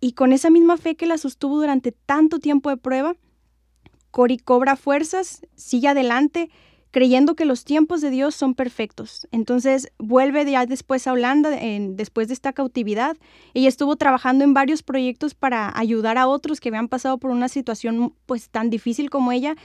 y 0.00 0.12
con 0.12 0.32
esa 0.32 0.50
misma 0.50 0.76
fe 0.76 0.96
que 0.96 1.06
la 1.06 1.18
sostuvo 1.18 1.56
durante 1.56 1.92
tanto 1.92 2.38
tiempo 2.38 2.70
de 2.70 2.76
prueba, 2.76 3.16
Cory 4.10 4.38
cobra 4.38 4.76
fuerzas, 4.76 5.46
sigue 5.56 5.88
adelante, 5.88 6.50
creyendo 6.96 7.34
que 7.34 7.44
los 7.44 7.64
tiempos 7.64 8.00
de 8.00 8.08
Dios 8.08 8.34
son 8.34 8.54
perfectos. 8.54 9.28
Entonces 9.30 9.92
vuelve 9.98 10.50
ya 10.50 10.64
después 10.64 11.06
a 11.06 11.12
Holanda, 11.12 11.54
en, 11.54 11.94
después 11.94 12.28
de 12.28 12.32
esta 12.32 12.54
cautividad. 12.54 13.18
Ella 13.52 13.68
estuvo 13.68 13.96
trabajando 13.96 14.44
en 14.44 14.54
varios 14.54 14.82
proyectos 14.82 15.34
para 15.34 15.78
ayudar 15.78 16.16
a 16.16 16.26
otros 16.26 16.58
que 16.58 16.70
habían 16.70 16.88
pasado 16.88 17.18
por 17.18 17.32
una 17.32 17.50
situación 17.50 18.14
pues 18.24 18.48
tan 18.48 18.70
difícil 18.70 19.10
como 19.10 19.30
ella. 19.30 19.56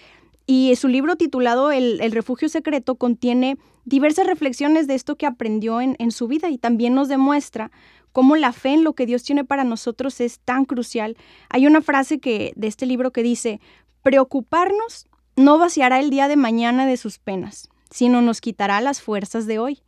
Y 0.45 0.75
su 0.75 0.89
libro 0.89 1.15
titulado 1.15 1.71
El, 1.71 2.01
el 2.01 2.11
Refugio 2.11 2.49
Secreto 2.49 2.95
contiene 2.95 3.57
diversas 3.85 4.27
reflexiones 4.27 4.87
de 4.87 4.95
esto 4.95 5.15
que 5.15 5.25
aprendió 5.25 5.79
en, 5.79 5.95
en 5.99 6.11
su 6.11 6.27
vida 6.27 6.49
y 6.49 6.57
también 6.57 6.95
nos 6.95 7.07
demuestra 7.07 7.71
cómo 8.11 8.35
la 8.35 8.51
fe 8.51 8.73
en 8.73 8.83
lo 8.83 8.91
que 8.91 9.05
Dios 9.05 9.23
tiene 9.23 9.45
para 9.45 9.63
nosotros 9.63 10.19
es 10.19 10.39
tan 10.39 10.65
crucial. 10.65 11.15
Hay 11.47 11.65
una 11.65 11.81
frase 11.81 12.19
que, 12.19 12.51
de 12.57 12.67
este 12.67 12.85
libro 12.85 13.11
que 13.11 13.23
dice, 13.23 13.61
preocuparnos 14.03 15.07
no 15.35 15.57
vaciará 15.57 15.99
el 15.99 16.09
día 16.09 16.27
de 16.27 16.35
mañana 16.35 16.85
de 16.85 16.97
sus 16.97 17.19
penas, 17.19 17.69
sino 17.89 18.21
nos 18.21 18.41
quitará 18.41 18.81
las 18.81 19.01
fuerzas 19.01 19.45
de 19.47 19.59
hoy. 19.59 19.81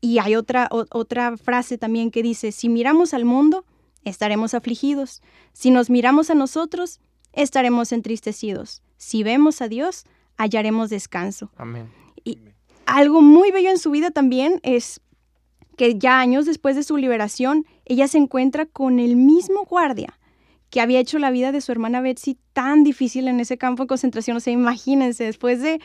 Y 0.00 0.18
hay 0.18 0.36
otra, 0.36 0.68
o, 0.70 0.86
otra 0.90 1.36
frase 1.36 1.78
también 1.78 2.10
que 2.10 2.22
dice, 2.22 2.52
si 2.52 2.68
miramos 2.68 3.12
al 3.12 3.24
mundo, 3.24 3.64
estaremos 4.04 4.54
afligidos. 4.54 5.22
Si 5.52 5.70
nos 5.70 5.90
miramos 5.90 6.30
a 6.30 6.34
nosotros, 6.34 7.00
estaremos 7.32 7.92
entristecidos. 7.92 8.82
Si 8.96 9.22
vemos 9.22 9.60
a 9.60 9.68
Dios, 9.68 10.04
hallaremos 10.36 10.90
descanso. 10.90 11.50
Amén. 11.56 11.90
Y 12.24 12.38
algo 12.86 13.20
muy 13.20 13.50
bello 13.50 13.70
en 13.70 13.78
su 13.78 13.90
vida 13.90 14.10
también 14.10 14.60
es 14.62 15.00
que 15.76 15.98
ya 15.98 16.20
años 16.20 16.46
después 16.46 16.76
de 16.76 16.82
su 16.82 16.96
liberación, 16.96 17.66
ella 17.84 18.08
se 18.08 18.18
encuentra 18.18 18.66
con 18.66 18.98
el 18.98 19.16
mismo 19.16 19.64
guardia 19.64 20.19
que 20.70 20.80
había 20.80 21.00
hecho 21.00 21.18
la 21.18 21.30
vida 21.30 21.52
de 21.52 21.60
su 21.60 21.72
hermana 21.72 22.00
Betsy 22.00 22.38
tan 22.52 22.84
difícil 22.84 23.28
en 23.28 23.40
ese 23.40 23.58
campo 23.58 23.82
de 23.82 23.88
concentración. 23.88 24.36
O 24.36 24.40
sea, 24.40 24.52
imagínense, 24.52 25.24
después 25.24 25.60
de 25.60 25.80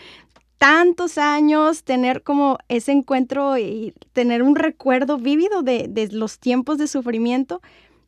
tantos 0.58 1.18
años, 1.18 1.84
tener 1.84 2.24
como 2.24 2.58
ese 2.70 2.92
encuentro 2.92 3.58
y 3.58 3.94
tener 4.14 4.44
un 4.44 4.56
recuerdo 4.56 5.18
vívido 5.18 5.64
de, 5.64 5.88
de, 5.90 6.08
los 6.10 6.40
tiempos 6.40 6.78
de 6.78 6.88
sufrimiento, 6.88 7.62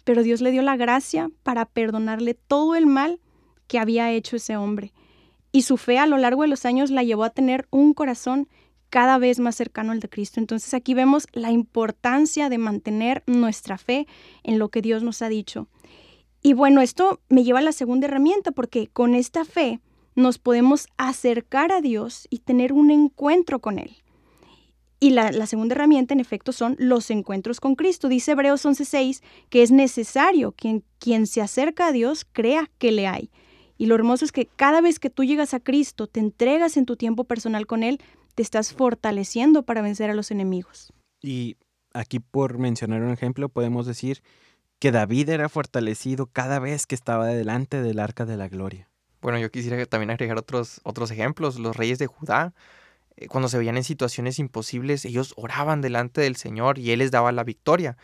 pero 0.04 0.24
Dios 0.24 0.40
le 0.42 0.52
dio 0.52 0.62
la 0.62 0.78
gracia 0.78 1.30
para 1.44 1.66
perdonarle 1.66 2.36
todo 2.36 2.76
el 2.76 2.86
mal 2.86 3.20
que 3.68 3.80
había 3.80 4.12
hecho 4.12 4.38
ese 4.38 4.56
hombre. 4.56 4.94
Y 5.52 5.64
su 5.64 5.78
fe 5.78 5.98
a 5.98 6.08
lo 6.08 6.18
largo 6.18 6.44
de 6.44 6.48
los 6.48 6.66
años 6.66 6.92
la 6.92 7.04
llevó 7.04 7.24
a 7.24 7.32
tener 7.32 7.68
un 7.72 7.94
corazón 7.94 8.48
cada 8.90 9.18
vez 9.18 9.40
más 9.40 9.56
cercano 9.56 9.92
al 9.92 10.00
de 10.00 10.10
Cristo. 10.10 10.40
Entonces 10.40 10.74
aquí 10.74 10.94
vemos 10.94 11.28
la 11.34 11.52
importancia 11.52 12.50
de 12.50 12.58
mantener 12.58 13.24
nuestra 13.26 13.78
fe 13.78 14.08
en 14.44 14.60
lo 14.60 14.70
que 14.70 14.82
Dios 14.82 15.04
nos 15.04 15.22
ha 15.22 15.30
dicho. 15.30 15.68
Y 16.42 16.54
bueno, 16.54 16.82
esto 16.82 17.20
me 17.30 17.44
lleva 17.44 17.60
a 17.60 17.64
la 17.64 17.72
segunda 17.72 18.08
herramienta 18.08 18.52
porque 18.52 18.88
con 18.88 19.16
esta 19.16 19.46
fe 19.46 19.80
nos 20.16 20.40
podemos 20.40 20.88
acercar 20.98 21.72
a 21.72 21.82
Dios 21.82 22.28
y 22.30 22.40
tener 22.40 22.74
un 22.74 22.92
encuentro 22.92 23.60
con 23.60 23.80
Él. 23.80 23.98
Y 25.00 25.12
la, 25.12 25.46
segunda 25.46 25.76
herramienta, 25.76 26.16
en 26.16 26.20
efecto, 26.20 26.52
son 26.52 26.76
los 26.80 27.12
encuentros 27.12 27.60
con 27.60 27.76
Cristo. 27.76 28.10
Dice 28.10 28.32
Hebreos 28.32 28.66
11:6 28.66 29.22
que 29.50 29.62
es 29.62 29.72
necesario 29.72 30.54
que 30.54 30.82
quien 30.98 31.28
se 31.28 31.42
acerca 31.42 31.88
a 31.88 31.92
Dios 31.92 32.26
crea 32.26 32.70
que 32.80 32.92
le 32.92 33.06
hay. 33.06 33.30
Y 33.78 33.86
lo 33.86 33.94
hermoso 33.94 34.26
es 34.26 34.32
que 34.32 34.48
cada 34.48 34.82
vez 34.82 34.98
que 34.98 35.12
tú 35.12 35.24
llegas 35.24 35.54
a 35.54 35.60
Cristo, 35.60 36.08
te 36.08 36.20
entregas 36.20 36.78
en 36.78 36.88
tu 36.88 36.96
tiempo 36.96 37.26
personal 37.26 37.68
con 37.68 37.84
Él, 37.84 38.00
te 38.34 38.42
estás 38.42 38.74
fortaleciendo 38.74 39.64
para 39.64 39.84
vencer 39.84 40.10
a 40.10 40.16
los 40.16 40.32
enemigos. 40.32 40.92
Y 41.22 41.58
aquí 41.94 42.20
por 42.20 42.58
mencionar 42.58 43.04
un 43.04 43.12
ejemplo, 43.12 43.50
podemos 43.50 43.86
decir 43.86 44.24
que 44.80 44.92
David 44.92 45.30
era 45.30 45.50
fortalecido 45.50 46.28
cada 46.28 46.60
vez 46.60 46.86
que 46.86 46.96
estaba 46.96 47.28
delante 47.28 47.82
del 47.82 48.00
arca 48.00 48.26
de 48.26 48.38
la 48.38 48.48
gloria. 48.48 48.90
Bueno, 49.22 49.40
yo 49.40 49.50
quisiera 49.50 49.84
también 49.86 50.12
agregar 50.12 50.38
otros, 50.38 50.80
otros 50.84 51.10
ejemplos. 51.12 51.58
Los 51.58 51.76
reyes 51.76 51.98
de 52.00 52.08
Judá, 52.08 52.54
eh, 53.16 53.28
cuando 53.28 53.50
se 53.50 53.58
veían 53.58 53.78
en 53.78 53.84
situaciones 53.84 54.40
imposibles, 54.40 55.06
ellos 55.06 55.34
oraban 55.36 55.82
delante 55.82 56.22
del 56.22 56.36
Señor 56.36 56.78
y 56.78 56.92
Él 56.92 57.00
les 57.00 57.12
daba 57.12 57.32
la 57.32 57.44
victoria. 57.44 57.98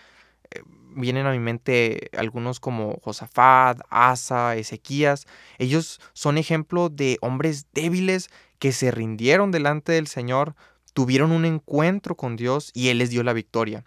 Eh, 0.50 0.62
vienen 0.96 1.28
a 1.28 1.32
mi 1.32 1.40
mente 1.40 2.10
algunos 2.18 2.60
como 2.60 3.00
Josafat, 3.04 3.80
Asa, 3.90 4.56
Ezequías. 4.56 5.26
Ellos 5.60 6.02
son 6.14 6.38
ejemplo 6.38 6.90
de 6.90 7.18
hombres 7.22 7.68
débiles 7.74 8.30
que 8.58 8.72
se 8.72 8.92
rindieron 8.92 9.52
delante 9.52 9.92
del 9.92 10.08
Señor, 10.08 10.56
tuvieron 10.94 11.32
un 11.32 11.46
encuentro 11.46 12.16
con 12.16 12.36
Dios 12.36 12.72
y 12.74 12.90
Él 12.90 13.00
les 13.00 13.10
dio 13.10 13.22
la 13.24 13.34
victoria. 13.34 13.84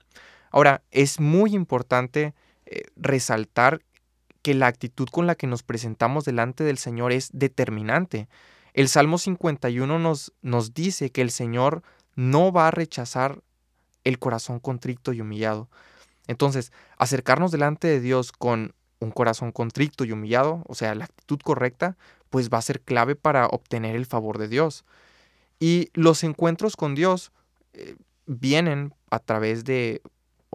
Ahora, 0.51 0.83
es 0.91 1.19
muy 1.19 1.55
importante 1.55 2.35
eh, 2.67 2.83
resaltar 2.97 3.83
que 4.43 4.55
la 4.55 4.67
actitud 4.67 5.09
con 5.09 5.27
la 5.27 5.35
que 5.35 5.47
nos 5.47 5.63
presentamos 5.63 6.25
delante 6.25 6.65
del 6.65 6.79
Señor 6.79 7.13
es 7.13 7.31
determinante. 7.33 8.29
El 8.75 8.89
Salmo 8.89 9.19
51 9.19 9.99
nos, 9.99 10.33
nos 10.43 10.75
dice 10.75 11.11
que 11.11 11.23
el 11.23 11.31
Señor 11.31 11.83
no 12.15 12.53
va 12.53 12.69
a 12.69 12.71
rechazar 12.71 13.41
el 14.05 14.19
corazón 14.19 14.61
contrito 14.61 15.13
y 15.13 15.21
humillado. 15.21 15.69
Entonces, 16.27 16.73
acercarnos 16.97 17.51
delante 17.51 17.89
de 17.89 18.01
Dios 18.01 18.33
con 18.33 18.75
un 19.01 19.11
corazón 19.11 19.53
contrito 19.53 20.05
y 20.05 20.13
humillado, 20.13 20.63
o 20.67 20.75
sea, 20.75 20.95
la 20.95 21.05
actitud 21.05 21.39
correcta, 21.41 21.97
pues 22.31 22.51
va 22.51 22.59
a 22.59 22.63
ser 22.63 22.81
clave 22.81 23.17
para 23.17 23.47
obtener 23.47 23.97
el 23.97 24.07
favor 24.07 24.39
de 24.39 24.49
Dios. 24.49 24.85
Y 25.59 25.91
los 25.95 26.25
encuentros 26.25 26.77
con 26.77 26.95
Dios 26.95 27.33
eh, 27.73 27.97
vienen 28.27 28.95
a 29.11 29.19
través 29.19 29.65
de 29.65 30.03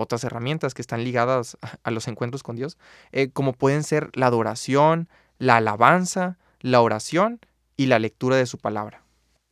otras 0.01 0.23
herramientas 0.23 0.73
que 0.73 0.81
están 0.81 1.03
ligadas 1.03 1.57
a- 1.83 1.91
los 1.91 2.07
encuentros 2.07 2.43
con 2.43 2.55
Dios, 2.55 2.77
eh, 3.11 3.29
como 3.31 3.53
pueden 3.53 3.83
ser 3.83 4.09
la 4.13 4.27
adoración, 4.27 5.07
la 5.37 5.57
alabanza, 5.57 6.37
la 6.59 6.81
oración 6.81 7.39
y 7.77 7.85
la 7.87 7.99
lectura 7.99 8.35
de 8.35 8.45
su 8.45 8.57
palabra. 8.57 9.03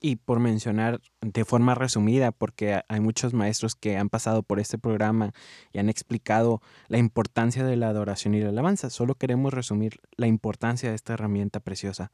Y 0.02 0.16
por 0.16 0.40
mencionar 0.40 1.02
de 1.22 1.44
forma 1.44 1.76
resumida, 1.76 2.32
porque 2.32 2.74
ha- 2.74 2.86
hay 2.88 3.02
muchos 3.02 3.34
maestros 3.34 3.76
que 3.76 3.98
han 3.98 4.08
pasado 4.10 4.44
por 4.44 4.60
este 4.60 4.78
programa 4.78 5.34
y 5.74 5.80
han 5.80 5.90
explicado 5.90 6.62
la 6.88 7.00
importancia 7.00 7.66
de 7.66 7.76
la 7.76 7.90
adoración 7.90 8.34
y 8.34 8.40
la 8.40 8.50
alabanza, 8.50 8.90
solo 8.90 9.16
queremos 9.16 9.54
resumir 9.54 10.00
la 10.16 10.28
importancia 10.28 10.90
de 10.90 10.96
esta 10.96 11.14
herramienta 11.14 11.60
preciosa. 11.60 12.12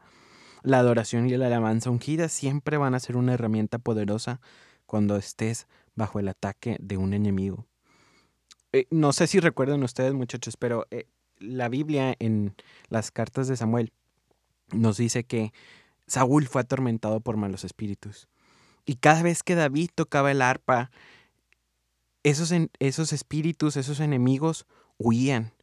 La 0.63 0.79
adoración 0.79 1.29
y 1.29 1.37
la 1.37 1.45
alabanza 1.45 1.91
ungida 1.91 2.27
siempre 2.27 2.77
van 2.77 2.95
a 2.95 2.99
ser 2.99 3.17
una 3.17 3.33
herramienta 3.35 3.77
poderosa 3.77 4.41
cuando 4.87 5.15
estés 5.17 5.67
bajo 5.93 6.19
el 6.19 6.27
ataque 6.27 6.77
de 6.79 6.97
un 6.97 7.13
enemigo. 7.13 7.67
Eh, 8.75 8.87
no 8.91 9.13
sé 9.13 9.27
si 9.27 9.39
recuerdan 9.39 9.83
ustedes, 9.83 10.13
muchachos, 10.13 10.57
pero 10.57 10.85
eh, 10.91 11.07
la 11.39 11.69
Biblia 11.69 12.13
en 12.19 12.55
las 12.89 13.09
cartas 13.09 13.47
de 13.47 13.55
Samuel 13.55 13.93
nos 14.73 14.97
dice 14.97 15.23
que 15.23 15.53
Saúl 16.07 16.49
fue 16.49 16.63
atormentado 16.63 17.21
por 17.21 17.37
malos 17.37 17.63
espíritus. 17.63 18.27
Y 18.85 18.95
cada 18.95 19.23
vez 19.23 19.43
que 19.43 19.55
David 19.55 19.91
tocaba 19.95 20.29
el 20.29 20.41
arpa, 20.41 20.91
esos, 22.23 22.51
esos 22.79 23.13
espíritus, 23.13 23.77
esos 23.77 24.01
enemigos 24.01 24.65
huían. 24.97 25.53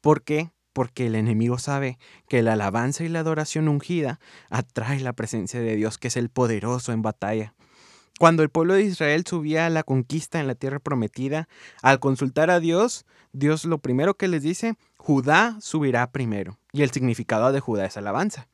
¿Por 0.00 0.22
qué? 0.22 0.52
Porque 0.72 1.06
el 1.06 1.16
enemigo 1.16 1.58
sabe 1.58 1.98
que 2.28 2.40
la 2.40 2.52
alabanza 2.52 3.02
y 3.02 3.08
la 3.08 3.18
adoración 3.18 3.66
ungida 3.66 4.20
atrae 4.48 5.00
la 5.00 5.12
presencia 5.12 5.60
de 5.60 5.74
Dios, 5.74 5.98
que 5.98 6.06
es 6.06 6.16
el 6.16 6.28
poderoso 6.28 6.92
en 6.92 7.02
batalla. 7.02 7.52
Cuando 8.20 8.42
el 8.42 8.50
pueblo 8.50 8.74
de 8.74 8.82
Israel 8.82 9.24
subía 9.26 9.64
a 9.64 9.70
la 9.70 9.82
conquista 9.82 10.40
en 10.40 10.46
la 10.46 10.54
tierra 10.54 10.78
prometida, 10.78 11.48
al 11.80 12.00
consultar 12.00 12.50
a 12.50 12.60
Dios, 12.60 13.06
Dios 13.32 13.64
lo 13.64 13.78
primero 13.78 14.12
que 14.18 14.28
les 14.28 14.42
dice, 14.42 14.74
Judá 14.98 15.56
subirá 15.62 16.12
primero. 16.12 16.58
Y 16.70 16.82
el 16.82 16.90
significado 16.90 17.50
de 17.50 17.60
Judá 17.60 17.86
es 17.86 17.96
alabanza. 17.96 18.46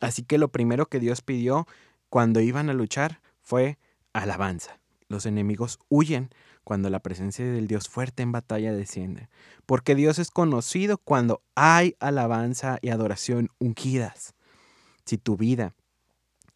Así 0.00 0.22
que 0.22 0.38
lo 0.38 0.48
primero 0.48 0.86
que 0.86 1.00
Dios 1.00 1.20
pidió 1.20 1.66
cuando 2.08 2.40
iban 2.40 2.70
a 2.70 2.72
luchar 2.72 3.20
fue 3.42 3.76
alabanza. 4.14 4.80
Los 5.08 5.26
enemigos 5.26 5.80
huyen 5.90 6.30
cuando 6.64 6.88
la 6.88 7.00
presencia 7.00 7.44
del 7.44 7.66
Dios 7.66 7.90
fuerte 7.90 8.22
en 8.22 8.32
batalla 8.32 8.72
desciende, 8.72 9.28
porque 9.66 9.94
Dios 9.94 10.18
es 10.18 10.30
conocido 10.30 10.96
cuando 10.96 11.42
hay 11.54 11.94
alabanza 12.00 12.78
y 12.80 12.88
adoración 12.88 13.50
ungidas. 13.58 14.32
Si 15.04 15.18
tu 15.18 15.36
vida 15.36 15.74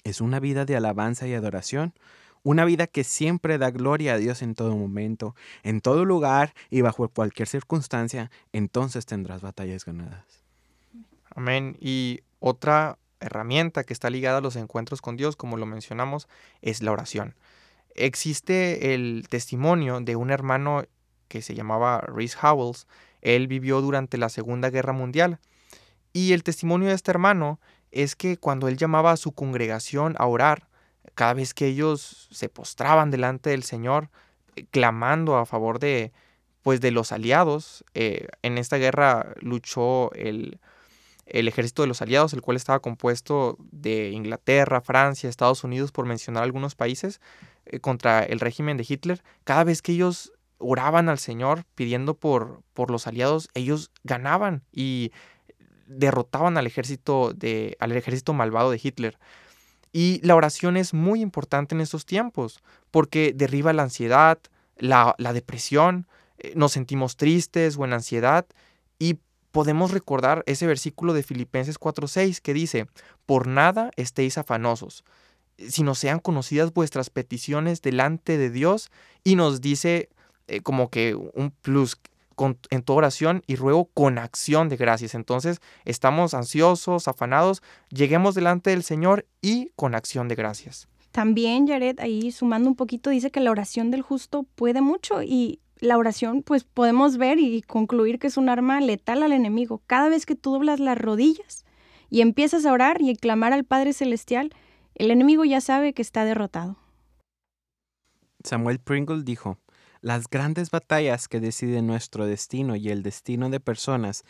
es 0.02 0.22
una 0.22 0.40
vida 0.40 0.64
de 0.64 0.76
alabanza 0.76 1.26
y 1.26 1.34
adoración, 1.34 1.92
una 2.44 2.64
vida 2.64 2.86
que 2.86 3.02
siempre 3.02 3.58
da 3.58 3.70
gloria 3.70 4.14
a 4.14 4.18
Dios 4.18 4.42
en 4.42 4.54
todo 4.54 4.76
momento, 4.76 5.34
en 5.64 5.80
todo 5.80 6.04
lugar 6.04 6.54
y 6.70 6.82
bajo 6.82 7.08
cualquier 7.08 7.48
circunstancia, 7.48 8.30
entonces 8.52 9.06
tendrás 9.06 9.40
batallas 9.40 9.84
ganadas. 9.84 10.24
Amén. 11.34 11.76
Y 11.80 12.20
otra 12.38 12.98
herramienta 13.18 13.82
que 13.82 13.94
está 13.94 14.10
ligada 14.10 14.38
a 14.38 14.42
los 14.42 14.56
encuentros 14.56 15.00
con 15.00 15.16
Dios, 15.16 15.36
como 15.36 15.56
lo 15.56 15.66
mencionamos, 15.66 16.28
es 16.60 16.82
la 16.82 16.92
oración. 16.92 17.34
Existe 17.94 18.94
el 18.94 19.26
testimonio 19.30 20.00
de 20.00 20.14
un 20.14 20.30
hermano 20.30 20.84
que 21.28 21.40
se 21.40 21.54
llamaba 21.54 22.00
Rhys 22.02 22.36
Howells. 22.42 22.86
Él 23.22 23.48
vivió 23.48 23.80
durante 23.80 24.18
la 24.18 24.28
Segunda 24.28 24.68
Guerra 24.68 24.92
Mundial. 24.92 25.38
Y 26.12 26.32
el 26.32 26.42
testimonio 26.42 26.88
de 26.88 26.94
este 26.94 27.10
hermano 27.10 27.58
es 27.90 28.16
que 28.16 28.36
cuando 28.36 28.68
él 28.68 28.76
llamaba 28.76 29.12
a 29.12 29.16
su 29.16 29.32
congregación 29.32 30.14
a 30.18 30.26
orar, 30.26 30.68
cada 31.14 31.34
vez 31.34 31.54
que 31.54 31.66
ellos 31.66 32.28
se 32.30 32.48
postraban 32.48 33.10
delante 33.10 33.50
del 33.50 33.62
Señor, 33.62 34.10
eh, 34.56 34.66
clamando 34.70 35.36
a 35.36 35.46
favor 35.46 35.78
de, 35.78 36.12
pues, 36.62 36.80
de 36.80 36.90
los 36.90 37.12
aliados, 37.12 37.84
eh, 37.94 38.28
en 38.42 38.58
esta 38.58 38.76
guerra 38.76 39.34
luchó 39.40 40.12
el, 40.14 40.58
el 41.26 41.48
ejército 41.48 41.82
de 41.82 41.88
los 41.88 42.02
aliados, 42.02 42.32
el 42.32 42.42
cual 42.42 42.56
estaba 42.56 42.80
compuesto 42.80 43.56
de 43.70 44.10
Inglaterra, 44.10 44.80
Francia, 44.80 45.28
Estados 45.28 45.64
Unidos, 45.64 45.92
por 45.92 46.06
mencionar 46.06 46.42
algunos 46.42 46.74
países, 46.74 47.20
eh, 47.66 47.80
contra 47.80 48.22
el 48.22 48.40
régimen 48.40 48.76
de 48.76 48.86
Hitler, 48.88 49.22
cada 49.44 49.64
vez 49.64 49.82
que 49.82 49.92
ellos 49.92 50.32
oraban 50.58 51.08
al 51.08 51.18
Señor 51.18 51.64
pidiendo 51.74 52.14
por, 52.14 52.62
por 52.72 52.90
los 52.90 53.06
aliados, 53.06 53.48
ellos 53.54 53.90
ganaban 54.02 54.62
y 54.72 55.12
derrotaban 55.86 56.56
al 56.56 56.66
ejército, 56.66 57.32
de, 57.34 57.76
al 57.80 57.92
ejército 57.92 58.32
malvado 58.32 58.70
de 58.70 58.80
Hitler. 58.82 59.18
Y 59.96 60.18
la 60.24 60.34
oración 60.34 60.76
es 60.76 60.92
muy 60.92 61.20
importante 61.20 61.76
en 61.76 61.80
estos 61.80 62.04
tiempos, 62.04 62.60
porque 62.90 63.32
derriba 63.32 63.72
la 63.72 63.84
ansiedad, 63.84 64.40
la, 64.76 65.14
depresión, 65.32 66.08
eh, 66.38 66.52
nos 66.56 66.72
sentimos 66.72 67.16
tristes 67.16 67.76
o 67.78 67.84
en 67.84 67.92
ansiedad, 67.92 68.44
y 68.98 69.20
podemos 69.52 69.92
recordar 69.92 70.42
ese 70.46 70.66
versículo 70.66 71.12
de 71.12 71.22
Filipenses 71.22 71.78
4:6 71.78 72.40
que 72.40 72.52
dice, 72.52 72.88
por 73.24 73.46
nada 73.46 73.92
estéis 73.94 74.36
afanosos, 74.36 75.04
sino 75.58 75.94
sean 75.94 76.18
conocidas 76.18 76.74
vuestras 76.74 77.08
peticiones 77.08 77.80
delante 77.80 78.36
de 78.36 78.50
Dios, 78.50 78.90
y 79.22 79.36
nos 79.36 79.60
dice 79.60 80.08
eh, 80.48 80.60
como 80.60 80.90
que 80.90 81.14
un 81.14 81.52
plus 81.52 81.96
con- 82.34 82.58
en 82.70 82.82
tu 82.82 82.92
oración 82.92 83.42
y 83.46 83.56
ruego 83.56 83.86
con 83.94 84.18
acción 84.18 84.68
de 84.68 84.76
gracias. 84.76 85.14
Entonces 85.14 85.60
estamos 85.84 86.34
ansiosos, 86.34 87.08
afanados, 87.08 87.62
lleguemos 87.90 88.34
delante 88.34 88.70
del 88.70 88.82
Señor 88.82 89.26
y 89.40 89.70
con 89.76 89.94
acción 89.94 90.28
de 90.28 90.34
gracias. 90.34 90.88
También, 91.12 91.66
Jared, 91.68 92.00
ahí 92.00 92.32
sumando 92.32 92.68
un 92.68 92.74
poquito, 92.74 93.10
dice 93.10 93.30
que 93.30 93.40
la 93.40 93.50
oración 93.52 93.90
del 93.90 94.02
justo 94.02 94.44
puede 94.56 94.80
mucho 94.80 95.22
y 95.22 95.60
la 95.80 95.96
oración, 95.98 96.42
pues 96.42 96.64
podemos 96.64 97.18
ver 97.18 97.38
y 97.38 97.62
concluir 97.62 98.18
que 98.18 98.26
es 98.26 98.36
un 98.36 98.48
arma 98.48 98.80
letal 98.80 99.22
al 99.22 99.32
enemigo. 99.32 99.82
Cada 99.86 100.08
vez 100.08 100.26
que 100.26 100.34
tú 100.34 100.52
doblas 100.52 100.80
las 100.80 100.98
rodillas 100.98 101.64
y 102.10 102.20
empiezas 102.20 102.64
a 102.66 102.72
orar 102.72 103.00
y 103.00 103.10
a 103.10 103.14
clamar 103.14 103.52
al 103.52 103.64
Padre 103.64 103.92
Celestial, 103.92 104.50
el 104.94 105.10
enemigo 105.10 105.44
ya 105.44 105.60
sabe 105.60 105.92
que 105.92 106.02
está 106.02 106.24
derrotado. 106.24 106.76
Samuel 108.44 108.78
Pringle 108.78 109.22
dijo, 109.24 109.58
las 110.04 110.28
grandes 110.28 110.70
batallas 110.70 111.28
que 111.28 111.40
deciden 111.40 111.86
nuestro 111.86 112.26
destino 112.26 112.76
y 112.76 112.90
el 112.90 113.02
destino 113.02 113.48
de 113.48 113.58
personas 113.58 114.24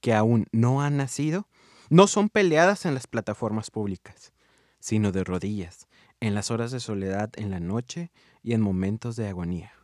que 0.00 0.14
aún 0.14 0.46
no 0.52 0.80
han 0.80 0.96
nacido 0.96 1.46
no 1.90 2.06
son 2.06 2.30
peleadas 2.30 2.86
en 2.86 2.94
las 2.94 3.06
plataformas 3.06 3.70
públicas, 3.70 4.32
sino 4.80 5.12
de 5.12 5.24
rodillas, 5.24 5.86
en 6.20 6.34
las 6.34 6.50
horas 6.50 6.70
de 6.70 6.80
soledad 6.80 7.28
en 7.36 7.50
la 7.50 7.60
noche 7.60 8.10
y 8.42 8.54
en 8.54 8.62
momentos 8.62 9.16
de 9.16 9.28
agonía. 9.28 9.74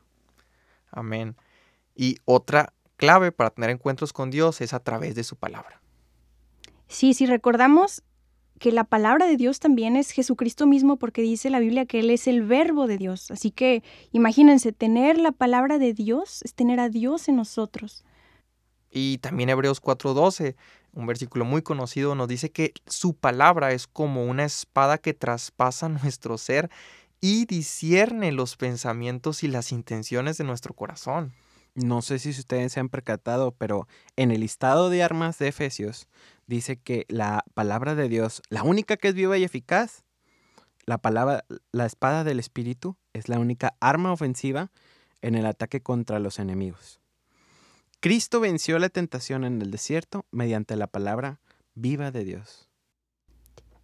Amén. 0.91 1.37
Y 1.95 2.17
otra 2.25 2.73
clave 2.97 3.31
para 3.31 3.51
tener 3.51 3.69
encuentros 3.69 4.15
con 4.15 4.31
Dios 4.31 4.63
es 4.63 4.73
a 4.73 4.81
través 4.81 5.15
de 5.15 5.25
su 5.25 5.37
palabra. 5.37 5.83
Sí, 6.89 7.13
si 7.13 7.27
recordamos 7.27 8.03
que 8.59 8.73
la 8.73 8.85
palabra 8.85 9.27
de 9.27 9.37
Dios 9.37 9.59
también 9.59 9.97
es 9.97 10.11
Jesucristo 10.11 10.67
mismo 10.67 10.97
porque 10.97 11.23
dice 11.23 11.51
la 11.51 11.61
Biblia 11.61 11.87
que 11.87 12.01
Él 12.01 12.11
es 12.11 12.27
el 12.27 12.43
verbo 12.43 12.87
de 12.87 12.99
Dios. 12.99 13.31
Así 13.31 13.51
que 13.51 13.83
imagínense, 14.13 14.73
tener 14.73 15.19
la 15.19 15.33
palabra 15.33 15.79
de 15.79 15.93
Dios 15.93 16.43
es 16.43 16.55
tener 16.55 16.81
a 16.81 16.89
Dios 16.89 17.29
en 17.29 17.37
nosotros. 17.37 18.05
Y 18.91 19.19
también 19.19 19.51
Hebreos 19.51 19.81
4:12, 19.83 20.55
un 20.93 21.07
versículo 21.07 21.45
muy 21.45 21.63
conocido, 21.63 22.15
nos 22.15 22.29
dice 22.29 22.51
que 22.51 22.73
su 22.87 23.15
palabra 23.15 23.73
es 23.73 23.89
como 23.89 24.25
una 24.25 24.45
espada 24.45 24.99
que 24.99 25.15
traspasa 25.15 25.89
nuestro 26.03 26.39
ser 26.39 26.71
y 27.21 27.47
discierne 27.47 28.33
los 28.33 28.57
pensamientos 28.57 29.43
y 29.43 29.49
las 29.49 29.73
intenciones 29.73 30.39
de 30.39 30.45
nuestro 30.45 30.75
corazón. 30.75 31.33
No 31.75 32.03
sé 32.03 32.19
si 32.19 32.31
ustedes 32.31 32.73
se 32.73 32.81
han 32.81 32.89
percatado, 32.89 33.53
pero 33.53 33.89
en 34.17 34.31
el 34.31 34.41
listado 34.41 34.91
de 34.91 35.03
armas 35.03 35.39
de 35.39 35.49
Efesios 35.49 36.09
dice 36.47 36.77
que 36.77 37.05
la 37.09 37.45
palabra 37.55 37.95
de 37.95 38.09
Dios, 38.09 38.43
la 38.49 38.63
única 38.63 38.97
que 38.97 39.09
es 39.09 39.15
viva 39.15 39.37
y 39.39 39.45
eficaz, 39.45 40.05
la 40.87 40.99
palabra, 40.99 41.45
la 41.73 41.87
espada 41.87 42.23
del 42.23 42.39
Espíritu, 42.39 42.97
es 43.13 43.29
la 43.29 43.39
única 43.39 43.77
arma 43.81 44.13
ofensiva 44.13 44.71
en 45.23 45.35
el 45.35 45.47
ataque 45.47 45.81
contra 45.81 46.19
los 46.19 46.39
enemigos. 46.39 47.01
Cristo 48.01 48.39
venció 48.39 48.79
la 48.79 48.91
tentación 48.91 49.45
en 49.45 49.63
el 49.63 49.71
desierto 49.71 50.27
mediante 50.31 50.77
la 50.77 50.87
palabra 50.87 51.41
viva 51.75 52.11
de 52.11 52.25
Dios. 52.25 52.69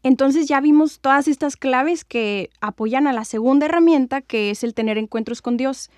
Entonces 0.02 0.46
ya 0.46 0.60
vimos 0.60 1.00
todas 1.00 1.28
estas 1.28 1.56
claves 1.56 2.04
que 2.04 2.50
apoyan 2.60 3.06
a 3.06 3.12
la 3.12 3.24
segunda 3.24 3.66
herramienta, 3.66 4.22
que 4.22 4.50
es 4.50 4.62
el 4.64 4.74
tener 4.74 4.98
encuentros 4.98 5.42
con 5.42 5.56
Dios. 5.56 5.90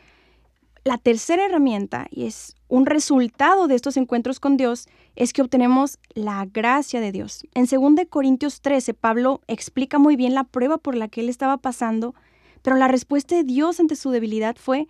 La 0.85 0.99
tercera 0.99 1.47
herramienta, 1.47 2.07
y 2.11 2.27
es 2.27 2.55
un 2.69 2.87
resultado 2.87 3.69
de 3.69 3.75
estos 3.75 3.97
encuentros 3.97 4.41
con 4.41 4.57
Dios, 4.57 4.89
es 5.15 5.33
que 5.33 5.43
obtenemos 5.43 5.99
la 6.15 6.47
gracia 6.47 7.01
de 7.01 7.13
Dios. 7.13 7.45
En 7.55 7.67
2 7.67 8.07
Corintios 8.09 8.61
13, 8.61 8.95
Pablo 8.95 9.41
explica 9.47 9.99
muy 9.99 10.17
bien 10.17 10.35
la 10.35 10.45
prueba 10.45 10.79
por 10.79 10.97
la 10.97 11.09
que 11.09 11.21
él 11.21 11.29
estaba 11.29 11.59
pasando, 11.59 12.15
pero 12.63 12.77
la 12.77 12.89
respuesta 12.89 13.37
de 13.37 13.45
Dios 13.45 13.79
ante 13.79 13.97
su 13.97 14.11
debilidad 14.11 14.57
fue, 14.57 14.89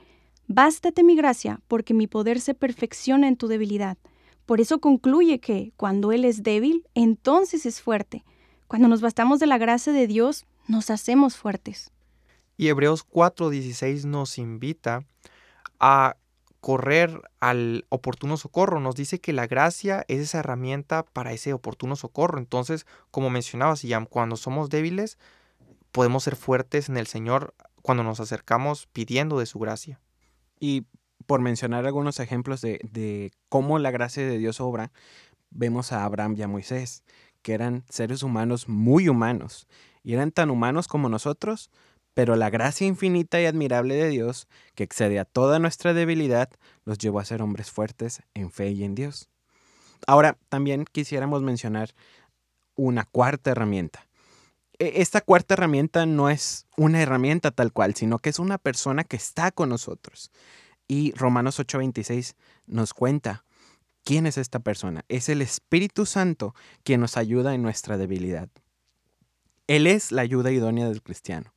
Bástate 0.49 1.03
mi 1.03 1.16
gracia, 1.16 1.61
porque 1.68 1.95
mi 1.95 2.07
poder 2.07 2.40
se 2.40 2.53
perfecciona 2.53 3.28
en 3.28 3.36
tu 3.36 3.47
debilidad. 3.47 3.97
Por 4.45 4.61
eso 4.61 4.80
concluye 4.80 5.38
que 5.38 5.72
cuando 5.76 6.12
Él 6.12 6.24
es 6.24 6.43
débil, 6.43 6.84
entonces 6.95 7.64
es 7.64 7.80
fuerte. 7.80 8.24
Cuando 8.66 8.88
nos 8.88 9.01
bastamos 9.01 9.38
de 9.38 9.47
la 9.47 9.57
gracia 9.57 9.93
de 9.93 10.07
Dios, 10.07 10.45
nos 10.68 10.90
hacemos 10.90 11.36
fuertes. 11.36 11.90
Y 12.57 12.68
Hebreos 12.68 13.03
4:16 13.09 14.05
nos 14.05 14.36
invita 14.36 15.07
a 15.83 16.16
correr 16.61 17.20
al 17.41 17.87
oportuno 17.89 18.37
socorro. 18.37 18.80
Nos 18.80 18.95
dice 18.95 19.20
que 19.20 19.33
la 19.33 19.49
gracia 19.49 20.05
es 20.07 20.20
esa 20.20 20.39
herramienta 20.39 21.03
para 21.03 21.33
ese 21.33 21.53
oportuno 21.53 21.97
socorro. 21.97 22.39
Entonces, 22.39 22.87
como 23.11 23.28
mencionaba 23.28 23.76
Siyam, 23.76 24.07
cuando 24.07 24.37
somos 24.37 24.70
débiles, 24.70 25.18
podemos 25.91 26.22
ser 26.22 26.37
fuertes 26.37 26.89
en 26.89 26.97
el 26.97 27.09
Señor 27.09 27.55
cuando 27.83 28.05
nos 28.05 28.20
acercamos 28.20 28.87
pidiendo 28.93 29.41
de 29.41 29.47
su 29.47 29.59
gracia. 29.59 30.01
Y 30.61 30.87
por 31.26 31.41
mencionar 31.41 31.85
algunos 31.85 32.20
ejemplos 32.20 32.61
de, 32.61 32.80
de 32.89 33.33
cómo 33.49 33.80
la 33.80 33.91
gracia 33.91 34.24
de 34.24 34.39
Dios 34.39 34.61
obra, 34.61 34.93
vemos 35.51 35.93
a 35.93 36.05
Abraham 36.05 36.37
y 36.39 36.43
a 36.43 36.49
Moisés, 36.49 37.03
que 37.43 37.55
eran 37.55 37.85
seres 37.89 38.22
humanos 38.22 38.68
muy 38.68 39.09
humanos, 39.09 39.66
y 40.05 40.14
eran 40.14 40.30
tan 40.30 40.51
humanos 40.51 40.87
como 40.87 41.09
nosotros, 41.09 41.70
pero 42.15 42.37
la 42.37 42.51
gracia 42.51 42.87
infinita 42.87 43.41
y 43.41 43.47
admirable 43.47 43.95
de 43.95 44.09
Dios, 44.09 44.47
que 44.75 44.85
excede 44.85 45.19
a 45.19 45.25
toda 45.25 45.59
nuestra 45.59 45.95
debilidad, 45.95 46.51
los 46.85 46.99
llevó 46.99 47.21
a 47.21 47.25
ser 47.25 47.43
hombres 47.43 47.71
fuertes 47.71 48.23
en 48.35 48.51
fe 48.51 48.71
y 48.71 48.85
en 48.85 48.95
Dios. 48.95 49.29
Ahora, 50.07 50.37
también 50.49 50.85
quisiéramos 50.85 51.43
mencionar 51.43 51.95
una 52.75 53.05
cuarta 53.05 53.51
herramienta. 53.51 54.07
E- 54.79 54.95
Esta 54.97 55.21
cuarta 55.21 55.55
herramienta 55.55 56.07
no 56.07 56.29
es 56.29 56.67
una 56.77 57.01
herramienta 57.01 57.51
tal 57.51 57.73
cual, 57.73 57.95
sino 57.95 58.19
que 58.19 58.31
es 58.31 58.39
una 58.39 58.59
persona 58.59 59.05
que 59.05 59.17
está 59.17 59.51
con 59.53 59.69
nosotros. 59.69 60.31
Y 60.89 61.13
Romanos 61.13 61.59
8:26 61.61 62.35
nos 62.67 62.93
cuenta 62.93 63.45
quién 64.05 64.27
es 64.27 64.37
esta 64.37 64.59
persona. 64.59 65.05
Es 65.09 65.29
el 65.29 65.41
Espíritu 65.41 66.05
Santo 66.07 66.55
quien 66.83 67.01
nos 67.01 67.17
ayuda 67.17 67.55
en 67.55 67.63
nuestra 67.63 67.97
debilidad. 67.97 68.49
Él 69.69 69.87
es 69.87 70.13
la 70.13 70.23
ayuda 70.23 70.51
idónea 70.51 70.89
del 70.89 71.03
cristiano. 71.03 71.55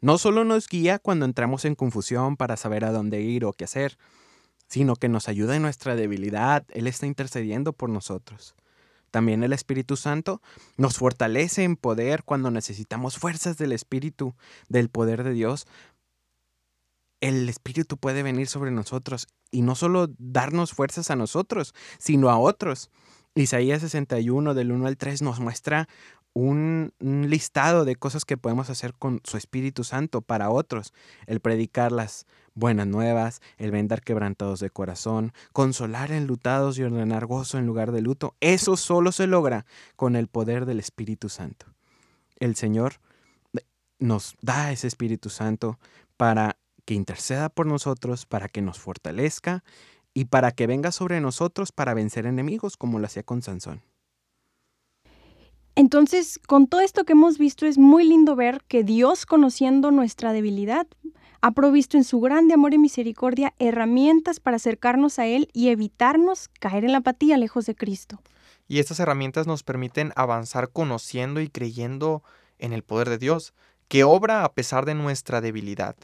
No 0.00 0.16
solo 0.16 0.44
nos 0.44 0.66
guía 0.66 0.98
cuando 0.98 1.26
entramos 1.26 1.64
en 1.64 1.74
confusión 1.74 2.36
para 2.36 2.56
saber 2.56 2.84
a 2.84 2.92
dónde 2.92 3.20
ir 3.20 3.44
o 3.44 3.52
qué 3.52 3.64
hacer, 3.64 3.98
sino 4.66 4.96
que 4.96 5.08
nos 5.08 5.28
ayuda 5.28 5.56
en 5.56 5.62
nuestra 5.62 5.94
debilidad. 5.96 6.64
Él 6.70 6.86
está 6.86 7.06
intercediendo 7.06 7.72
por 7.72 7.90
nosotros. 7.90 8.54
También 9.10 9.42
el 9.42 9.52
Espíritu 9.52 9.96
Santo 9.96 10.40
nos 10.76 10.96
fortalece 10.96 11.64
en 11.64 11.76
poder 11.76 12.22
cuando 12.24 12.50
necesitamos 12.50 13.18
fuerzas 13.18 13.58
del 13.58 13.72
Espíritu, 13.72 14.34
del 14.68 14.88
poder 14.88 15.24
de 15.24 15.32
Dios. 15.32 15.66
El 17.20 17.48
Espíritu 17.48 17.98
puede 17.98 18.22
venir 18.22 18.46
sobre 18.46 18.70
nosotros 18.70 19.26
y 19.50 19.62
no 19.62 19.74
solo 19.74 20.08
darnos 20.18 20.72
fuerzas 20.72 21.10
a 21.10 21.16
nosotros, 21.16 21.74
sino 21.98 22.30
a 22.30 22.38
otros. 22.38 22.90
Isaías 23.34 23.82
61 23.82 24.54
del 24.54 24.72
1 24.72 24.86
al 24.86 24.96
3 24.96 25.22
nos 25.22 25.40
muestra 25.40 25.88
un, 26.32 26.92
listado 27.00 27.84
de 27.84 27.96
cosas 27.96 28.24
que 28.24 28.36
podemos 28.36 28.70
hacer 28.70 28.94
con 28.94 29.20
su 29.24 29.36
Espíritu 29.36 29.84
Santo 29.84 30.20
para 30.22 30.50
otros. 30.50 30.92
El 31.26 31.40
predicar 31.40 31.92
las 31.92 32.26
buenas 32.54 32.86
nuevas, 32.86 33.40
el 33.58 33.70
vendar 33.70 34.02
quebrantados 34.02 34.60
de 34.60 34.70
corazón, 34.70 35.32
consolar 35.52 36.12
enlutados 36.12 36.78
y 36.78 36.82
ordenar 36.82 37.26
gozo 37.26 37.58
en 37.58 37.66
lugar 37.66 37.92
de 37.92 38.02
luto. 38.02 38.34
Eso 38.40 38.76
solo 38.76 39.12
se 39.12 39.26
logra 39.26 39.66
con 39.96 40.16
el 40.16 40.28
poder 40.28 40.66
del 40.66 40.80
Espíritu 40.80 41.28
Santo. 41.28 41.66
El 42.38 42.56
Señor 42.56 42.94
nos 43.98 44.36
da 44.40 44.72
ese 44.72 44.86
Espíritu 44.86 45.28
Santo 45.30 45.78
para 46.16 46.56
que 46.84 46.94
interceda 46.94 47.48
por 47.48 47.66
nosotros, 47.66 48.26
para 48.26 48.48
que 48.48 48.62
nos 48.62 48.78
fortalezca 48.78 49.62
y 50.14 50.26
para 50.26 50.52
que 50.52 50.66
venga 50.66 50.90
sobre 50.90 51.20
nosotros 51.20 51.72
para 51.72 51.94
vencer 51.94 52.26
enemigos 52.26 52.76
como 52.76 52.98
lo 52.98 53.06
hacía 53.06 53.22
con 53.22 53.42
Sansón. 53.42 53.82
Entonces, 55.80 56.38
con 56.46 56.66
todo 56.66 56.82
esto 56.82 57.04
que 57.04 57.14
hemos 57.14 57.38
visto, 57.38 57.64
es 57.64 57.78
muy 57.78 58.06
lindo 58.06 58.36
ver 58.36 58.62
que 58.68 58.84
Dios, 58.84 59.24
conociendo 59.24 59.90
nuestra 59.90 60.34
debilidad, 60.34 60.86
ha 61.40 61.52
provisto 61.52 61.96
en 61.96 62.04
su 62.04 62.20
grande 62.20 62.52
amor 62.52 62.74
y 62.74 62.78
misericordia 62.78 63.54
herramientas 63.58 64.40
para 64.40 64.56
acercarnos 64.56 65.18
a 65.18 65.26
Él 65.26 65.48
y 65.54 65.70
evitarnos 65.70 66.48
caer 66.60 66.84
en 66.84 66.92
la 66.92 66.98
apatía 66.98 67.38
lejos 67.38 67.64
de 67.64 67.74
Cristo. 67.74 68.20
Y 68.68 68.78
estas 68.78 69.00
herramientas 69.00 69.46
nos 69.46 69.62
permiten 69.62 70.12
avanzar 70.16 70.68
conociendo 70.68 71.40
y 71.40 71.48
creyendo 71.48 72.22
en 72.58 72.74
el 72.74 72.82
poder 72.82 73.08
de 73.08 73.16
Dios, 73.16 73.54
que 73.88 74.04
obra 74.04 74.44
a 74.44 74.52
pesar 74.52 74.84
de 74.84 74.94
nuestra 74.94 75.40
debilidad, 75.40 75.96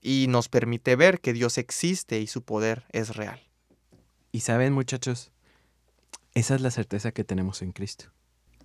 y 0.00 0.26
nos 0.30 0.48
permite 0.48 0.96
ver 0.96 1.20
que 1.20 1.32
Dios 1.32 1.58
existe 1.58 2.18
y 2.18 2.26
su 2.26 2.42
poder 2.42 2.86
es 2.90 3.14
real. 3.14 3.40
Y 4.32 4.40
saben, 4.40 4.72
muchachos, 4.72 5.30
esa 6.34 6.56
es 6.56 6.60
la 6.60 6.72
certeza 6.72 7.12
que 7.12 7.22
tenemos 7.22 7.62
en 7.62 7.70
Cristo. 7.70 8.06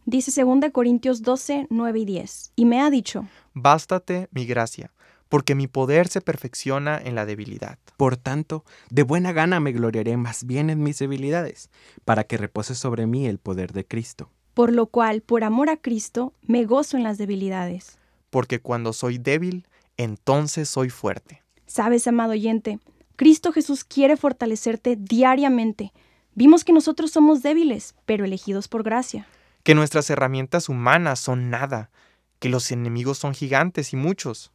Dice 0.10 0.42
2 0.42 0.72
Corintios 0.72 1.22
12, 1.22 1.68
9 1.70 2.00
y 2.00 2.06
10. 2.06 2.54
Y 2.56 2.64
me 2.64 2.80
ha 2.80 2.90
dicho, 2.90 3.28
Bástate 3.54 4.30
mi 4.32 4.46
gracia, 4.46 4.94
porque 5.28 5.54
mi 5.54 5.68
poder 5.68 6.08
se 6.08 6.22
perfecciona 6.22 6.98
en 6.98 7.14
la 7.14 7.26
debilidad. 7.26 7.78
Por 7.98 8.16
tanto, 8.16 8.64
de 8.90 9.04
buena 9.04 9.34
gana 9.34 9.60
me 9.60 9.74
gloriaré 9.74 10.16
más 10.16 10.46
bien 10.46 10.70
en 10.70 10.82
mis 10.82 10.98
debilidades, 11.00 11.70
para 12.06 12.24
que 12.24 12.38
repose 12.38 12.74
sobre 12.74 13.06
mí 13.06 13.28
el 13.28 13.38
poder 13.38 13.74
de 13.74 13.86
Cristo. 13.86 14.30
por 14.54 14.72
lo 14.72 14.88
cual, 14.88 15.20
por 15.22 15.44
amor 15.44 15.70
a 15.70 15.76
Cristo, 15.76 16.34
me 16.42 16.64
gozo 16.64 16.96
en 16.96 17.04
las 17.04 17.18
debilidades. 17.18 18.00
Porque 18.30 18.60
cuando 18.62 18.94
soy 18.94 19.18
débil, 19.18 19.68
entonces 19.98 20.70
soy 20.70 20.90
fuerte. 20.90 21.44
Sabes, 21.66 22.08
amado 22.08 22.32
oyente, 22.32 22.80
Cristo 23.18 23.52
Jesús 23.52 23.84
quiere 23.84 24.16
fortalecerte 24.16 24.96
diariamente. 24.96 25.92
Vimos 26.34 26.64
que 26.64 26.72
nosotros 26.72 27.12
somos 27.12 27.44
débiles, 27.44 27.94
pero 28.06 28.24
elegidos 28.24 28.70
por 28.70 28.84
gracia. 28.84 29.28
Que 29.68 29.76
nuestras 29.76 30.10
herramientas 30.10 30.70
humanas 30.70 31.20
son 31.20 31.50
nada, 31.50 31.92
que 32.40 32.48
los 32.48 32.72
enemigos 32.72 33.18
son 33.18 33.34
gigantes 33.34 33.92
y 33.92 33.98
muchos. 33.98 34.54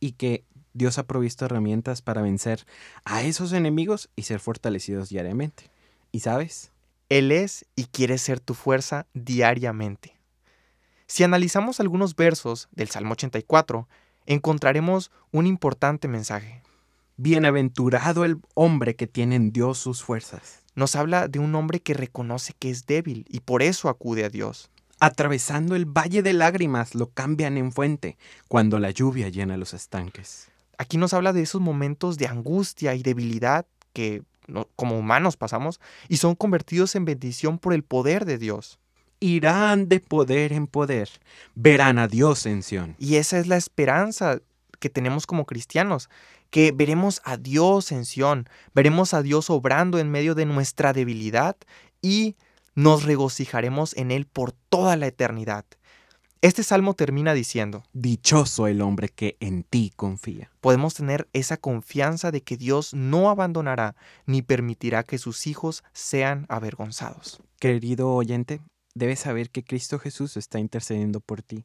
Y 0.00 0.12
que 0.12 0.46
Dios 0.72 0.96
ha 0.96 1.06
provisto 1.06 1.44
herramientas 1.44 2.00
para 2.00 2.22
vencer 2.22 2.64
a 3.04 3.20
esos 3.20 3.52
enemigos 3.52 4.08
y 4.16 4.22
ser 4.22 4.40
fortalecidos 4.40 5.10
diariamente. 5.10 5.70
¿Y 6.10 6.20
sabes? 6.20 6.72
Él 7.10 7.30
es 7.32 7.66
y 7.76 7.84
quiere 7.84 8.16
ser 8.16 8.40
tu 8.40 8.54
fuerza 8.54 9.06
diariamente. 9.12 10.16
Si 11.06 11.22
analizamos 11.22 11.78
algunos 11.78 12.16
versos 12.16 12.70
del 12.72 12.88
Salmo 12.88 13.12
84, 13.12 13.88
encontraremos 14.24 15.10
un 15.32 15.46
importante 15.46 16.08
mensaje. 16.08 16.62
Bienaventurado 17.18 18.24
el 18.24 18.40
hombre 18.54 18.96
que 18.96 19.06
tiene 19.06 19.36
en 19.36 19.52
Dios 19.52 19.76
sus 19.76 20.02
fuerzas. 20.02 20.64
Nos 20.78 20.94
habla 20.94 21.26
de 21.26 21.40
un 21.40 21.56
hombre 21.56 21.80
que 21.80 21.92
reconoce 21.92 22.52
que 22.56 22.70
es 22.70 22.86
débil 22.86 23.26
y 23.28 23.40
por 23.40 23.62
eso 23.62 23.88
acude 23.88 24.24
a 24.24 24.28
Dios. 24.28 24.70
Atravesando 25.00 25.74
el 25.74 25.86
valle 25.86 26.22
de 26.22 26.32
lágrimas 26.32 26.94
lo 26.94 27.10
cambian 27.10 27.56
en 27.58 27.72
fuente 27.72 28.16
cuando 28.46 28.78
la 28.78 28.92
lluvia 28.92 29.28
llena 29.28 29.56
los 29.56 29.74
estanques. 29.74 30.52
Aquí 30.78 30.96
nos 30.96 31.14
habla 31.14 31.32
de 31.32 31.42
esos 31.42 31.60
momentos 31.60 32.16
de 32.16 32.28
angustia 32.28 32.94
y 32.94 33.02
debilidad 33.02 33.66
que 33.92 34.22
como 34.76 34.96
humanos 34.96 35.36
pasamos 35.36 35.80
y 36.08 36.18
son 36.18 36.36
convertidos 36.36 36.94
en 36.94 37.06
bendición 37.06 37.58
por 37.58 37.72
el 37.74 37.82
poder 37.82 38.24
de 38.24 38.38
Dios. 38.38 38.78
Irán 39.18 39.88
de 39.88 39.98
poder 39.98 40.52
en 40.52 40.68
poder, 40.68 41.08
verán 41.56 41.98
a 41.98 42.06
Dios 42.06 42.46
en 42.46 42.62
Sión. 42.62 42.94
Y 43.00 43.16
esa 43.16 43.40
es 43.40 43.48
la 43.48 43.56
esperanza 43.56 44.38
que 44.78 44.90
tenemos 44.90 45.26
como 45.26 45.46
cristianos, 45.46 46.08
que 46.50 46.72
veremos 46.72 47.20
a 47.24 47.36
Dios 47.36 47.92
en 47.92 48.04
Sión, 48.04 48.48
veremos 48.74 49.14
a 49.14 49.22
Dios 49.22 49.50
obrando 49.50 49.98
en 49.98 50.10
medio 50.10 50.34
de 50.34 50.46
nuestra 50.46 50.92
debilidad 50.92 51.56
y 52.00 52.36
nos 52.74 53.04
regocijaremos 53.04 53.96
en 53.96 54.10
Él 54.10 54.26
por 54.26 54.52
toda 54.52 54.96
la 54.96 55.06
eternidad. 55.06 55.64
Este 56.40 56.62
salmo 56.62 56.94
termina 56.94 57.34
diciendo, 57.34 57.82
Dichoso 57.92 58.68
el 58.68 58.80
hombre 58.80 59.08
que 59.08 59.36
en 59.40 59.64
ti 59.64 59.92
confía. 59.96 60.52
podemos 60.60 60.94
tener 60.94 61.28
esa 61.32 61.56
confianza 61.56 62.30
de 62.30 62.42
que 62.42 62.56
Dios 62.56 62.94
no 62.94 63.28
abandonará 63.28 63.96
ni 64.24 64.42
permitirá 64.42 65.02
que 65.02 65.18
sus 65.18 65.48
hijos 65.48 65.82
sean 65.92 66.46
avergonzados. 66.48 67.42
Querido 67.58 68.14
oyente, 68.14 68.60
debes 68.98 69.20
saber 69.20 69.50
que 69.50 69.64
Cristo 69.64 69.98
Jesús 69.98 70.36
está 70.36 70.58
intercediendo 70.58 71.20
por 71.20 71.42
ti. 71.42 71.64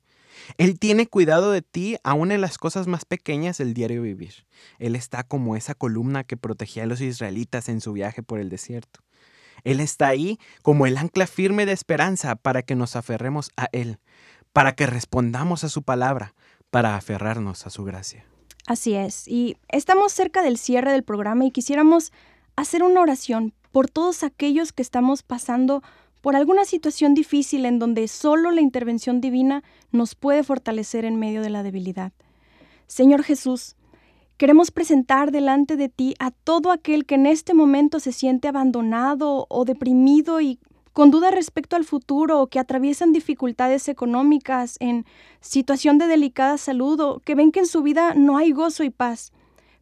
Él 0.57 0.79
tiene 0.79 1.07
cuidado 1.07 1.51
de 1.51 1.61
ti 1.61 1.97
aún 2.03 2.31
en 2.31 2.41
las 2.41 2.57
cosas 2.57 2.87
más 2.87 3.05
pequeñas 3.05 3.57
del 3.57 3.73
diario 3.73 4.01
vivir. 4.01 4.45
Él 4.79 4.95
está 4.95 5.23
como 5.23 5.55
esa 5.55 5.75
columna 5.75 6.23
que 6.23 6.37
protegía 6.37 6.83
a 6.83 6.87
los 6.87 7.01
israelitas 7.01 7.69
en 7.69 7.81
su 7.81 7.93
viaje 7.93 8.23
por 8.23 8.39
el 8.39 8.49
desierto. 8.49 9.01
Él 9.63 9.79
está 9.79 10.07
ahí 10.07 10.39
como 10.61 10.87
el 10.87 10.97
ancla 10.97 11.27
firme 11.27 11.65
de 11.65 11.73
esperanza 11.73 12.35
para 12.35 12.63
que 12.63 12.75
nos 12.75 12.95
aferremos 12.95 13.51
a 13.55 13.67
Él, 13.71 13.99
para 14.51 14.73
que 14.73 14.87
respondamos 14.87 15.63
a 15.63 15.69
su 15.69 15.83
palabra, 15.83 16.33
para 16.69 16.95
aferrarnos 16.95 17.65
a 17.65 17.69
su 17.69 17.83
gracia. 17.83 18.25
Así 18.65 18.93
es, 18.93 19.27
y 19.27 19.57
estamos 19.67 20.13
cerca 20.13 20.41
del 20.41 20.57
cierre 20.57 20.91
del 20.91 21.03
programa 21.03 21.45
y 21.45 21.51
quisiéramos 21.51 22.11
hacer 22.55 22.83
una 22.83 23.01
oración 23.01 23.53
por 23.71 23.89
todos 23.89 24.23
aquellos 24.23 24.71
que 24.71 24.81
estamos 24.81 25.23
pasando 25.23 25.83
por 26.23 26.37
alguna 26.37 26.63
situación 26.63 27.13
difícil 27.15 27.65
en 27.65 27.79
donde 27.79 28.07
solo 28.07 28.51
la 28.51 28.61
intervención 28.61 29.19
divina 29.19 29.61
nos 29.91 30.15
puede 30.15 30.41
fortalecer 30.43 31.03
en 31.03 31.17
medio 31.19 31.41
de 31.41 31.49
la 31.49 31.63
debilidad. 31.63 32.13
Señor 32.87 33.23
Jesús, 33.23 33.75
queremos 34.37 34.71
presentar 34.71 35.33
delante 35.33 35.75
de 35.75 35.89
ti 35.89 36.15
a 36.19 36.31
todo 36.31 36.71
aquel 36.71 37.05
que 37.05 37.15
en 37.15 37.25
este 37.25 37.53
momento 37.53 37.99
se 37.99 38.13
siente 38.13 38.47
abandonado 38.47 39.47
o 39.49 39.65
deprimido 39.65 40.39
y 40.39 40.59
con 40.93 41.11
duda 41.11 41.29
respecto 41.29 41.75
al 41.75 41.83
futuro 41.83 42.39
o 42.39 42.47
que 42.47 42.59
atraviesan 42.59 43.11
dificultades 43.11 43.89
económicas, 43.89 44.77
en 44.79 45.05
situación 45.41 45.97
de 45.97 46.07
delicada 46.07 46.57
salud 46.57 47.01
o 47.01 47.19
que 47.19 47.35
ven 47.35 47.51
que 47.51 47.59
en 47.59 47.67
su 47.67 47.83
vida 47.83 48.13
no 48.15 48.37
hay 48.37 48.53
gozo 48.53 48.85
y 48.85 48.91
paz. 48.91 49.33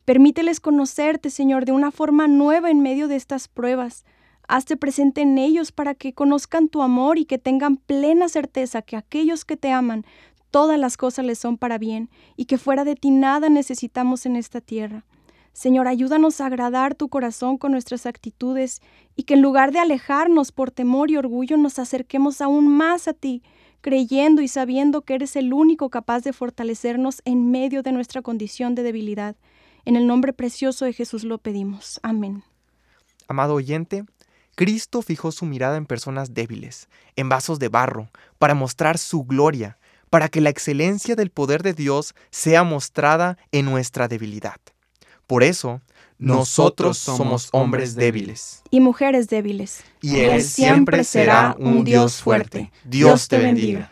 Permíteles 0.06 0.60
conocerte, 0.60 1.30
Señor, 1.30 1.66
de 1.66 1.72
una 1.72 1.92
forma 1.92 2.28
nueva 2.28 2.72
en 2.72 2.80
medio 2.80 3.08
de 3.08 3.16
estas 3.16 3.48
pruebas. 3.48 4.06
Hazte 4.54 4.76
presente 4.76 5.22
en 5.22 5.38
ellos 5.38 5.72
para 5.72 5.96
que 5.96 6.12
conozcan 6.12 6.68
tu 6.68 6.82
amor 6.82 7.18
y 7.18 7.24
que 7.24 7.38
tengan 7.38 7.78
plena 7.78 8.28
certeza 8.28 8.82
que 8.82 8.98
aquellos 8.98 9.46
que 9.46 9.56
te 9.56 9.72
aman, 9.72 10.04
todas 10.50 10.78
las 10.78 10.98
cosas 10.98 11.24
les 11.24 11.40
son 11.40 11.58
para 11.58 11.78
bien 11.78 12.10
y 12.36 12.44
que 12.44 12.58
fuera 12.58 12.84
de 12.84 12.96
ti 12.96 13.12
nada 13.12 13.48
necesitamos 13.48 14.26
en 14.26 14.36
esta 14.36 14.60
tierra. 14.60 15.06
Señor, 15.54 15.88
ayúdanos 15.88 16.42
a 16.42 16.48
agradar 16.48 16.96
tu 16.96 17.08
corazón 17.08 17.58
con 17.58 17.72
nuestras 17.72 18.06
actitudes 18.06 18.82
y 19.16 19.24
que 19.24 19.36
en 19.36 19.42
lugar 19.42 19.72
de 19.72 19.80
alejarnos 19.80 20.52
por 20.52 20.70
temor 20.70 21.10
y 21.12 21.16
orgullo 21.16 21.56
nos 21.56 21.80
acerquemos 21.80 22.42
aún 22.42 22.68
más 22.68 23.08
a 23.08 23.14
ti, 23.14 23.44
creyendo 23.80 24.42
y 24.42 24.50
sabiendo 24.50 25.04
que 25.04 25.14
eres 25.14 25.38
el 25.38 25.54
único 25.54 25.90
capaz 25.90 26.26
de 26.26 26.34
fortalecernos 26.34 27.22
en 27.24 27.52
medio 27.52 27.84
de 27.84 27.94
nuestra 27.94 28.22
condición 28.22 28.76
de 28.76 28.84
debilidad. 28.84 29.38
En 29.86 29.96
el 29.96 30.08
nombre 30.08 30.34
precioso 30.34 30.84
de 30.84 30.92
Jesús 30.92 31.24
lo 31.24 31.38
pedimos. 31.38 32.02
Amén. 32.04 32.44
Amado 33.30 33.54
oyente, 33.54 34.04
Cristo 34.56 35.02
fijó 35.02 35.32
su 35.32 35.46
mirada 35.46 35.78
en 35.78 35.86
personas 35.86 36.34
débiles, 36.34 36.90
en 37.16 37.30
vasos 37.30 37.60
de 37.60 37.70
barro, 37.70 38.10
para 38.38 38.54
mostrar 38.54 38.98
su 38.98 39.24
gloria, 39.24 39.78
para 40.10 40.28
que 40.28 40.42
la 40.42 40.50
excelencia 40.50 41.16
del 41.16 41.30
poder 41.30 41.64
de 41.64 41.74
Dios 41.74 42.14
sea 42.30 42.64
mostrada 42.64 43.38
en 43.52 43.66
nuestra 43.66 44.08
debilidad. 44.08 44.58
Por 45.26 45.44
eso, 45.44 45.82
nosotros 46.18 46.98
somos 46.98 47.50
hombres 47.54 47.96
débiles. 47.96 48.62
Y 48.70 48.82
mujeres 48.82 49.28
débiles. 49.30 49.84
Y 50.02 50.18
Él 50.18 50.44
siempre 50.44 51.04
será 51.04 51.56
un 51.58 51.84
Dios 51.84 52.22
fuerte. 52.22 52.72
Dios 52.84 53.28
te 53.28 53.38
bendiga. 53.38 53.92